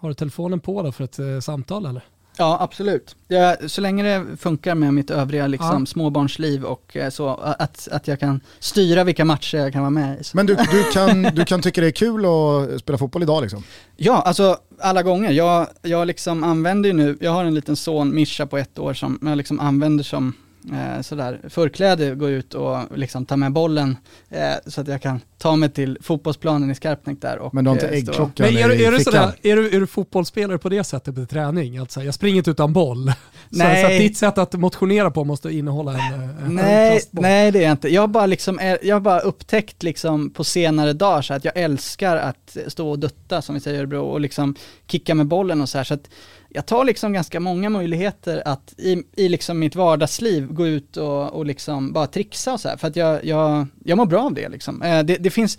[0.00, 2.02] har du telefonen på då för ett eh, samtal eller?
[2.36, 3.16] Ja, absolut.
[3.28, 5.86] Jag, så länge det funkar med mitt övriga liksom, Ja.
[5.86, 7.28] småbarnsliv och eh, så,
[7.58, 10.24] att, att jag kan styra vilka matcher jag kan vara med i.
[10.24, 10.36] Så.
[10.36, 13.62] Men du, du, kan, du kan tycka det är kul att spela fotboll idag liksom?
[13.96, 15.30] Ja, alltså alla gånger.
[15.30, 18.94] Jag, jag liksom använder ju nu, jag har en liten son, Mischa på ett år,
[18.94, 20.32] som jag liksom använder som
[20.72, 23.96] eh, sådär förkläde, gå ut och liksom ta med bollen
[24.30, 27.70] eh, så att jag kan ta mig till fotbollsplanen i Skarpnäck där och Men du
[27.70, 30.58] har inte eh, äggklockan Men är, du- är, du sådär, är, du, är du fotbollsspelare
[30.58, 31.78] på det sättet på träning?
[31.78, 33.12] Alltså, jag springer inte utan boll.
[33.50, 33.80] Så, Nej.
[33.80, 37.58] så att ditt sätt att motionera på måste innehålla en, eh, en Nej, nej det
[37.58, 37.88] är jag inte.
[37.88, 41.56] Jag har bara, liksom, jag har bara upptäckt liksom på senare dagar så att jag
[41.56, 44.54] älskar att stå och dutta som vi säger i Örebro och liksom
[44.86, 45.84] kicka med bollen och så här.
[45.84, 46.08] Så att
[46.56, 51.32] jag tar liksom ganska många möjligheter att i, i liksom mitt vardagsliv gå ut och,
[51.32, 52.76] och liksom bara trixa och så här.
[52.76, 54.82] För att jag, jag, jag mår bra av det liksom.
[54.82, 55.58] Eh, det, det finns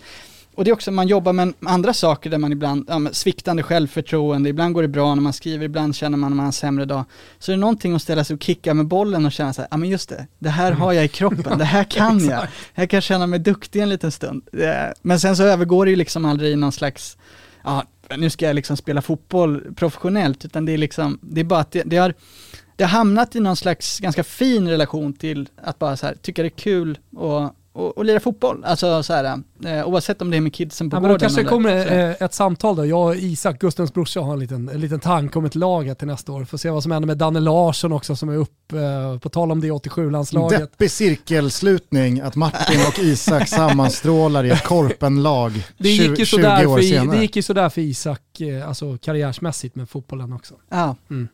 [0.54, 4.48] och det är också, man jobbar med andra saker där man ibland, ja, sviktande självförtroende,
[4.48, 6.84] ibland går det bra när man skriver, ibland känner man när man har en sämre
[6.84, 7.04] dag.
[7.38, 9.68] Så det är någonting att ställa sig och kicka med bollen och känna så här,
[9.70, 12.46] ja men just det, det här har jag i kroppen, det här kan jag.
[12.74, 14.42] Jag kan känna mig duktig en liten stund.
[14.52, 14.68] Eh,
[15.02, 17.16] Men sen så övergår det ju liksom aldrig i någon slags,
[17.64, 17.84] ja
[18.16, 21.70] nu ska jag liksom spela fotboll professionellt, utan det är liksom, det är bara att
[21.70, 22.14] det, det har
[22.76, 26.42] det har hamnat i någon slags ganska fin relation till att bara så här, tycka
[26.42, 27.42] det är kul och,
[27.76, 28.64] och, och lira fotboll.
[28.64, 29.24] Alltså så här,
[29.64, 31.50] eh, oavsett om det är med kidsen på Ja, men då gården kanske det eller
[31.50, 32.08] kommer här.
[32.10, 32.86] eh, ett samtal då.
[32.86, 36.06] Jag och Isak, Gustavs brorsa, har en liten, en liten tanke om ett lag till
[36.06, 36.44] nästa år.
[36.44, 39.52] Får se vad som händer med Danne Larsson också som är upp, eh, på tal
[39.52, 40.60] om det 87-landslaget.
[40.60, 46.26] Deppig cirkelslutning att Martin och Isak sammanstrålar i ett korpenlag Det gick, 20, ju 20
[46.26, 47.16] sådär år för, I- senare.
[47.16, 50.54] det gick ju sådär för Isak, eh, alltså karriärsmässigt med fotbollen också.
[50.68, 51.26] Ja, Det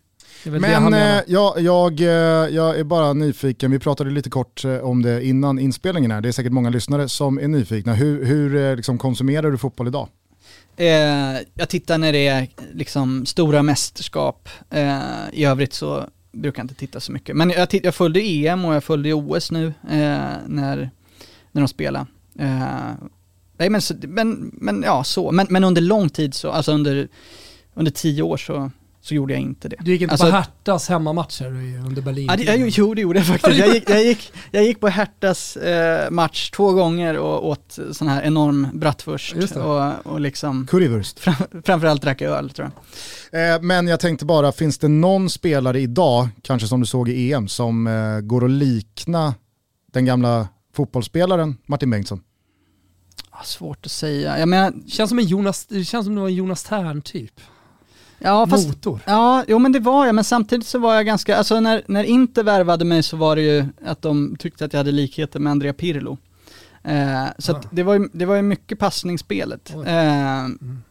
[0.44, 2.06] Men eh, jag, jag, eh,
[2.54, 6.28] jag är bara nyfiken, vi pratade lite kort eh, om det innan inspelningen här, det
[6.28, 7.94] är säkert många lyssnare som är nyfikna.
[7.94, 10.08] Hur, hur liksom, konsumerar du fotboll idag?
[10.76, 14.48] eh, jag tittar när det är liksom stora mästerskap.
[14.70, 15.00] Eh,
[15.32, 17.36] I övrigt så brukar jag inte titta så mycket.
[17.36, 20.90] Men jag, jag följde EM och jag följde OS nu eh, när,
[21.52, 22.06] när de spelade.
[22.38, 22.90] Eh,
[23.56, 27.08] nej men, men, men ja så, men, men under lång tid så, alltså under,
[27.74, 28.70] under tio år så,
[29.02, 29.76] så gjorde jag inte det.
[29.80, 31.46] Du gick inte alltså- på Hertas hemmamatcher
[31.86, 32.26] under Berlin?
[32.30, 33.58] Ja, det, jag, jo, det gjorde jag faktiskt.
[33.58, 38.08] Jag gick, jag gick, jag gick på Hertas eh, match två gånger och åt sån
[38.08, 41.18] här enorm bratwurst och, och liksom Currywurst.
[41.18, 41.34] fram,
[41.64, 42.70] framförallt drack öl tror
[43.30, 43.54] jag.
[43.54, 47.32] Eh, men jag tänkte bara, finns det någon spelare idag, kanske som du såg i
[47.32, 49.34] EM, som eh, går att likna
[49.92, 52.20] den gamla fotbollsspelaren Martin Bengtsson?
[53.30, 54.38] Ah, svårt att säga.
[54.38, 57.40] Jag menar, Känns som en Jonas, det känns som det var en Jonas Tern typ.
[58.22, 59.00] Ja fast Motor.
[59.06, 62.04] Ja, jo men det var jag, men samtidigt så var jag ganska, alltså när, när
[62.04, 65.50] Inter värvade mig så var det ju att de tyckte att jag hade likheter med
[65.50, 66.18] Andrea Pirlo.
[66.84, 67.60] Eh, så Ah.
[67.70, 69.74] det var ju, det var ju mycket passningsspelet.
[69.86, 70.48] Eh,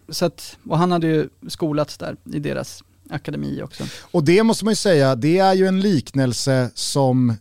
[0.10, 3.84] så att, och han hade ju skolats där i deras akademi också.
[4.12, 7.34] Och det måste man ju säga, det är ju en liknelse som,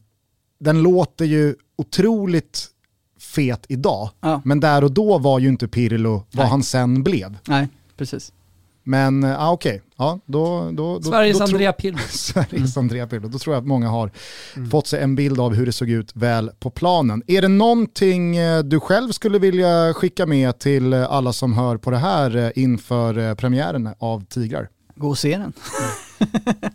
[0.61, 2.67] den låter ju otroligt
[3.21, 4.11] fet idag.
[4.21, 6.47] Ja, Men där och då var ju inte Pirlo vad Nej.
[6.47, 7.39] han sen blev.
[7.49, 8.33] nej, precis.
[8.83, 11.99] Men ja, ah, okej, ja, då, då, då, Sveriges då Andrea Pirlo.
[12.11, 13.29] Sveriges Andrea Pirlo.
[13.29, 14.11] Då tror jag att många har
[14.71, 17.23] fått sig en bild av hur det såg ut väl på planen.
[17.27, 21.77] Är det någonting eh, du själv skulle vilja skicka med till eh, alla som hör
[21.77, 24.69] på det här eh, inför eh, premiären av Tigrar?
[24.95, 25.53] Gå och se den.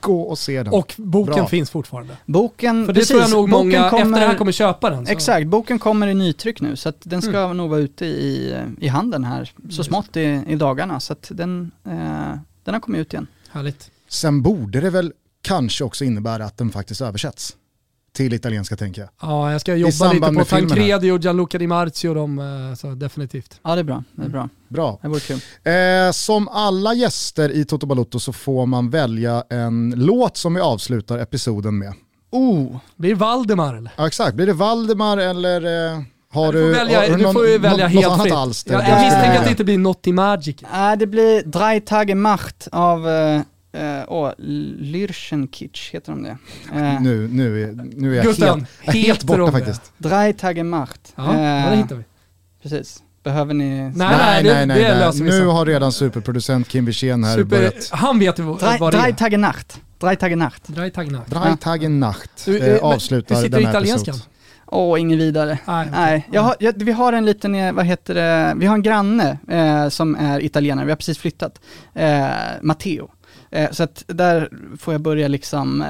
[0.00, 0.72] Gå och se den.
[0.72, 1.46] Och boken Bra.
[1.48, 2.16] finns fortfarande.
[2.26, 5.06] Boken, För det precis, tror jag nog många kommer, efter det här kommer köpa den.
[5.06, 8.56] så- Exakt, boken kommer i nytryck nu så att den ska nog vara ute i,
[8.80, 11.00] i handeln här så smått i, i dagarna.
[11.00, 11.92] Så att den, eh,
[12.64, 13.26] den har kommit ut igen.
[13.50, 13.90] Härligt.
[14.08, 15.12] Sen borde det väl
[15.42, 17.56] kanske också innebära att den faktiskt översätts
[18.18, 19.10] till italienska tänker jag.
[19.22, 20.44] Ja, jag ska jobba lite på.
[20.44, 23.60] Tancredi och Gianluca Di Marzio de, eh, så definitivt.
[23.64, 24.48] Ja det är bra, det är bra.
[24.68, 24.98] Bra.
[25.02, 25.40] Det vore kul.
[25.64, 30.60] Eh, som alla gäster i Toto Balotto så får man välja en låt som vi
[30.60, 31.92] avslutar episoden med.
[32.30, 33.92] Oh, Blir det Valdemar eller?
[33.96, 37.46] Ja exakt, blir det Valdemar eller eh, har du du, får välja, har du får
[37.46, 38.72] ju välja något, helt något annat fritt.
[38.72, 40.62] Jag, du misstänker att det inte blir något i Magic.
[40.62, 43.40] äh, det blir Drei Tage Macht av uh,
[43.76, 44.30] uh,
[44.78, 46.36] Lyrschenkitsch, heter de det?
[46.74, 49.52] Eh, Nu, nu, är, nu är jag Gusten, helt, helt borta de det?
[49.52, 49.92] faktiskt.
[49.98, 51.12] Drei Tage Macht.
[51.16, 52.04] Ja, ja, det hittar vi.
[52.62, 53.02] Precis.
[53.24, 53.80] Behöver ni...
[53.80, 57.88] Nej, nej, det, det löser vi Nu har redan superproducent Kim Wirsén här Super, börjat.
[57.90, 59.12] han vet ju vad, Drei, vad det är.
[59.12, 59.80] Tage Nacht.
[59.98, 60.62] Drei Tage Nacht.
[60.66, 61.30] Drei Tage Nacht.
[61.30, 64.14] Drei Tage Nacht Du, eh, eh, avslutar hur sitter den här italienskan?
[64.66, 65.58] Åh, ingen vidare.
[65.66, 68.74] Nej, Nej, jag har, jag, vi har en liten, eh, vad heter det, vi har
[68.74, 71.60] en granne eh, som är italienare, vi har precis flyttat,
[71.94, 72.28] eh,
[72.62, 73.10] Matteo.
[73.50, 75.88] Eh, så att där får jag börja liksom eh,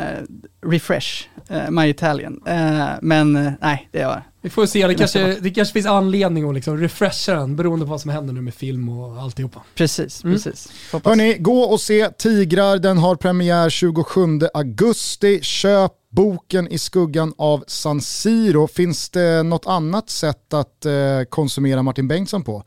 [0.69, 2.41] refresh eh, my Italian.
[2.47, 6.49] Eh, men eh, nej, det är Vi får se, det kanske, det kanske finns anledning
[6.49, 9.63] att liksom refresha den beroende på vad som händer nu med film och alltihopa.
[9.75, 10.37] Precis, Mm.
[10.37, 10.73] precis.
[10.93, 11.11] Hoppas.
[11.11, 14.21] Hörni, gå och se Tigrar, den har premiär 27
[14.55, 15.41] augusti.
[15.43, 18.67] Köp boken i skuggan av San Siro.
[18.69, 20.93] Finns det något annat sätt att eh,
[21.29, 22.65] konsumera Martin Bengtsson på?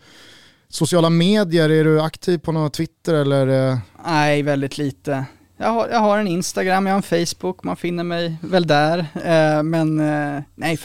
[0.72, 3.72] Sociala medier, är du aktiv på något Twitter eller?
[3.72, 3.78] Eh?
[4.06, 5.26] Nej, väldigt lite.
[5.58, 9.00] Jag har, jag har en Instagram, jag har en Facebook, man finner mig väl där.
[9.00, 10.80] Eh, men eh, nej,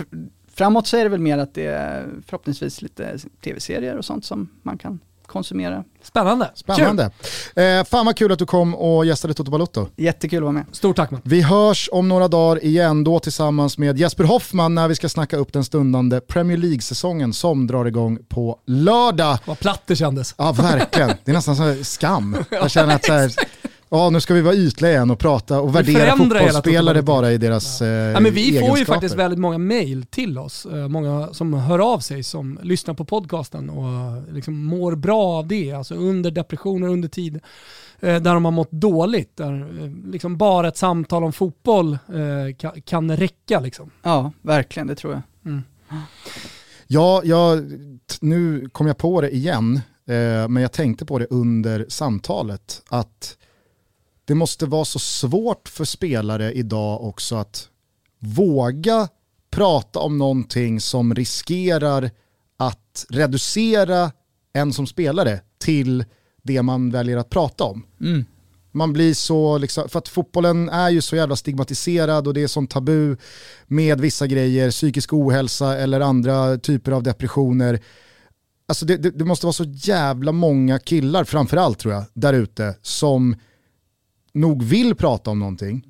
[0.55, 4.49] framåt så är det väl mer att det är förhoppningsvis lite tv-serier och sånt som
[4.63, 5.85] man kan konsumera.
[6.03, 6.51] Spännande.
[6.55, 7.11] Spännande.
[7.57, 9.89] Eh, fan vad kul att du kom och gästade Toto Balotto.
[9.97, 10.65] Jättekul att vara med.
[10.73, 11.21] Stort tack man.
[11.25, 15.37] Vi hörs om några dagar igen, då tillsammans med Jesper Hoffman när vi ska snacka
[15.37, 19.39] upp den stundande Premier League-säsongen som drar igång på lördag.
[19.45, 20.35] Vad platt det kändes.
[20.39, 21.13] Ja, verkligen.
[21.25, 22.37] Det är nästan så skam.
[22.51, 23.33] Jag känner att så här,
[23.99, 27.83] ja, nu ska vi vara ytliga igen och prata och värdera fotbollsspelare bara i deras
[27.83, 28.85] eh, Ja, men vi får ju egenskaper.
[28.85, 30.67] faktiskt väldigt många mail till oss.
[30.67, 35.23] Eh, Många som hör av sig som lyssnar på podcasten och eh, liksom mår bra
[35.25, 35.73] av det.
[35.73, 37.35] Alltså under depressioner, under tid
[38.01, 39.37] eh, där de har mått dåligt.
[39.37, 43.61] Där eh, liksom bara ett samtal om fotboll eh, kan, kan räcka.
[43.61, 43.91] Liksom.
[44.03, 45.23] Ja, verkligen, det tror jag.
[46.87, 47.59] Ja, jag,
[48.11, 52.83] t- nu kom jag på det igen, eh, men jag tänkte på det under samtalet,
[52.89, 53.37] att
[54.27, 57.69] det måste vara så svårt för spelare idag också att
[58.19, 59.09] våga
[59.51, 62.11] prata om någonting som riskerar
[62.57, 64.13] att reducera
[64.53, 66.05] en som spelare till
[66.43, 67.87] det man väljer att prata om.
[68.01, 68.25] Mm.
[68.73, 72.47] Man blir så, liksom, för att fotbollen är ju så jävla stigmatiserad och det är
[72.47, 73.17] sånt tabu
[73.67, 77.81] med vissa grejer, psykisk ohälsa eller andra typer av depressioner.
[78.69, 82.75] Alltså det, det, det måste vara så jävla många killar, framförallt tror jag, där ute
[82.83, 83.37] som
[84.37, 85.87] nog vill prata om någonting,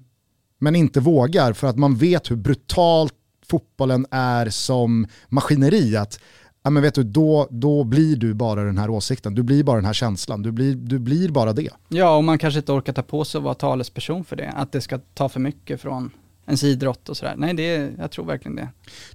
[0.58, 3.14] men inte vågar för att man vet hur brutalt
[3.46, 5.96] fotbollen är som maskineri.
[5.96, 6.20] Att,
[6.62, 9.76] ja, men vet du, då, då blir du bara den här åsikten, du blir bara
[9.76, 11.70] den här känslan, du blir, du blir bara det.
[11.88, 14.50] Ja, och man kanske inte orkar ta på sig att vara talesperson för det.
[14.56, 16.10] Att det ska ta för mycket från
[16.46, 17.34] ens idrott och sådär.
[17.36, 18.68] Nej, det jag tror verkligen det.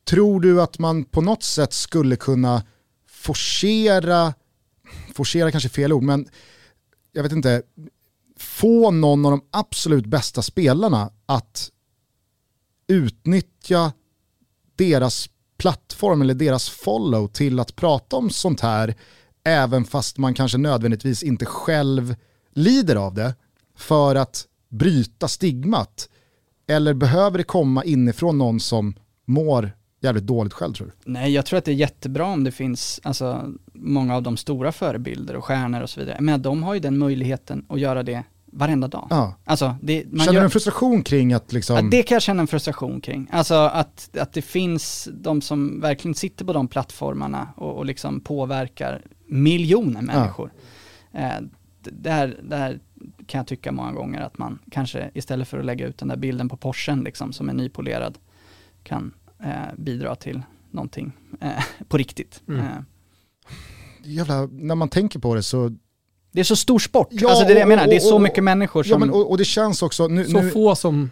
[0.04, 2.64] Tror du att man på något sätt skulle kunna
[3.10, 4.34] forcera,
[5.14, 6.28] forcera kanske fel ord, men
[7.12, 7.62] jag vet inte,
[8.52, 11.72] få någon av de absolut bästa spelarna att
[12.88, 13.94] utnyttja
[14.76, 18.96] deras plattform eller deras follow till att prata om sånt här,
[19.44, 22.16] även fast man kanske nödvändigtvis inte själv
[22.54, 23.36] lider av det,
[23.76, 26.10] för att bryta stigmat.
[26.68, 28.96] Eller behöver det komma inifrån någon som
[29.26, 29.72] mår
[30.02, 31.12] jävligt dåligt själv tror du?
[31.12, 34.72] Nej, jag tror att det är jättebra om det finns, alltså många av de stora
[34.72, 36.18] förebilder och stjärnor och så vidare.
[36.20, 39.08] Men de har ju den möjligheten att göra det varenda dag.
[39.10, 39.36] Ja.
[39.46, 41.76] Alltså, det, man Känner gör, du en frustration kring att liksom...
[41.76, 43.28] Ja, det kan jag känna en frustration kring.
[43.32, 48.20] Alltså att, att det finns de som verkligen sitter på de plattformarna och, och liksom
[48.20, 50.52] påverkar miljoner människor.
[51.14, 51.30] Eh,
[51.82, 52.80] det, det, här, det här
[53.26, 56.18] kan jag tycka många gånger att man kanske istället för att lägga ut den där
[56.18, 58.18] bilden på Porschen liksom som är nypolerad
[58.84, 59.14] kan
[59.44, 60.42] eh, bidra till
[60.72, 61.12] någonting
[61.42, 62.42] eh, på riktigt.
[62.48, 62.60] Mm.
[62.60, 62.82] Eh,
[64.04, 65.72] Jävla, när man tänker på det så...
[66.32, 68.00] det är så stor sport, Ja, alltså det är det jag och- menar, det är
[68.00, 69.00] så mycket människor Ja, som...
[69.00, 71.10] men, och, och det känns också, nu, Så nu, få som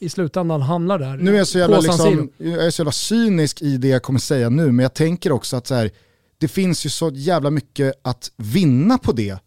[0.00, 1.16] i slutändan hamnar där.
[1.16, 4.18] nu är jag så jävla, liksom, jag är så jävla cynisk i det jag kommer
[4.20, 5.90] säga nu, men jag tänker också att så här,
[6.38, 9.38] det finns ju så jävla mycket att vinna på det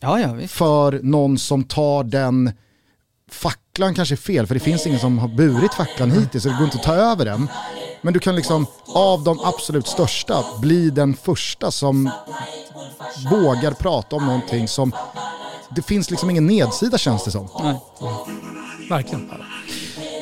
[0.00, 0.54] ja, ja, visst.
[0.54, 2.52] för någon som tar den
[3.30, 6.54] facklan kanske är fel, för det finns ingen som har burit facklan hittills så det
[6.54, 7.48] går inte att ta över den.
[8.02, 12.10] Men du kan liksom av de absolut största bli den första som
[13.30, 14.92] vågar prata om någonting som
[15.76, 17.48] det finns liksom ingen nedsida känns det som.
[17.62, 17.76] Nej.
[18.90, 19.30] Verkligen.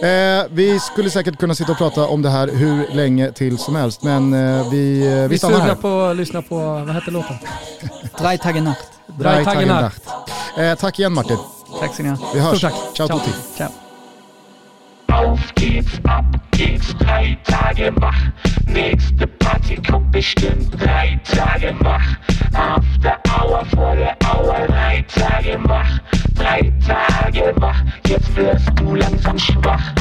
[0.02, 3.76] Eh, vi skulle säkert kunna sitta och prata om det här hur länge till som
[3.76, 5.74] helst, men eh, vi, eh, vi Vi stannar här.
[5.74, 7.36] på att lyssna på, vad heter låten?
[8.18, 8.88] Drei Tage Nacht.
[9.06, 10.02] Drei Tage Nacht.
[10.58, 11.36] Eh, tack igen Martin.
[11.76, 12.16] Tack så ni ha.
[12.34, 12.58] Vi hörs.
[12.58, 12.94] Stort tack.
[12.94, 13.18] Ciao, Ciao.
[13.18, 13.30] tutti.
[13.56, 13.70] Ciao.
[15.12, 18.22] Auf geht's, ab geht's, drei Tage wach.
[18.66, 22.16] Nächste Party kommt bestimmt drei Tage wach.
[22.54, 26.00] After Hour, volle Hour, drei Tage wach.
[26.34, 29.92] Drei Tage wach, jetzt wirst du langsam schwach.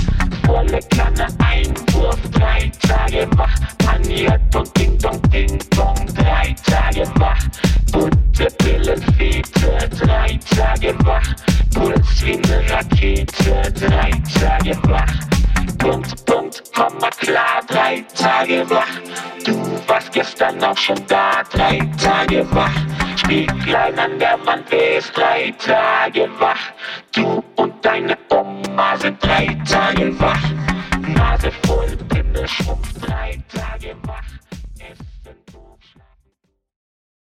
[0.45, 3.55] Volle Kanne Einwurf, drei Tage wach.
[3.79, 7.39] Paniert und Ding Dong, Ding Dong, drei Tage wach.
[7.91, 11.35] Bunte Pillenfete, drei Tage wach.
[11.73, 15.36] Puls wie ne Rakete, drei Tage wach.
[15.87, 18.99] Punkt, Punkt, Komma klar, drei Tage wach.
[19.45, 19.53] Du
[19.87, 22.75] warst gestern auch schon da, drei Tage wach.
[23.15, 26.73] Spieglein an der Wand ist drei Tage wach.
[27.15, 30.43] Du und deine Oma sind drei Tage wach.
[31.07, 33.95] Nase voll, Pimmel, Schmuck, drei Tage